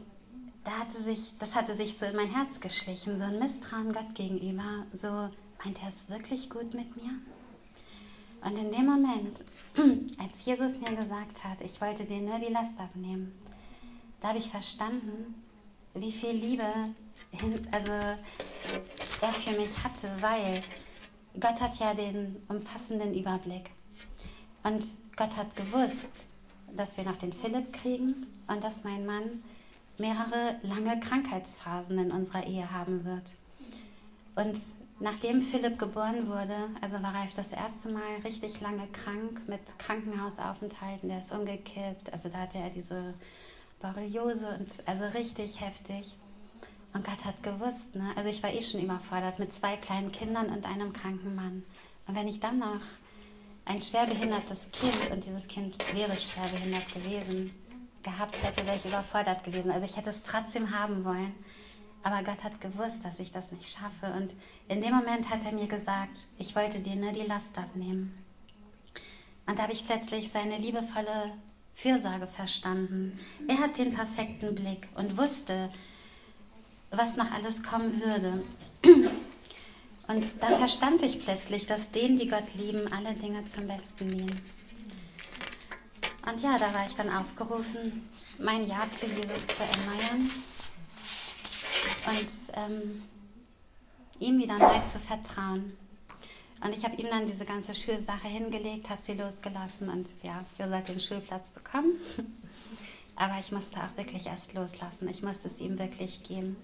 da 0.65 0.73
hatte 0.73 1.01
sich, 1.01 1.33
das 1.39 1.55
hatte 1.55 1.75
sich 1.75 1.97
so 1.97 2.07
in 2.07 2.17
mein 2.17 2.29
Herz 2.29 2.61
geschlichen, 2.61 3.17
so 3.17 3.25
ein 3.25 3.39
Misstrauen 3.39 3.93
Gott 3.93 4.15
gegenüber. 4.15 4.85
So, 4.93 5.31
meint 5.65 5.83
er 5.83 5.89
es 5.89 6.11
wirklich 6.11 6.51
gut 6.51 6.75
mit 6.75 6.97
mir? 6.97 7.13
Und 8.47 8.57
in 8.59 8.71
dem 8.71 8.87
Moment, 8.87 9.45
als 10.19 10.45
Jesus 10.45 10.81
mir 10.81 10.95
gesagt 10.95 11.43
hat, 11.43 11.61
ich 11.63 11.81
wollte 11.81 12.05
dir 12.05 12.21
nur 12.21 12.39
die 12.39 12.53
Last 12.53 12.79
abnehmen, 12.79 13.37
da 14.21 14.29
habe 14.29 14.39
ich 14.39 14.49
verstanden, 14.49 15.35
wie 15.95 16.13
viel 16.13 16.31
Liebe 16.31 16.65
also 17.73 17.93
er 17.93 19.33
für 19.33 19.61
mich 19.61 19.83
hatte, 19.83 20.09
weil 20.21 20.61
Gott 21.41 21.61
hat 21.61 21.77
ja 21.81 21.93
den 21.95 22.37
umfassenden 22.47 23.15
Überblick. 23.15 23.71
Und 24.63 24.85
Gott 25.17 25.37
hat 25.37 25.57
gewusst, 25.57 26.31
dass 26.77 26.97
wir 26.97 27.05
noch 27.05 27.17
den 27.17 27.33
Philipp 27.33 27.73
kriegen 27.73 28.29
und 28.47 28.63
dass 28.63 28.85
mein 28.85 29.07
Mann 29.07 29.43
mehrere 29.99 30.57
lange 30.63 31.01
Krankheitsphasen 31.01 31.99
in 31.99 32.13
unserer 32.13 32.47
Ehe 32.47 32.71
haben 32.71 33.05
wird. 33.05 33.35
Und 34.37 34.57
nachdem 34.99 35.43
Philipp 35.43 35.79
geboren 35.79 36.29
wurde, 36.29 36.71
also 36.81 37.03
war 37.03 37.15
Ralf 37.15 37.35
das 37.35 37.53
erste 37.53 37.89
Mal 37.89 38.17
richtig 38.25 38.61
lange 38.61 38.87
krank 38.89 39.49
mit 39.49 39.79
Krankenhausaufenthalten, 39.79 41.09
der 41.09 41.19
ist 41.19 41.33
umgekippt, 41.33 42.13
also 42.13 42.29
da 42.29 42.39
hatte 42.39 42.59
er 42.59 42.71
diese 42.71 43.15
Borreliose 43.81 44.57
und 44.59 44.83
also 44.87 45.05
richtig 45.05 45.61
heftig. 45.61 46.17
Und 46.95 47.05
Gott 47.05 47.27
hat 47.27 47.43
gewusst, 47.43 47.95
ne? 47.95 48.13
also 48.17 48.31
ich 48.31 48.43
war 48.43 48.53
eh 48.53 48.63
schon 48.63 48.81
überfordert 48.81 49.39
mit 49.39 49.53
zwei 49.53 49.77
kleinen 49.77 50.13
Kindern 50.13 50.49
und 50.49 50.65
einem 50.65 50.95
kranken 50.95 51.35
Mann. 51.35 51.63
Und 52.07 52.15
wenn 52.15 52.27
ich 52.27 52.41
dann 52.41 52.59
noch 52.59 52.81
ein 53.67 53.83
schwerbehindertes 53.83 54.71
Kind, 54.71 55.11
und 55.11 55.27
dieses 55.27 55.47
Kind 55.49 55.77
wäre 55.95 56.17
schwerbehindert 56.17 56.95
gewesen, 56.95 57.53
gehabt 58.03 58.43
hätte, 58.43 58.65
wäre 58.65 58.77
ich 58.77 58.85
überfordert 58.87 59.45
gewesen. 59.45 59.71
Also 59.71 59.85
ich 59.85 59.97
hätte 59.97 60.11
es 60.11 60.23
trotzdem 60.23 60.71
haben 60.71 61.05
wollen. 61.05 61.35
Aber 62.07 62.23
Gott 62.23 62.45
hat 62.45 62.61
gewusst, 62.61 63.05
dass 63.05 63.19
ich 63.19 63.33
das 63.33 63.51
nicht 63.51 63.69
schaffe. 63.69 64.07
Und 64.17 64.33
in 64.69 64.81
dem 64.81 64.95
Moment 64.95 65.29
hat 65.29 65.45
er 65.45 65.51
mir 65.51 65.67
gesagt, 65.67 66.17
ich 66.39 66.55
wollte 66.55 66.79
dir 66.79 66.95
nur 66.95 67.11
die 67.11 67.27
Last 67.27 67.59
abnehmen. 67.59 68.17
Und 69.45 69.59
da 69.59 69.65
habe 69.65 69.73
ich 69.73 69.87
plötzlich 69.87 70.31
seine 70.31 70.57
liebevolle 70.59 71.33
Fürsorge 71.75 72.29
verstanden. 72.29 73.19
Er 73.49 73.59
hat 73.59 73.77
den 73.77 73.93
perfekten 73.93 74.55
Blick 74.55 74.87
und 74.95 75.19
wusste, 75.19 75.69
was 76.93 77.17
noch 77.17 77.33
alles 77.33 77.65
kommen 77.65 78.01
würde. 78.01 78.45
Und 80.07 80.25
da 80.41 80.59
verstand 80.59 81.03
ich 81.03 81.25
plötzlich, 81.25 81.67
dass 81.67 81.91
denen, 81.91 82.19
die 82.19 82.29
Gott 82.29 82.55
lieben, 82.55 82.87
alle 82.93 83.15
Dinge 83.15 83.45
zum 83.47 83.67
Besten 83.67 84.13
dienen. 84.13 84.41
Und 86.25 86.41
ja, 86.41 86.57
da 86.57 86.73
war 86.73 86.87
ich 86.87 86.95
dann 86.95 87.11
aufgerufen, 87.11 88.09
mein 88.39 88.65
Ja 88.65 88.87
zu 88.93 89.07
Jesus 89.07 89.49
zu 89.49 89.65
erneuern 89.65 90.31
und 92.07 92.29
ähm, 92.55 93.03
ihm 94.21 94.39
wieder 94.39 94.59
neu 94.59 94.81
zu 94.87 94.99
vertrauen. 94.99 95.77
Und 96.63 96.75
ich 96.75 96.85
habe 96.85 96.97
ihm 96.97 97.09
dann 97.11 97.27
diese 97.27 97.45
ganze 97.45 97.75
Schulsache 97.75 98.29
hingelegt, 98.29 98.89
habe 98.89 99.01
sie 99.01 99.15
losgelassen 99.15 99.91
und 99.91 100.09
ja, 100.23 100.45
Jose 100.59 100.77
hat 100.77 100.89
den 100.89 101.01
Schulplatz 101.01 101.51
bekommen. 101.51 101.93
Aber 103.17 103.39
ich 103.41 103.51
musste 103.51 103.79
auch 103.79 103.97
wirklich 103.97 104.27
erst 104.27 104.55
loslassen. 104.55 105.09
Ich 105.09 105.23
musste 105.23 105.49
es 105.49 105.61
ihm 105.61 105.79
wirklich 105.79 106.23
geben. 106.23 106.57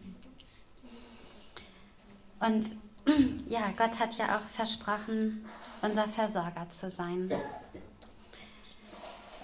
Und 2.41 2.67
ja, 3.49 3.71
Gott 3.77 3.99
hat 3.99 4.19
ja 4.19 4.39
auch 4.39 4.49
versprochen, 4.49 5.45
unser 5.81 6.09
Versorger 6.09 6.69
zu 6.71 6.91
sein. 6.91 7.33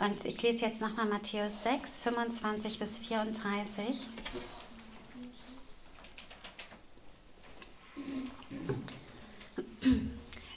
Und 0.00 0.24
ich 0.24 0.40
lese 0.42 0.64
jetzt 0.64 0.80
nochmal 0.80 1.06
Matthäus 1.06 1.62
6, 1.64 1.98
25 2.00 2.78
bis 2.78 2.98
34. 3.00 4.06
Da 7.87 7.87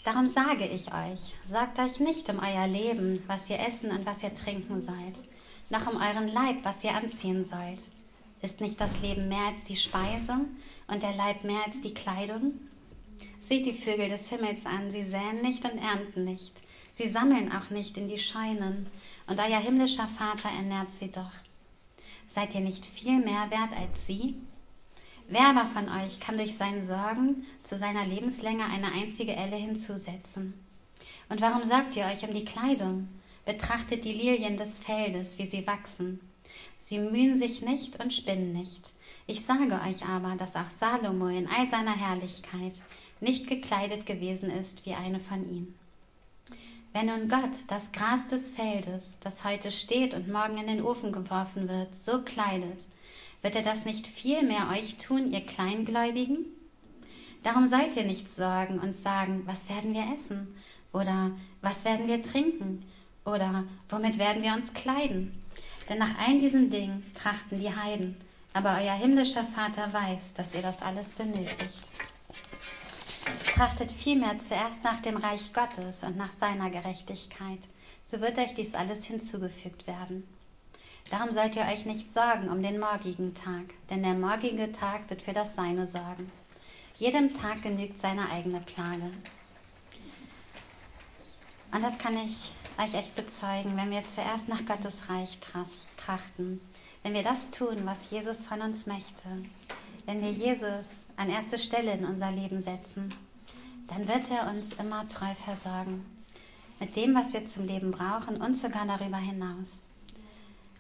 Darum 0.04 0.28
sage 0.28 0.68
ich 0.68 0.92
euch, 0.94 1.36
sorgt 1.44 1.80
euch 1.80 2.00
nicht 2.00 2.28
um 2.30 2.40
euer 2.40 2.68
Leben, 2.68 3.24
was 3.28 3.50
ihr 3.50 3.60
essen 3.60 3.92
und 3.92 4.06
was 4.06 4.24
ihr 4.24 4.34
trinken 4.34 4.80
sollt, 4.80 5.24
noch 5.70 5.88
um 5.88 6.02
euren 6.02 6.28
Leib, 6.28 6.58
was 6.64 6.84
ihr 6.84 6.96
anziehen 6.96 7.46
sollt. 7.46 7.80
Ist 8.42 8.62
nicht 8.62 8.82
das 8.82 9.00
Leben 9.02 9.30
mehr 9.30 9.46
als 9.46 9.64
die 9.64 9.76
Speise 9.76 10.40
und 10.88 11.04
der 11.04 11.16
Leib 11.16 11.44
mehr 11.44 11.64
als 11.66 11.82
die 11.82 11.94
Kleidung? 11.94 12.54
Seht 13.40 13.68
die 13.68 13.74
Vögel 13.74 14.10
des 14.10 14.28
Himmels 14.30 14.66
an, 14.66 14.92
sie 14.92 15.04
säen 15.04 15.42
nicht 15.44 15.64
und 15.66 15.78
ernten 15.78 16.26
nicht, 16.26 16.54
sie 16.94 17.08
sammeln 17.08 17.52
auch 17.52 17.70
nicht 17.70 17.98
in 17.98 18.08
die 18.08 18.18
Scheunen, 18.18 18.88
und 19.28 19.40
euer 19.40 19.60
himmlischer 19.60 20.08
Vater 20.08 20.50
ernährt 20.50 20.92
sie 20.92 21.12
doch. 21.12 21.32
Seid 22.28 22.56
ihr 22.56 22.62
nicht 22.62 22.86
viel 22.86 23.20
mehr 23.20 23.52
wert 23.52 23.74
als 23.78 24.08
sie? 24.08 24.36
Wer 25.34 25.48
aber 25.48 25.66
von 25.66 25.88
euch 25.88 26.20
kann 26.20 26.38
durch 26.38 26.58
sein 26.58 26.82
Sorgen 26.82 27.46
zu 27.64 27.78
seiner 27.78 28.06
Lebenslänge 28.06 28.66
eine 28.66 28.92
einzige 28.92 29.34
Elle 29.34 29.56
hinzusetzen? 29.56 30.54
Und 31.30 31.40
warum 31.40 31.64
sorgt 31.64 31.96
ihr 31.96 32.04
euch 32.04 32.28
um 32.28 32.34
die 32.34 32.44
Kleidung? 32.44 33.08
Betrachtet 33.46 34.04
die 34.04 34.12
Lilien 34.12 34.58
des 34.58 34.80
Feldes, 34.80 35.40
wie 35.40 35.46
sie 35.46 35.66
wachsen. 35.66 36.20
Sie 36.80 37.00
mühen 37.00 37.38
sich 37.38 37.62
nicht 37.62 38.04
und 38.04 38.14
spinnen 38.14 38.52
nicht. 38.52 38.92
Ich 39.26 39.46
sage 39.46 39.80
euch 39.88 40.06
aber, 40.06 40.36
dass 40.36 40.58
auch 40.58 40.70
Salomo 40.70 41.28
in 41.28 41.48
all 41.48 41.66
seiner 41.66 41.96
Herrlichkeit 41.96 42.82
nicht 43.22 43.48
gekleidet 43.48 44.06
gewesen 44.06 44.52
ist 44.52 44.86
wie 44.86 44.96
eine 44.96 45.22
von 45.22 45.50
ihnen. 45.50 45.80
Wenn 46.92 47.06
nun 47.06 47.30
Gott 47.30 47.56
das 47.70 47.94
Gras 47.94 48.28
des 48.28 48.50
Feldes, 48.50 49.20
das 49.22 49.46
heute 49.46 49.72
steht 49.72 50.14
und 50.14 50.28
morgen 50.28 50.58
in 50.58 50.68
den 50.68 50.82
Ofen 50.84 51.14
geworfen 51.14 51.70
wird, 51.70 51.96
so 51.96 52.22
kleidet, 52.22 52.86
wird 53.42 53.56
er 53.56 53.64
das 53.64 53.86
nicht 53.86 54.08
viel 54.08 54.44
mehr 54.44 54.70
euch 54.70 54.98
tun, 54.98 55.32
ihr 55.32 55.46
Kleingläubigen? 55.46 56.46
Darum 57.44 57.66
sollt 57.66 57.96
ihr 57.96 58.04
nicht 58.04 58.30
sorgen 58.30 58.80
und 58.80 58.96
sagen, 58.96 59.44
was 59.46 59.70
werden 59.70 59.94
wir 59.94 60.14
essen? 60.14 60.56
Oder 60.94 61.32
was 61.62 61.86
werden 61.86 62.08
wir 62.08 62.22
trinken? 62.22 62.86
Oder 63.26 63.64
womit 63.90 64.20
werden 64.20 64.44
wir 64.44 64.54
uns 64.54 64.74
kleiden? 64.74 65.42
Denn 65.90 65.98
nach 65.98 66.18
all 66.20 66.40
diesen 66.40 66.70
Dingen 66.70 67.04
trachten 67.16 67.60
die 67.60 67.76
Heiden, 67.76 68.16
aber 68.54 68.78
euer 68.80 68.94
himmlischer 68.94 69.44
Vater 69.44 69.92
weiß, 69.92 70.36
dass 70.36 70.54
ihr 70.54 70.62
das 70.62 70.82
alles 70.82 71.14
benötigt. 71.14 71.82
Trachtet 73.56 73.92
vielmehr 73.92 74.38
zuerst 74.40 74.84
nach 74.84 75.02
dem 75.02 75.18
Reich 75.18 75.54
Gottes 75.54 76.04
und 76.04 76.18
nach 76.18 76.32
seiner 76.32 76.70
Gerechtigkeit, 76.70 77.60
so 78.04 78.22
wird 78.22 78.38
euch 78.38 78.54
dies 78.54 78.76
alles 78.76 79.06
hinzugefügt 79.06 79.88
werden. 79.88 80.24
Darum 81.12 81.34
sollt 81.34 81.58
ihr 81.58 81.64
euch 81.64 81.86
nicht 81.86 82.14
sorgen 82.14 82.48
um 82.48 82.64
den 82.64 82.80
morgigen 82.80 83.34
Tag, 83.34 83.66
denn 83.90 84.02
der 84.02 84.14
morgige 84.14 84.72
Tag 84.72 85.10
wird 85.10 85.22
für 85.22 85.34
das 85.34 85.56
Seine 85.56 85.86
sorgen. 85.86 86.32
Jedem 86.96 87.38
Tag 87.38 87.62
genügt 87.64 88.00
seine 88.00 88.30
eigene 88.30 88.62
Plage. 88.62 89.12
Und 91.74 91.84
das 91.84 91.98
kann 91.98 92.18
ich 92.18 92.54
euch 92.78 92.94
echt 92.94 93.14
bezeugen, 93.18 93.76
wenn 93.76 93.92
wir 93.92 94.08
zuerst 94.08 94.48
nach 94.48 94.66
Gottes 94.66 95.10
Reich 95.10 95.40
trachten, 95.98 96.62
wenn 97.04 97.14
wir 97.14 97.24
das 97.24 97.52
tun, 97.52 97.82
was 97.84 98.10
Jesus 98.10 98.46
von 98.46 98.62
uns 98.62 98.88
möchte, 98.88 99.28
wenn 100.06 100.22
wir 100.22 100.32
Jesus 100.32 100.92
an 101.18 101.30
erste 101.30 101.60
Stelle 101.60 101.92
in 101.92 102.06
unser 102.06 102.32
Leben 102.32 102.62
setzen, 102.62 103.14
dann 103.90 104.08
wird 104.08 104.32
er 104.32 104.50
uns 104.50 104.72
immer 104.74 105.10
treu 105.10 105.34
versorgen. 105.44 106.06
Mit 106.80 106.96
dem, 106.96 107.14
was 107.16 107.34
wir 107.34 107.46
zum 107.46 107.68
Leben 107.68 107.92
brauchen 107.92 108.38
und 108.38 108.58
sogar 108.58 108.86
darüber 108.86 109.18
hinaus. 109.18 109.82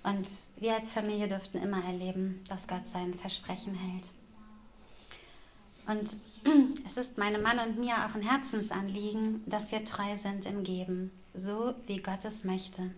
Und 0.03 0.27
wir 0.57 0.75
als 0.75 0.93
Familie 0.93 1.27
dürften 1.27 1.61
immer 1.61 1.83
erleben, 1.83 2.43
dass 2.49 2.67
Gott 2.67 2.87
sein 2.87 3.13
Versprechen 3.13 3.75
hält. 3.75 4.05
Und 5.87 6.09
es 6.85 6.97
ist 6.97 7.17
meinem 7.17 7.43
Mann 7.43 7.59
und 7.59 7.77
mir 7.77 8.05
auch 8.05 8.15
ein 8.15 8.21
Herzensanliegen, 8.21 9.43
dass 9.45 9.71
wir 9.71 9.85
treu 9.85 10.17
sind 10.17 10.45
im 10.45 10.63
Geben, 10.63 11.11
so 11.33 11.75
wie 11.85 12.01
Gott 12.01 12.25
es 12.25 12.43
möchte. 12.43 12.89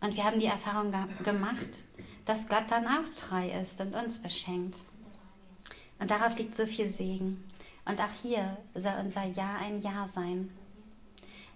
Und 0.00 0.16
wir 0.16 0.24
haben 0.24 0.40
die 0.40 0.46
Erfahrung 0.46 0.92
gemacht, 1.22 1.84
dass 2.24 2.48
Gott 2.48 2.64
dann 2.70 2.86
auch 2.86 3.08
treu 3.16 3.48
ist 3.60 3.80
und 3.80 3.94
uns 3.94 4.20
beschenkt. 4.20 4.78
Und 5.98 6.10
darauf 6.10 6.36
liegt 6.36 6.56
so 6.56 6.66
viel 6.66 6.88
Segen. 6.88 7.44
Und 7.84 8.00
auch 8.00 8.12
hier 8.22 8.56
soll 8.74 8.94
unser 9.04 9.24
Ja 9.24 9.56
ein 9.56 9.80
Ja 9.80 10.06
sein. 10.06 10.50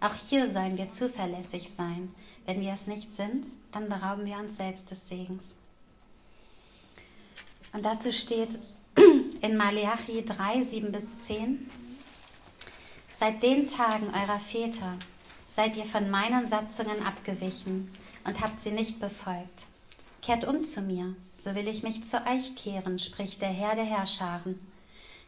Auch 0.00 0.14
hier 0.14 0.48
sollen 0.48 0.76
wir 0.78 0.90
zuverlässig 0.90 1.70
sein. 1.70 2.14
Wenn 2.44 2.60
wir 2.60 2.72
es 2.72 2.86
nicht 2.86 3.14
sind, 3.14 3.46
dann 3.72 3.88
berauben 3.88 4.24
wir 4.24 4.36
uns 4.36 4.56
selbst 4.56 4.90
des 4.90 5.08
Segens. 5.08 5.56
Und 7.72 7.84
dazu 7.84 8.12
steht 8.12 8.58
in 9.40 9.56
Maleachi 9.56 10.24
3, 10.24 10.62
7 10.62 10.92
bis 10.92 11.24
10, 11.24 11.70
Seit 13.18 13.42
den 13.42 13.66
Tagen 13.66 14.08
eurer 14.08 14.38
Väter 14.38 14.98
seid 15.48 15.74
ihr 15.78 15.86
von 15.86 16.10
meinen 16.10 16.48
Satzungen 16.48 17.02
abgewichen 17.02 17.90
und 18.24 18.42
habt 18.42 18.60
sie 18.60 18.72
nicht 18.72 19.00
befolgt. 19.00 19.64
Kehrt 20.20 20.46
um 20.46 20.64
zu 20.64 20.82
mir, 20.82 21.14
so 21.34 21.54
will 21.54 21.66
ich 21.66 21.82
mich 21.82 22.04
zu 22.04 22.18
euch 22.26 22.56
kehren, 22.56 22.98
spricht 22.98 23.40
der 23.40 23.48
Herr 23.48 23.74
der 23.74 23.86
Herrscharen. 23.86 24.60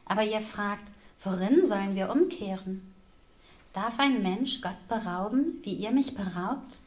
Aber 0.04 0.22
ihr 0.22 0.42
fragt, 0.42 0.86
worin 1.24 1.66
sollen 1.66 1.96
wir 1.96 2.10
umkehren? 2.10 2.94
Darf 3.80 4.00
ein 4.00 4.24
Mensch 4.24 4.60
Gott 4.60 4.88
berauben, 4.88 5.60
wie 5.62 5.74
ihr 5.74 5.92
mich 5.92 6.16
beraubt? 6.16 6.78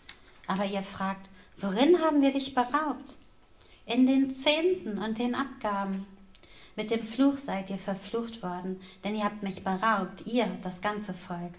Aber 0.45 0.65
ihr 0.65 0.83
fragt, 0.83 1.29
worin 1.55 2.01
haben 2.01 2.21
wir 2.21 2.33
dich 2.33 2.53
beraubt? 2.53 3.15
In 3.85 4.07
den 4.07 4.33
Zehnten 4.33 4.97
und 4.97 5.17
den 5.17 5.33
Abgaben. 5.33 6.05
Mit 6.75 6.91
dem 6.91 7.01
Fluch 7.01 7.37
seid 7.37 7.69
ihr 7.69 7.77
verflucht 7.77 8.43
worden, 8.43 8.81
denn 9.05 9.15
ihr 9.15 9.23
habt 9.23 9.41
mich 9.41 9.63
beraubt, 9.63 10.27
ihr, 10.27 10.47
das 10.63 10.81
ganze 10.81 11.13
Volk. 11.13 11.53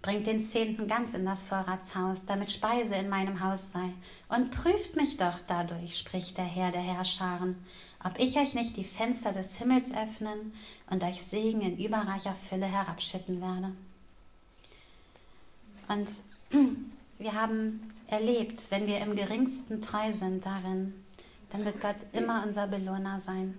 Bringt 0.00 0.28
den 0.28 0.44
Zehnten 0.44 0.86
ganz 0.86 1.14
in 1.14 1.26
das 1.26 1.44
Vorratshaus, 1.44 2.24
damit 2.24 2.52
Speise 2.52 2.94
in 2.94 3.08
meinem 3.08 3.40
Haus 3.40 3.72
sei, 3.72 3.92
und 4.28 4.52
prüft 4.52 4.94
mich 4.94 5.16
doch 5.16 5.40
dadurch, 5.48 5.98
spricht 5.98 6.38
der 6.38 6.44
Herr 6.44 6.70
der 6.70 6.82
Herrscharen, 6.82 7.56
ob 8.04 8.16
ich 8.20 8.38
euch 8.38 8.54
nicht 8.54 8.76
die 8.76 8.84
Fenster 8.84 9.32
des 9.32 9.56
Himmels 9.56 9.92
öffnen 9.92 10.52
und 10.88 11.02
euch 11.02 11.20
Segen 11.20 11.62
in 11.62 11.78
überreicher 11.78 12.36
Fülle 12.48 12.66
herabschütten 12.66 13.40
werde. 13.40 13.72
Und 15.90 16.08
wir 17.18 17.34
haben 17.34 17.92
erlebt, 18.06 18.70
wenn 18.70 18.86
wir 18.86 18.98
im 18.98 19.16
geringsten 19.16 19.82
treu 19.82 20.12
sind 20.14 20.46
darin, 20.46 20.94
dann 21.50 21.64
wird 21.64 21.80
Gott 21.80 21.96
immer 22.12 22.44
unser 22.46 22.68
Belohner 22.68 23.18
sein. 23.18 23.58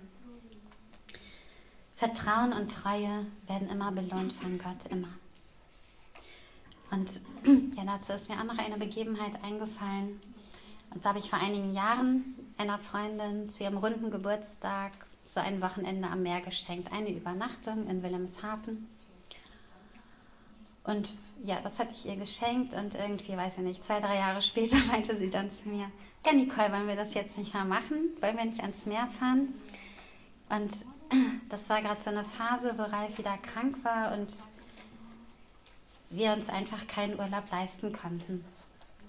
Vertrauen 1.96 2.54
und 2.54 2.72
Treue 2.72 3.26
werden 3.46 3.68
immer 3.68 3.92
belohnt 3.92 4.32
von 4.32 4.56
Gott, 4.56 4.90
immer. 4.90 5.10
Und 6.90 7.20
ja, 7.76 7.84
dazu 7.84 8.14
ist 8.14 8.30
mir 8.30 8.40
auch 8.40 8.44
noch 8.44 8.56
eine 8.56 8.78
Begebenheit 8.78 9.44
eingefallen. 9.44 10.18
Und 10.94 11.02
so 11.02 11.10
habe 11.10 11.18
ich 11.18 11.28
vor 11.28 11.38
einigen 11.38 11.74
Jahren 11.74 12.34
einer 12.56 12.78
Freundin 12.78 13.50
zu 13.50 13.64
ihrem 13.64 13.76
runden 13.76 14.10
Geburtstag 14.10 14.92
so 15.24 15.40
ein 15.40 15.60
Wochenende 15.60 16.08
am 16.08 16.22
Meer 16.22 16.40
geschenkt. 16.40 16.92
Eine 16.92 17.10
Übernachtung 17.10 17.88
in 17.88 18.02
Wilhelmshaven. 18.02 18.88
Und 20.84 21.08
ja, 21.44 21.60
das 21.60 21.78
hatte 21.78 21.92
ich 21.92 22.06
ihr 22.06 22.16
geschenkt 22.16 22.74
und 22.74 22.94
irgendwie, 22.94 23.36
weiß 23.36 23.58
ich 23.58 23.64
nicht, 23.64 23.82
zwei, 23.82 24.00
drei 24.00 24.16
Jahre 24.16 24.42
später 24.42 24.76
meinte 24.88 25.16
sie 25.16 25.30
dann 25.30 25.50
zu 25.50 25.68
mir, 25.68 25.90
ja 26.26 26.32
Nicole, 26.32 26.72
wollen 26.72 26.88
wir 26.88 26.96
das 26.96 27.14
jetzt 27.14 27.38
nicht 27.38 27.54
mehr 27.54 27.64
machen? 27.64 28.10
Wollen 28.20 28.36
wir 28.36 28.44
nicht 28.44 28.60
ans 28.60 28.86
Meer 28.86 29.08
fahren? 29.18 29.54
Und 30.48 30.72
das 31.48 31.68
war 31.70 31.82
gerade 31.82 32.02
so 32.02 32.10
eine 32.10 32.24
Phase, 32.24 32.74
wo 32.76 32.82
Ralf 32.82 33.16
wieder 33.18 33.36
krank 33.38 33.76
war 33.84 34.12
und 34.12 34.32
wir 36.10 36.32
uns 36.32 36.48
einfach 36.48 36.86
keinen 36.86 37.18
Urlaub 37.18 37.50
leisten 37.50 37.92
konnten. 37.92 38.44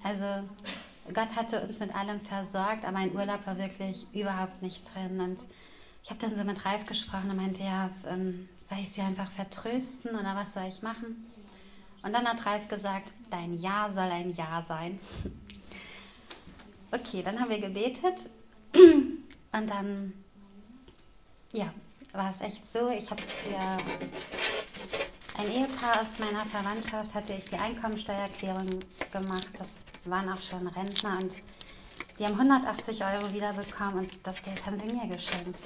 Also 0.03 0.25
Gott 1.13 1.35
hatte 1.35 1.61
uns 1.61 1.79
mit 1.79 1.93
allem 1.95 2.21
versorgt, 2.21 2.85
aber 2.85 2.97
ein 2.97 3.15
Urlaub 3.15 3.45
war 3.45 3.57
wirklich 3.57 4.07
überhaupt 4.13 4.61
nicht 4.61 4.93
drin. 4.93 5.19
Und 5.19 5.39
ich 6.03 6.09
habe 6.09 6.19
dann 6.19 6.35
so 6.35 6.43
mit 6.43 6.65
Ralf 6.65 6.85
gesprochen 6.85 7.29
und 7.29 7.37
meinte, 7.37 7.63
ja, 7.63 7.89
ähm, 8.07 8.47
soll 8.57 8.79
ich 8.79 8.91
sie 8.91 9.01
einfach 9.01 9.29
vertrösten 9.29 10.11
oder 10.11 10.35
was 10.35 10.53
soll 10.53 10.65
ich 10.67 10.81
machen? 10.81 11.25
Und 12.03 12.13
dann 12.13 12.27
hat 12.27 12.45
Ralf 12.45 12.67
gesagt, 12.67 13.11
dein 13.31 13.53
Ja 13.59 13.89
soll 13.89 14.11
ein 14.11 14.33
Ja 14.35 14.61
sein. 14.61 14.99
Okay, 16.91 17.23
dann 17.23 17.39
haben 17.39 17.49
wir 17.49 17.59
gebetet 17.59 18.29
und 18.75 19.67
dann, 19.67 20.13
ja, 21.53 21.73
war 22.11 22.29
es 22.29 22.41
echt 22.41 22.71
so, 22.71 22.89
ich 22.89 23.09
habe 23.09 23.21
für 23.21 23.57
ein 25.39 25.51
Ehepaar 25.51 26.01
aus 26.01 26.19
meiner 26.19 26.45
Verwandtschaft 26.45 27.15
hatte 27.15 27.33
ich 27.33 27.47
die 27.47 27.55
Einkommensteuererklärung 27.55 28.83
gemacht. 29.11 29.47
Das 29.57 29.83
waren 30.05 30.29
auch 30.29 30.41
schon 30.41 30.67
Rentner 30.67 31.17
und 31.19 31.35
die 32.19 32.25
haben 32.25 32.33
180 32.33 33.03
Euro 33.03 33.33
wiederbekommen 33.33 33.99
und 33.99 34.09
das 34.23 34.43
Geld 34.43 34.63
haben 34.65 34.75
sie 34.75 34.85
mir 34.85 35.07
geschenkt. 35.07 35.63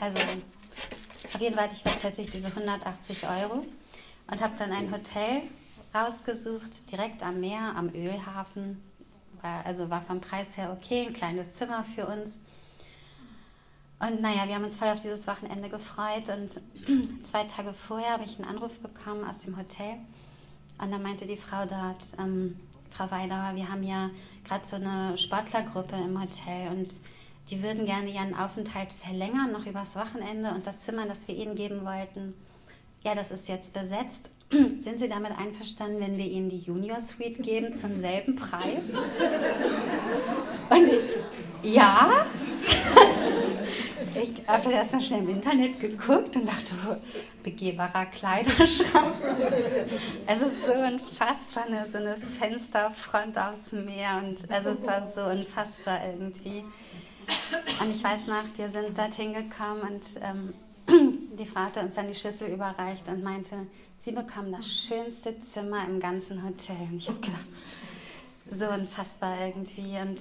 Also 0.00 0.18
auf 1.32 1.40
jeden 1.40 1.54
Fall 1.54 1.64
hatte 1.64 1.76
ich 1.76 1.82
dann 1.82 1.98
plötzlich 2.00 2.30
diese 2.30 2.48
180 2.48 3.28
Euro 3.28 3.62
und 4.30 4.40
habe 4.40 4.54
dann 4.58 4.72
ein 4.72 4.92
Hotel 4.92 5.42
rausgesucht, 5.94 6.90
direkt 6.90 7.22
am 7.22 7.40
Meer, 7.40 7.74
am 7.76 7.88
Ölhafen. 7.94 8.80
Also 9.42 9.90
war 9.90 10.02
vom 10.02 10.20
Preis 10.20 10.56
her 10.56 10.76
okay, 10.76 11.06
ein 11.06 11.14
kleines 11.14 11.54
Zimmer 11.54 11.82
für 11.82 12.06
uns. 12.06 12.42
Und 13.98 14.20
naja, 14.22 14.46
wir 14.46 14.54
haben 14.54 14.64
uns 14.64 14.76
voll 14.76 14.88
auf 14.88 15.00
dieses 15.00 15.26
Wochenende 15.26 15.68
gefreut 15.68 16.28
und 16.28 16.60
zwei 17.24 17.44
Tage 17.44 17.74
vorher 17.74 18.12
habe 18.12 18.24
ich 18.24 18.38
einen 18.38 18.48
Anruf 18.48 18.78
bekommen 18.78 19.24
aus 19.24 19.38
dem 19.38 19.58
Hotel 19.58 19.98
und 20.80 20.90
da 20.90 20.98
meinte 20.98 21.26
die 21.26 21.36
Frau 21.36 21.66
dort, 21.66 22.04
ähm, 22.18 22.58
Frau 22.90 23.10
Weidauer, 23.10 23.54
wir 23.54 23.68
haben 23.68 23.82
ja 23.82 24.10
gerade 24.44 24.66
so 24.66 24.76
eine 24.76 25.18
Sportlergruppe 25.18 25.96
im 25.96 26.20
Hotel 26.20 26.68
und 26.70 26.90
die 27.50 27.62
würden 27.62 27.84
gerne 27.84 28.10
ihren 28.10 28.34
Aufenthalt 28.34 28.90
verlängern, 28.92 29.52
noch 29.52 29.66
übers 29.66 29.96
Wochenende 29.96 30.50
und 30.52 30.66
das 30.66 30.80
Zimmer, 30.80 31.06
das 31.06 31.28
wir 31.28 31.36
ihnen 31.36 31.54
geben 31.54 31.84
wollten, 31.84 32.34
ja, 33.02 33.14
das 33.14 33.30
ist 33.30 33.48
jetzt 33.48 33.72
besetzt. 33.72 34.30
Sind 34.50 34.98
Sie 34.98 35.08
damit 35.08 35.32
einverstanden, 35.38 36.00
wenn 36.00 36.18
wir 36.18 36.26
Ihnen 36.26 36.48
die 36.48 36.58
Junior 36.58 37.00
Suite 37.00 37.42
geben 37.42 37.72
zum 37.72 37.96
selben 37.96 38.36
Preis? 38.36 38.94
Und 40.70 40.88
ich, 40.88 41.74
ja. 41.74 42.10
Ich 44.14 44.48
habe 44.48 44.72
erstmal 44.72 45.02
schnell 45.02 45.20
im 45.20 45.28
Internet 45.28 45.78
geguckt 45.78 46.34
und 46.36 46.46
dachte, 46.46 47.00
begehbarer 47.44 48.06
Kleiderschrank. 48.06 49.14
Es 50.26 50.42
ist 50.42 50.64
so 50.64 50.72
unfassbar, 50.72 51.66
eine, 51.66 51.88
so 51.88 51.98
eine 51.98 52.16
Fensterfront 52.16 53.38
aufs 53.38 53.72
Meer 53.72 54.22
und 54.24 54.50
also 54.50 54.70
es 54.70 54.84
war 54.86 55.06
so 55.06 55.22
unfassbar 55.22 56.00
irgendwie. 56.06 56.64
Und 57.80 57.94
ich 57.94 58.02
weiß 58.02 58.26
noch, 58.26 58.44
wir 58.56 58.68
sind 58.68 58.98
dorthin 58.98 59.32
gekommen 59.32 59.82
und 59.82 60.02
ähm, 60.22 60.54
die 60.88 61.46
Frau 61.46 61.60
hatte 61.60 61.80
uns 61.80 61.94
dann 61.94 62.08
die 62.08 62.14
Schlüssel 62.14 62.48
überreicht 62.48 63.08
und 63.08 63.22
meinte, 63.22 63.66
sie 63.98 64.12
bekommen 64.12 64.52
das 64.52 64.66
schönste 64.66 65.38
Zimmer 65.40 65.84
im 65.86 66.00
ganzen 66.00 66.42
Hotel. 66.42 66.76
Und 66.90 66.96
ich 66.98 67.08
habe 67.08 67.20
gedacht, 67.20 67.46
so 68.48 68.68
unfassbar 68.68 69.46
irgendwie. 69.46 69.98
Und 69.98 70.20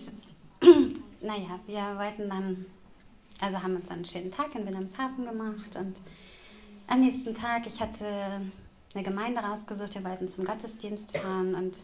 naja, 1.21 1.59
wir 1.67 1.97
wollten 1.97 2.29
dann, 2.29 2.65
also 3.41 3.61
haben 3.61 3.75
uns 3.75 3.87
dann 3.87 3.97
einen 3.97 4.05
schönen 4.05 4.31
Tag 4.31 4.55
in 4.55 4.65
Wilhelmshaven 4.65 5.25
gemacht 5.25 5.75
und 5.75 5.95
am 6.87 7.01
nächsten 7.01 7.35
Tag, 7.35 7.67
ich 7.67 7.79
hatte 7.79 8.05
eine 8.95 9.03
Gemeinde 9.03 9.41
rausgesucht, 9.41 9.93
wir 9.93 10.03
wollten 10.03 10.27
zum 10.27 10.45
Gottesdienst 10.45 11.15
fahren 11.15 11.53
und 11.53 11.77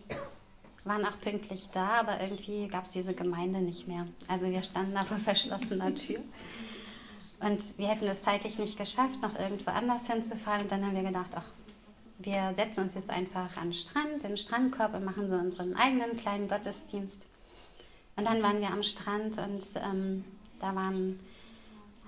waren 0.84 1.06
auch 1.06 1.20
pünktlich 1.22 1.70
da, 1.74 2.00
aber 2.00 2.22
irgendwie 2.22 2.68
gab 2.68 2.86
es 2.86 2.92
diese 2.92 3.14
Gemeinde 3.14 3.60
nicht 3.60 3.88
mehr. 3.88 4.08
Also 4.28 4.48
wir 4.48 4.64
standen 4.64 4.96
da 4.96 5.04
vor 5.04 5.18
verschlossener 5.18 5.94
Tür. 5.94 6.20
Und 7.40 7.78
wir 7.78 7.90
hätten 7.90 8.08
es 8.08 8.22
zeitlich 8.22 8.58
nicht 8.58 8.78
geschafft, 8.78 9.22
noch 9.22 9.38
irgendwo 9.38 9.72
anders 9.72 10.10
hinzufahren. 10.10 10.64
Und 10.64 10.72
dann 10.72 10.86
haben 10.86 10.96
wir 10.96 11.04
gedacht, 11.04 11.32
ach, 11.36 11.46
wir 12.18 12.54
setzen 12.54 12.84
uns 12.84 12.96
jetzt 12.96 13.10
einfach 13.10 13.58
an 13.58 13.70
den 13.70 13.74
Strand, 13.74 14.24
in 14.24 14.30
den 14.30 14.38
Strandkorb 14.38 14.94
und 14.94 15.04
machen 15.04 15.30
so 15.30 15.36
unseren 15.36 15.76
eigenen 15.76 16.18
kleinen 16.18 16.48
Gottesdienst. 16.48 17.26
Und 18.16 18.26
dann 18.26 18.42
waren 18.42 18.62
wir 18.62 18.70
am 18.70 18.84
Strand 18.84 19.38
und 19.38 19.64
ähm, 19.76 20.24
da 20.62 20.74
waren 20.74 21.20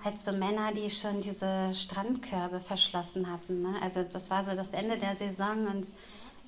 halt 0.02 0.18
so 0.20 0.32
Männer, 0.32 0.72
die 0.72 0.90
schon 0.90 1.20
diese 1.20 1.74
Strandkörbe 1.74 2.60
verschlossen 2.60 3.30
hatten. 3.30 3.62
Ne? 3.62 3.74
Also 3.82 4.04
das 4.04 4.30
war 4.30 4.42
so 4.42 4.54
das 4.54 4.72
Ende 4.72 4.96
der 4.96 5.14
Saison 5.14 5.66
und 5.66 5.86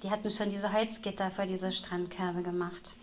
die 0.02 0.10
hatten 0.10 0.30
schon 0.30 0.48
diese 0.48 0.72
Holzgitter 0.72 1.30
vor 1.30 1.44
diese 1.44 1.72
Strandkörbe 1.72 2.42
gemacht. 2.42 2.94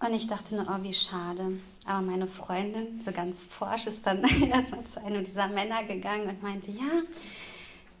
Und 0.00 0.14
ich 0.14 0.26
dachte 0.26 0.54
nur, 0.54 0.66
oh, 0.68 0.82
wie 0.82 0.94
schade. 0.94 1.58
Aber 1.84 2.00
meine 2.00 2.26
Freundin, 2.26 3.00
so 3.02 3.12
ganz 3.12 3.44
forsch, 3.44 3.86
ist 3.86 4.06
dann 4.06 4.22
erstmal 4.50 4.84
zu 4.84 5.04
einem 5.04 5.24
dieser 5.24 5.48
Männer 5.48 5.84
gegangen 5.84 6.28
und 6.28 6.42
meinte, 6.42 6.70
ja, 6.70 7.02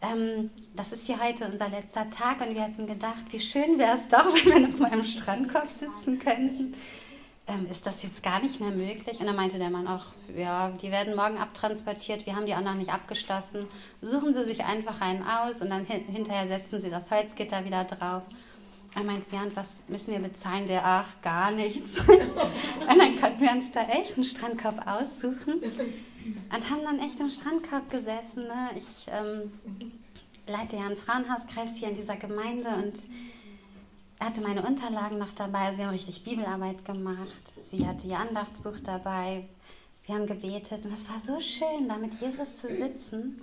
ähm, 0.02 0.50
das 0.74 0.92
ist 0.92 1.06
hier 1.06 1.22
heute 1.22 1.46
unser 1.46 1.68
letzter 1.68 2.08
Tag 2.08 2.40
und 2.40 2.54
wir 2.54 2.62
hätten 2.62 2.86
gedacht, 2.86 3.26
wie 3.30 3.40
schön 3.40 3.78
wäre 3.78 3.96
es 3.96 4.08
doch, 4.08 4.24
wenn 4.34 4.44
wir 4.44 4.68
noch 4.68 4.78
mal 4.78 4.92
im 4.92 5.04
Strandkorb 5.04 5.70
sitzen 5.70 6.18
könnten. 6.18 6.74
Ähm, 7.46 7.66
ist 7.70 7.86
das 7.86 8.02
jetzt 8.02 8.22
gar 8.22 8.40
nicht 8.40 8.60
mehr 8.60 8.70
möglich? 8.70 9.20
Und 9.20 9.26
dann 9.26 9.36
meinte 9.36 9.58
der 9.58 9.70
Mann 9.70 9.86
auch, 9.86 10.04
ja, 10.34 10.70
die 10.70 10.90
werden 10.90 11.16
morgen 11.16 11.36
abtransportiert, 11.36 12.24
wir 12.24 12.34
haben 12.34 12.46
die 12.46 12.54
anderen 12.54 12.78
nicht 12.78 12.92
abgeschlossen. 12.92 13.66
Suchen 14.00 14.32
Sie 14.32 14.44
sich 14.44 14.64
einfach 14.64 15.02
einen 15.02 15.22
aus 15.22 15.60
und 15.60 15.68
dann 15.68 15.84
hinterher 15.84 16.46
setzen 16.46 16.80
Sie 16.80 16.90
das 16.90 17.10
Holzgitter 17.10 17.64
wieder 17.64 17.84
drauf. 17.84 18.22
Er 18.94 19.04
meinte, 19.04 19.34
ja, 19.34 19.42
und 19.42 19.54
was 19.54 19.88
müssen 19.88 20.14
wir 20.14 20.28
bezahlen? 20.28 20.66
Der, 20.66 20.84
ach, 20.84 21.06
gar 21.22 21.50
nichts. 21.52 22.00
und 22.08 22.98
dann 22.98 23.20
konnten 23.20 23.40
wir 23.40 23.50
uns 23.52 23.70
da 23.72 23.82
echt 23.88 24.16
einen 24.16 24.24
Strandkorb 24.24 24.84
aussuchen 24.86 25.62
und 25.62 26.70
haben 26.70 26.82
dann 26.82 26.98
echt 26.98 27.20
im 27.20 27.30
Strandkorb 27.30 27.88
gesessen. 27.90 28.44
Ne? 28.44 28.70
Ich 28.76 29.06
ähm, 29.08 29.52
leite 30.46 30.76
ja 30.76 30.86
einen 30.86 30.96
Frauenhauskreis 30.96 31.76
hier 31.76 31.88
in 31.88 31.94
dieser 31.94 32.16
Gemeinde 32.16 32.68
und 32.68 32.94
hatte 34.18 34.40
meine 34.42 34.62
Unterlagen 34.62 35.18
noch 35.18 35.32
dabei. 35.34 35.60
Also 35.66 35.78
wir 35.78 35.86
haben 35.86 35.92
richtig 35.92 36.24
Bibelarbeit 36.24 36.84
gemacht. 36.84 37.48
Sie 37.48 37.86
hatte 37.86 38.08
ihr 38.08 38.18
Andachtsbuch 38.18 38.80
dabei. 38.82 39.44
Wir 40.04 40.16
haben 40.16 40.26
gebetet 40.26 40.84
und 40.84 40.92
es 40.92 41.08
war 41.08 41.20
so 41.20 41.40
schön, 41.40 41.88
da 41.88 41.96
mit 41.96 42.14
Jesus 42.14 42.58
zu 42.58 42.68
sitzen 42.68 43.40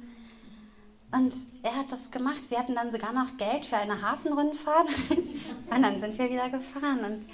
und 1.11 1.33
er 1.63 1.75
hat 1.75 1.91
das 1.91 2.11
gemacht. 2.11 2.49
Wir 2.49 2.59
hatten 2.59 2.75
dann 2.75 2.91
sogar 2.91 3.13
noch 3.13 3.37
Geld 3.37 3.65
für 3.65 3.77
eine 3.77 4.01
Hafenrundfahrt. 4.01 4.87
und 5.69 5.81
dann 5.81 5.99
sind 5.99 6.17
wir 6.17 6.29
wieder 6.29 6.49
gefahren. 6.49 7.05
Und 7.05 7.29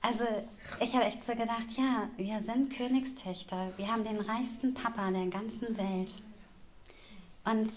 also 0.00 0.24
ich 0.80 0.94
habe 0.94 1.04
echt 1.04 1.22
so 1.22 1.32
gedacht, 1.32 1.70
ja, 1.76 2.08
wir 2.16 2.40
sind 2.40 2.74
Königstöchter. 2.74 3.72
Wir 3.76 3.88
haben 3.88 4.04
den 4.04 4.20
reichsten 4.20 4.74
Papa 4.74 5.10
der 5.10 5.26
ganzen 5.26 5.76
Welt. 5.76 6.22
Und 7.44 7.70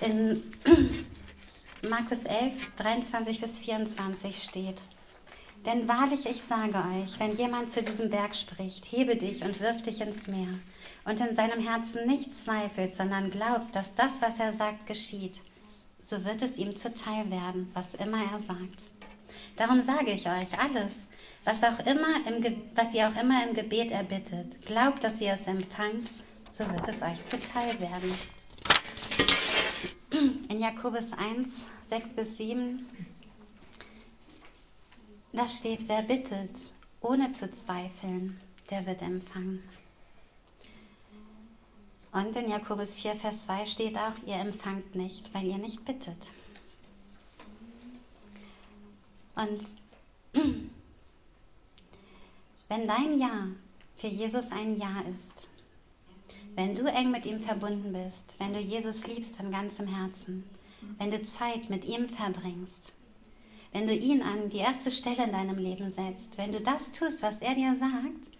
in 0.00 0.42
Markus 1.88 2.24
11, 2.24 2.74
23 2.76 3.40
bis 3.40 3.60
24 3.60 4.42
steht, 4.42 4.80
denn 5.66 5.88
wahrlich, 5.88 6.26
ich 6.26 6.42
sage 6.42 6.78
euch, 6.78 7.18
wenn 7.18 7.32
jemand 7.32 7.70
zu 7.70 7.82
diesem 7.82 8.10
Berg 8.10 8.34
spricht, 8.34 8.90
hebe 8.90 9.16
dich 9.16 9.42
und 9.42 9.60
wirf 9.60 9.82
dich 9.82 10.00
ins 10.00 10.28
Meer, 10.28 10.54
und 11.04 11.20
in 11.20 11.34
seinem 11.34 11.60
Herzen 11.60 12.06
nicht 12.06 12.34
zweifelt, 12.34 12.94
sondern 12.94 13.30
glaubt, 13.30 13.74
dass 13.74 13.94
das, 13.94 14.20
was 14.22 14.40
er 14.40 14.52
sagt, 14.52 14.86
geschieht, 14.86 15.40
so 16.00 16.24
wird 16.24 16.42
es 16.42 16.58
ihm 16.58 16.76
zuteil 16.76 17.30
werden, 17.30 17.70
was 17.74 17.94
immer 17.94 18.22
er 18.32 18.38
sagt. 18.38 18.90
Darum 19.56 19.80
sage 19.80 20.12
ich 20.12 20.26
euch 20.26 20.58
alles, 20.58 21.08
was, 21.44 21.64
auch 21.64 21.80
immer 21.80 22.26
im, 22.26 22.62
was 22.74 22.94
ihr 22.94 23.08
auch 23.08 23.16
immer 23.20 23.46
im 23.46 23.54
Gebet 23.54 23.90
erbittet, 23.90 24.64
glaubt, 24.66 25.02
dass 25.02 25.20
ihr 25.20 25.32
es 25.32 25.46
empfangt, 25.46 26.12
so 26.48 26.70
wird 26.70 26.88
es 26.88 27.02
euch 27.02 27.24
zuteil 27.24 27.80
werden. 27.80 28.14
In 30.48 30.60
Jakobus 30.60 31.12
1, 31.12 31.62
6 31.88 32.14
bis 32.14 32.36
7 32.36 32.86
da 35.32 35.48
steht, 35.48 35.88
wer 35.88 36.02
bittet, 36.02 36.50
ohne 37.00 37.32
zu 37.32 37.50
zweifeln, 37.50 38.40
der 38.70 38.86
wird 38.86 39.02
empfangen. 39.02 39.62
Und 42.12 42.34
in 42.36 42.50
Jakobus 42.50 42.94
4, 42.94 43.16
Vers 43.16 43.44
2 43.44 43.66
steht 43.66 43.98
auch, 43.98 44.14
ihr 44.26 44.36
empfangt 44.36 44.94
nicht, 44.94 45.32
weil 45.34 45.44
ihr 45.46 45.58
nicht 45.58 45.84
bittet. 45.84 46.30
Und 49.36 49.62
wenn 52.68 52.88
dein 52.88 53.18
Ja 53.18 53.46
für 53.96 54.08
Jesus 54.08 54.50
ein 54.50 54.76
Ja 54.76 55.02
ist, 55.14 55.48
wenn 56.54 56.74
du 56.74 56.86
eng 56.86 57.12
mit 57.12 57.24
ihm 57.26 57.38
verbunden 57.38 57.92
bist, 57.92 58.34
wenn 58.38 58.52
du 58.52 58.58
Jesus 58.58 59.06
liebst 59.06 59.36
von 59.36 59.52
ganzem 59.52 59.86
Herzen, 59.86 60.42
wenn 60.96 61.10
du 61.10 61.22
Zeit 61.22 61.70
mit 61.70 61.84
ihm 61.84 62.08
verbringst, 62.08 62.94
wenn 63.72 63.86
du 63.86 63.94
ihn 63.94 64.22
an 64.22 64.50
die 64.50 64.58
erste 64.58 64.90
Stelle 64.90 65.24
in 65.24 65.32
deinem 65.32 65.58
Leben 65.58 65.90
setzt, 65.90 66.38
wenn 66.38 66.52
du 66.52 66.60
das 66.60 66.92
tust, 66.92 67.22
was 67.22 67.42
er 67.42 67.54
dir 67.54 67.74
sagt, 67.74 68.30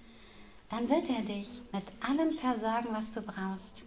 dann 0.71 0.89
wird 0.89 1.09
er 1.11 1.23
dich 1.23 1.63
mit 1.73 1.85
allem 2.01 2.33
versorgen, 2.33 2.89
was 2.93 3.15
du 3.15 3.23
brauchst. 3.23 3.85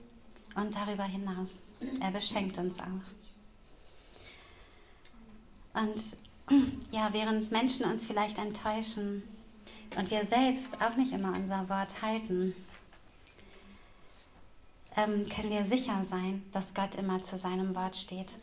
Und 0.53 0.75
darüber 0.75 1.03
hinaus. 1.05 1.61
Er 2.01 2.11
beschenkt 2.11 2.57
uns 2.57 2.77
auch. 2.79 2.85
Und 5.73 6.01
ja, 6.91 7.13
während 7.13 7.51
Menschen 7.51 7.85
uns 7.85 8.05
vielleicht 8.05 8.37
enttäuschen 8.37 9.23
und 9.97 10.11
wir 10.11 10.25
selbst 10.25 10.81
auch 10.81 10.97
nicht 10.97 11.13
immer 11.13 11.33
unser 11.37 11.69
Wort 11.69 12.01
halten, 12.01 12.53
ähm, 14.97 15.29
können 15.29 15.51
wir 15.51 15.63
sicher 15.63 16.03
sein, 16.03 16.43
dass 16.51 16.73
Gott 16.73 16.95
immer 16.95 17.23
zu 17.23 17.37
seinem 17.37 17.75
Wort 17.75 17.95
steht. 17.95 18.33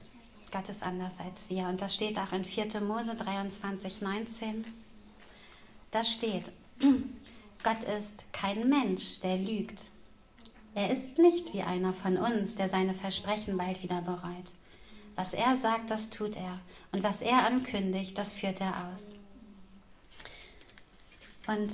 Gott 0.51 0.69
ist 0.69 0.83
anders 0.83 1.21
als 1.21 1.51
wir. 1.51 1.69
Und 1.69 1.83
das 1.83 1.95
steht 1.95 2.19
auch 2.19 2.33
in 2.33 2.45
4. 2.45 2.81
Mose 2.81 3.15
23, 3.15 4.01
19. 4.01 4.65
Da 5.91 6.05
steht, 6.05 6.53
Gott 7.63 7.85
ist 7.85 8.33
kein 8.33 8.69
Mensch, 8.69 9.21
der 9.21 9.39
lügt. 9.39 9.91
Er 10.75 10.91
ist 10.91 11.19
nicht 11.19 11.55
wie 11.55 11.63
einer 11.63 11.93
von 11.93 12.17
uns, 12.17 12.55
der 12.55 12.69
seine 12.69 12.95
Versprechen 12.95 13.57
bald 13.57 13.83
wieder 13.83 14.03
bereut. 14.03 14.53
Was 15.17 15.35
er 15.35 15.57
sagt, 15.57 15.91
das 15.91 16.11
tut 16.11 16.37
er. 16.37 16.61
Und 16.93 17.03
was 17.03 17.23
er 17.23 17.45
ankündigt, 17.45 18.17
das 18.17 18.35
führt 18.35 18.61
er 18.61 18.93
aus. 18.93 19.17
Und 21.47 21.71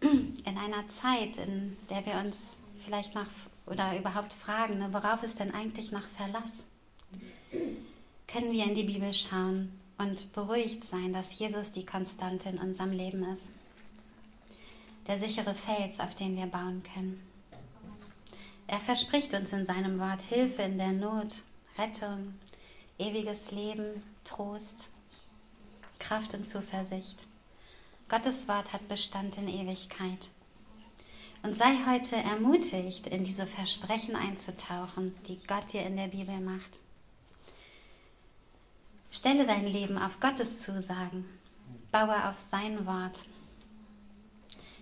in 0.00 0.58
einer 0.58 0.88
Zeit, 0.90 1.36
in 1.36 1.76
der 1.90 2.04
wir 2.06 2.14
uns 2.24 2.58
vielleicht 2.84 3.14
nach 3.14 3.26
oder 3.66 3.98
überhaupt 3.98 4.32
fragen, 4.32 4.78
ne, 4.78 4.92
worauf 4.92 5.22
ist 5.22 5.40
denn 5.40 5.52
eigentlich 5.52 5.90
noch 5.90 6.04
Verlass, 6.16 6.66
können 8.26 8.52
wir 8.52 8.64
in 8.64 8.74
die 8.74 8.84
Bibel 8.84 9.12
schauen 9.14 9.70
und 9.98 10.32
beruhigt 10.32 10.84
sein, 10.84 11.12
dass 11.12 11.38
Jesus 11.38 11.72
die 11.72 11.86
Konstante 11.86 12.48
in 12.48 12.58
unserem 12.58 12.92
Leben 12.92 13.22
ist. 13.24 13.50
der 15.06 15.18
sichere 15.18 15.54
Fels, 15.54 16.00
auf 16.00 16.14
den 16.16 16.36
wir 16.36 16.46
bauen 16.46 16.82
können. 16.94 17.20
Er 18.66 18.80
verspricht 18.80 19.34
uns 19.34 19.52
in 19.52 19.64
seinem 19.64 20.00
Wort 20.00 20.22
Hilfe 20.22 20.62
in 20.62 20.78
der 20.78 20.92
Not, 20.92 21.42
Rettung, 21.78 22.34
ewiges 22.98 23.52
Leben, 23.52 24.02
Trost, 24.24 24.90
Kraft 26.00 26.34
und 26.34 26.46
Zuversicht. 26.46 27.26
Gottes 28.08 28.48
Wort 28.48 28.72
hat 28.72 28.88
Bestand 28.88 29.36
in 29.38 29.48
Ewigkeit. 29.48 30.28
Und 31.42 31.56
sei 31.56 31.76
heute 31.86 32.16
ermutigt, 32.16 33.06
in 33.06 33.22
diese 33.22 33.46
Versprechen 33.46 34.16
einzutauchen, 34.16 35.14
die 35.28 35.38
Gott 35.46 35.72
dir 35.72 35.84
in 35.84 35.96
der 35.96 36.08
Bibel 36.08 36.40
macht. 36.40 36.80
Stelle 39.16 39.46
dein 39.46 39.66
Leben 39.66 39.96
auf 39.96 40.20
Gottes 40.20 40.60
Zusagen. 40.60 41.24
Baue 41.90 42.28
auf 42.28 42.38
sein 42.38 42.84
Wort. 42.84 43.24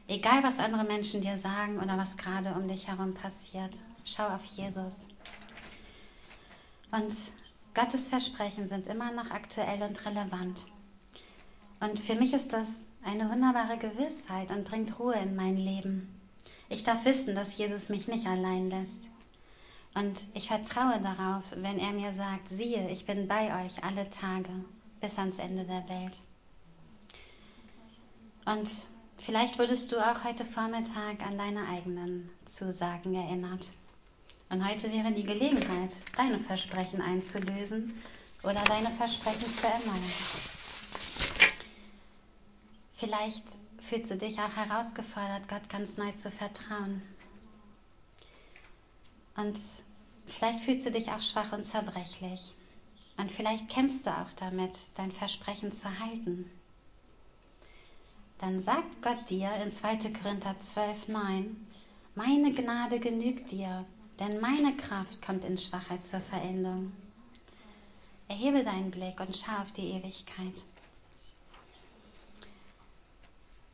Egal, 0.08 0.42
was 0.42 0.58
andere 0.58 0.82
Menschen 0.82 1.20
dir 1.20 1.38
sagen 1.38 1.78
oder 1.78 1.96
was 1.96 2.16
gerade 2.16 2.52
um 2.54 2.66
dich 2.66 2.88
herum 2.88 3.14
passiert, 3.14 3.70
schau 4.04 4.26
auf 4.26 4.44
Jesus. 4.44 5.06
Und 6.90 7.14
Gottes 7.74 8.08
Versprechen 8.08 8.66
sind 8.66 8.88
immer 8.88 9.12
noch 9.12 9.30
aktuell 9.30 9.80
und 9.82 10.04
relevant. 10.04 10.64
Und 11.78 12.00
für 12.00 12.16
mich 12.16 12.34
ist 12.34 12.52
das 12.52 12.88
eine 13.04 13.30
wunderbare 13.30 13.78
Gewissheit 13.78 14.50
und 14.50 14.64
bringt 14.64 14.98
Ruhe 14.98 15.14
in 15.14 15.36
mein 15.36 15.56
Leben. 15.56 16.12
Ich 16.68 16.82
darf 16.82 17.04
wissen, 17.04 17.36
dass 17.36 17.56
Jesus 17.56 17.88
mich 17.88 18.08
nicht 18.08 18.26
allein 18.26 18.68
lässt. 18.68 19.10
Und 19.94 20.20
ich 20.34 20.48
vertraue 20.48 21.00
darauf, 21.00 21.44
wenn 21.56 21.78
er 21.78 21.92
mir 21.92 22.12
sagt, 22.12 22.48
siehe, 22.48 22.90
ich 22.90 23.06
bin 23.06 23.28
bei 23.28 23.64
euch 23.64 23.84
alle 23.84 24.10
Tage 24.10 24.50
bis 25.00 25.18
ans 25.18 25.38
Ende 25.38 25.64
der 25.64 25.88
Welt. 25.88 26.18
Und 28.44 28.68
vielleicht 29.18 29.58
wurdest 29.58 29.92
du 29.92 29.98
auch 29.98 30.24
heute 30.24 30.44
Vormittag 30.44 31.22
an 31.24 31.38
deine 31.38 31.68
eigenen 31.68 32.28
Zusagen 32.44 33.14
erinnert. 33.14 33.70
Und 34.50 34.68
heute 34.68 34.92
wäre 34.92 35.12
die 35.12 35.22
Gelegenheit, 35.22 35.96
deine 36.16 36.38
Versprechen 36.40 37.00
einzulösen 37.00 37.94
oder 38.42 38.62
deine 38.64 38.90
Versprechen 38.90 39.50
zu 39.50 39.66
erneuern. 39.66 40.02
Vielleicht 42.96 43.44
fühlst 43.88 44.10
du 44.10 44.16
dich 44.16 44.38
auch 44.40 44.56
herausgefordert, 44.56 45.48
Gott 45.48 45.68
ganz 45.68 45.98
neu 45.98 46.10
zu 46.12 46.30
vertrauen. 46.30 47.02
Und 49.36 49.58
vielleicht 50.34 50.60
fühlst 50.60 50.86
du 50.86 50.90
dich 50.90 51.10
auch 51.10 51.22
schwach 51.22 51.52
und 51.52 51.64
zerbrechlich. 51.64 52.54
Und 53.16 53.30
vielleicht 53.30 53.68
kämpfst 53.68 54.06
du 54.06 54.10
auch 54.10 54.32
damit, 54.36 54.76
dein 54.96 55.12
Versprechen 55.12 55.72
zu 55.72 55.88
halten 56.00 56.50
dann 58.44 58.60
sagt 58.60 59.00
Gott 59.00 59.30
dir 59.30 59.50
in 59.64 59.72
2. 59.72 59.96
Korinther 60.22 60.54
12, 60.60 61.08
9, 61.08 61.66
meine 62.14 62.52
Gnade 62.52 63.00
genügt 63.00 63.50
dir, 63.50 63.86
denn 64.20 64.38
meine 64.38 64.76
Kraft 64.76 65.22
kommt 65.22 65.46
in 65.46 65.56
Schwachheit 65.56 66.04
zur 66.04 66.20
Veränderung. 66.20 66.92
Erhebe 68.28 68.62
deinen 68.62 68.90
Blick 68.90 69.18
und 69.20 69.34
schau 69.34 69.62
auf 69.62 69.72
die 69.72 69.92
Ewigkeit. 69.92 70.62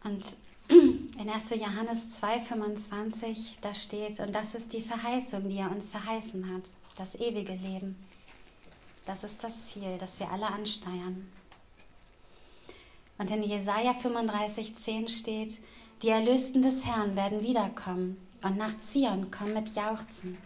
Und 0.04 0.24
in 0.70 1.28
1. 1.28 1.50
Johannes 1.50 2.10
2, 2.18 2.40
25, 2.40 3.58
da 3.60 3.74
steht, 3.74 4.20
und 4.20 4.34
das 4.34 4.54
ist 4.54 4.72
die 4.72 4.82
Verheißung, 4.82 5.48
die 5.48 5.58
er 5.58 5.70
uns 5.70 5.90
verheißen 5.90 6.54
hat, 6.54 6.62
das 6.96 7.14
ewige 7.16 7.52
Leben. 7.52 7.96
Das 9.04 9.24
ist 9.24 9.42
das 9.42 9.66
Ziel, 9.66 9.98
das 9.98 10.20
wir 10.20 10.30
alle 10.30 10.46
ansteuern. 10.46 11.26
Und 13.18 13.30
in 13.30 13.42
Jesaja 13.42 13.92
35,10 13.92 15.08
steht: 15.08 15.58
Die 16.02 16.08
Erlösten 16.08 16.62
des 16.62 16.86
Herrn 16.86 17.16
werden 17.16 17.42
wiederkommen 17.42 18.16
und 18.42 18.56
nach 18.56 18.78
Zion 18.78 19.30
kommen 19.30 19.54
mit 19.54 19.74
Jauchzen. 19.74 20.38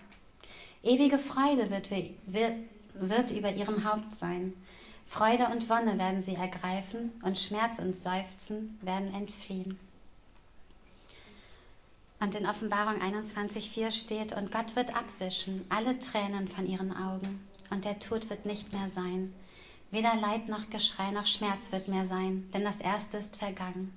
Ewige 0.82 1.18
Freude 1.18 1.70
wird, 1.70 1.90
wird, 1.90 2.54
wird 2.94 3.30
über 3.30 3.52
ihrem 3.52 3.84
Haupt 3.84 4.14
sein. 4.14 4.54
Freude 5.06 5.48
und 5.48 5.68
Wonne 5.68 5.98
werden 5.98 6.22
sie 6.22 6.34
ergreifen 6.34 7.12
und 7.22 7.38
Schmerz 7.38 7.78
und 7.78 7.96
Seufzen 7.96 8.78
werden 8.82 9.14
entfliehen. 9.14 9.78
Und 12.24 12.34
in 12.34 12.46
Offenbarung 12.46 13.02
21,4 13.02 13.92
steht, 13.92 14.32
und 14.32 14.50
Gott 14.50 14.76
wird 14.76 14.96
abwischen 14.96 15.62
alle 15.68 15.98
Tränen 15.98 16.48
von 16.48 16.66
ihren 16.66 16.96
Augen, 16.96 17.46
und 17.68 17.84
der 17.84 18.00
Tod 18.00 18.30
wird 18.30 18.46
nicht 18.46 18.72
mehr 18.72 18.88
sein. 18.88 19.34
Weder 19.90 20.16
Leid 20.16 20.48
noch 20.48 20.70
Geschrei 20.70 21.10
noch 21.10 21.26
Schmerz 21.26 21.70
wird 21.70 21.86
mehr 21.88 22.06
sein, 22.06 22.48
denn 22.54 22.64
das 22.64 22.80
Erste 22.80 23.18
ist 23.18 23.36
vergangen. 23.36 23.92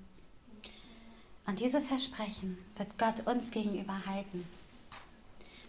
Und 1.45 1.61
diese 1.61 1.80
Versprechen 1.80 2.57
wird 2.75 2.97
Gott 2.97 3.25
uns 3.34 3.49
gegenüber 3.49 3.97
halten. 4.05 4.45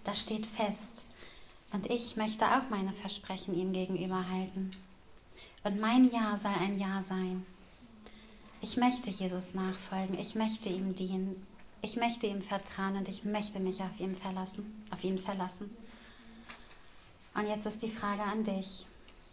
Das 0.02 0.20
steht 0.20 0.44
fest. 0.44 1.06
Und 1.70 1.88
ich 1.88 2.16
möchte 2.16 2.44
auch 2.44 2.68
meine 2.70 2.92
Versprechen 2.92 3.54
ihm 3.54 3.72
gegenüber 3.72 4.28
halten. 4.28 4.72
Und 5.62 5.78
mein 5.78 6.11
Ja 6.11 6.36
soll 6.36 6.54
ein 6.59 6.80
Ja 6.80 7.02
sein. 7.02 7.46
Ich 8.62 8.76
möchte 8.76 9.11
Jesus 9.11 9.54
nachfolgen. 9.54 10.18
Ich 10.18 10.34
möchte 10.34 10.70
ihm 10.70 10.96
dienen. 10.96 11.46
Ich 11.81 11.97
möchte 11.97 12.26
ihm 12.26 12.43
vertrauen 12.43 12.97
und 12.97 13.09
ich 13.09 13.24
möchte 13.24 13.61
mich 13.61 13.81
auf 13.83 14.01
ihn 14.01 14.16
verlassen. 14.16 14.85
Auf 14.91 15.05
ihn 15.05 15.18
verlassen. 15.18 15.70
Und 17.35 17.47
jetzt 17.47 17.66
ist 17.66 17.83
die 17.83 17.91
Frage 17.91 18.22
an 18.22 18.43
dich. 18.45 18.87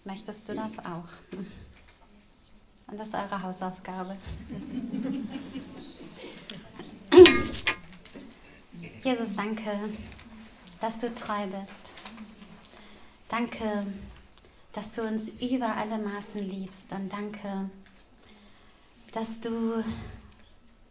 Möchtest 0.04 0.48
du 0.48 0.54
das 0.54 0.80
auch? 0.80 1.08
Und 2.88 3.00
das 3.00 3.08
ist 3.08 3.16
eure 3.16 3.42
Hausaufgabe. 3.42 4.16
Jesus, 9.04 9.36
danke, 9.36 9.72
dass 10.82 11.00
du 11.02 11.12
treu 11.16 11.48
bist. 11.48 11.94
Danke, 13.28 13.88
dass 14.74 14.94
du 14.94 15.02
uns 15.02 15.30
über 15.42 15.76
alle 15.76 15.98
Maßen 15.98 16.48
liebst. 16.48 16.92
Und 16.92 17.12
danke, 17.12 17.72
dass 19.14 19.42
du 19.42 19.84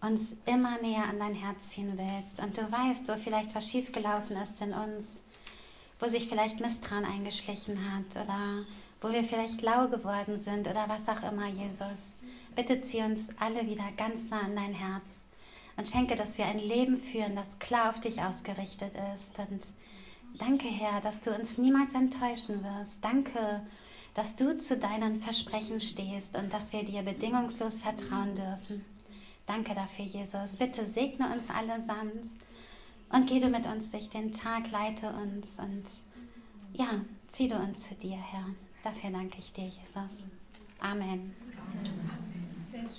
uns 0.04 0.36
immer 0.44 0.78
näher 0.80 1.08
an 1.08 1.18
dein 1.18 1.34
Herz 1.34 1.70
ziehen 1.70 1.96
willst. 1.96 2.40
Und 2.40 2.58
du 2.58 2.70
weißt, 2.70 3.08
wo 3.08 3.16
vielleicht 3.16 3.54
was 3.54 3.70
schiefgelaufen 3.70 4.36
ist 4.36 4.60
in 4.60 4.74
uns, 4.74 5.22
wo 5.98 6.06
sich 6.06 6.28
vielleicht 6.28 6.60
Misstrauen 6.60 7.04
eingeschlichen 7.04 7.78
hat 7.94 8.22
oder 8.22 8.64
wo 9.00 9.10
wir 9.10 9.24
vielleicht 9.24 9.62
lau 9.62 9.88
geworden 9.88 10.36
sind 10.36 10.68
oder 10.68 10.88
was 10.88 11.08
auch 11.08 11.22
immer, 11.22 11.48
Jesus. 11.48 12.16
Bitte 12.54 12.80
zieh 12.80 13.02
uns 13.02 13.30
alle 13.38 13.66
wieder 13.66 13.84
ganz 13.96 14.30
nah 14.30 14.40
an 14.40 14.56
dein 14.56 14.74
Herz 14.74 15.24
und 15.76 15.88
schenke, 15.88 16.16
dass 16.16 16.38
wir 16.38 16.46
ein 16.46 16.58
Leben 16.58 16.96
führen, 16.96 17.34
das 17.34 17.58
klar 17.58 17.90
auf 17.90 18.00
dich 18.00 18.22
ausgerichtet 18.22 18.92
ist. 19.14 19.38
Und 19.38 19.62
danke, 20.38 20.68
Herr, 20.68 21.00
dass 21.00 21.22
du 21.22 21.34
uns 21.34 21.58
niemals 21.58 21.94
enttäuschen 21.94 22.62
wirst. 22.62 23.04
Danke, 23.04 23.62
dass 24.14 24.36
du 24.36 24.56
zu 24.56 24.78
deinen 24.78 25.20
Versprechen 25.20 25.80
stehst 25.80 26.36
und 26.36 26.52
dass 26.52 26.72
wir 26.72 26.84
dir 26.84 27.02
bedingungslos 27.02 27.80
vertrauen 27.80 28.36
dürfen. 28.36 28.84
Danke 29.46 29.74
dafür, 29.74 30.04
Jesus. 30.04 30.56
Bitte 30.56 30.84
segne 30.84 31.32
uns 31.32 31.50
allesamt 31.50 32.30
und 33.10 33.28
geh 33.28 33.40
du 33.40 33.48
mit 33.48 33.66
uns 33.66 33.90
durch 33.90 34.08
den 34.08 34.32
Tag, 34.32 34.70
leite 34.70 35.12
uns 35.12 35.58
und 35.58 35.84
ja, 36.72 37.04
zieh 37.28 37.48
du 37.48 37.56
uns 37.56 37.88
zu 37.88 37.94
dir, 37.94 38.16
Herr. 38.16 38.46
Dafür 38.82 39.10
danke 39.10 39.38
ich 39.38 39.52
dir, 39.52 39.66
Jesus. 39.66 40.28
Amen. 40.80 41.34
Amen. 41.56 42.33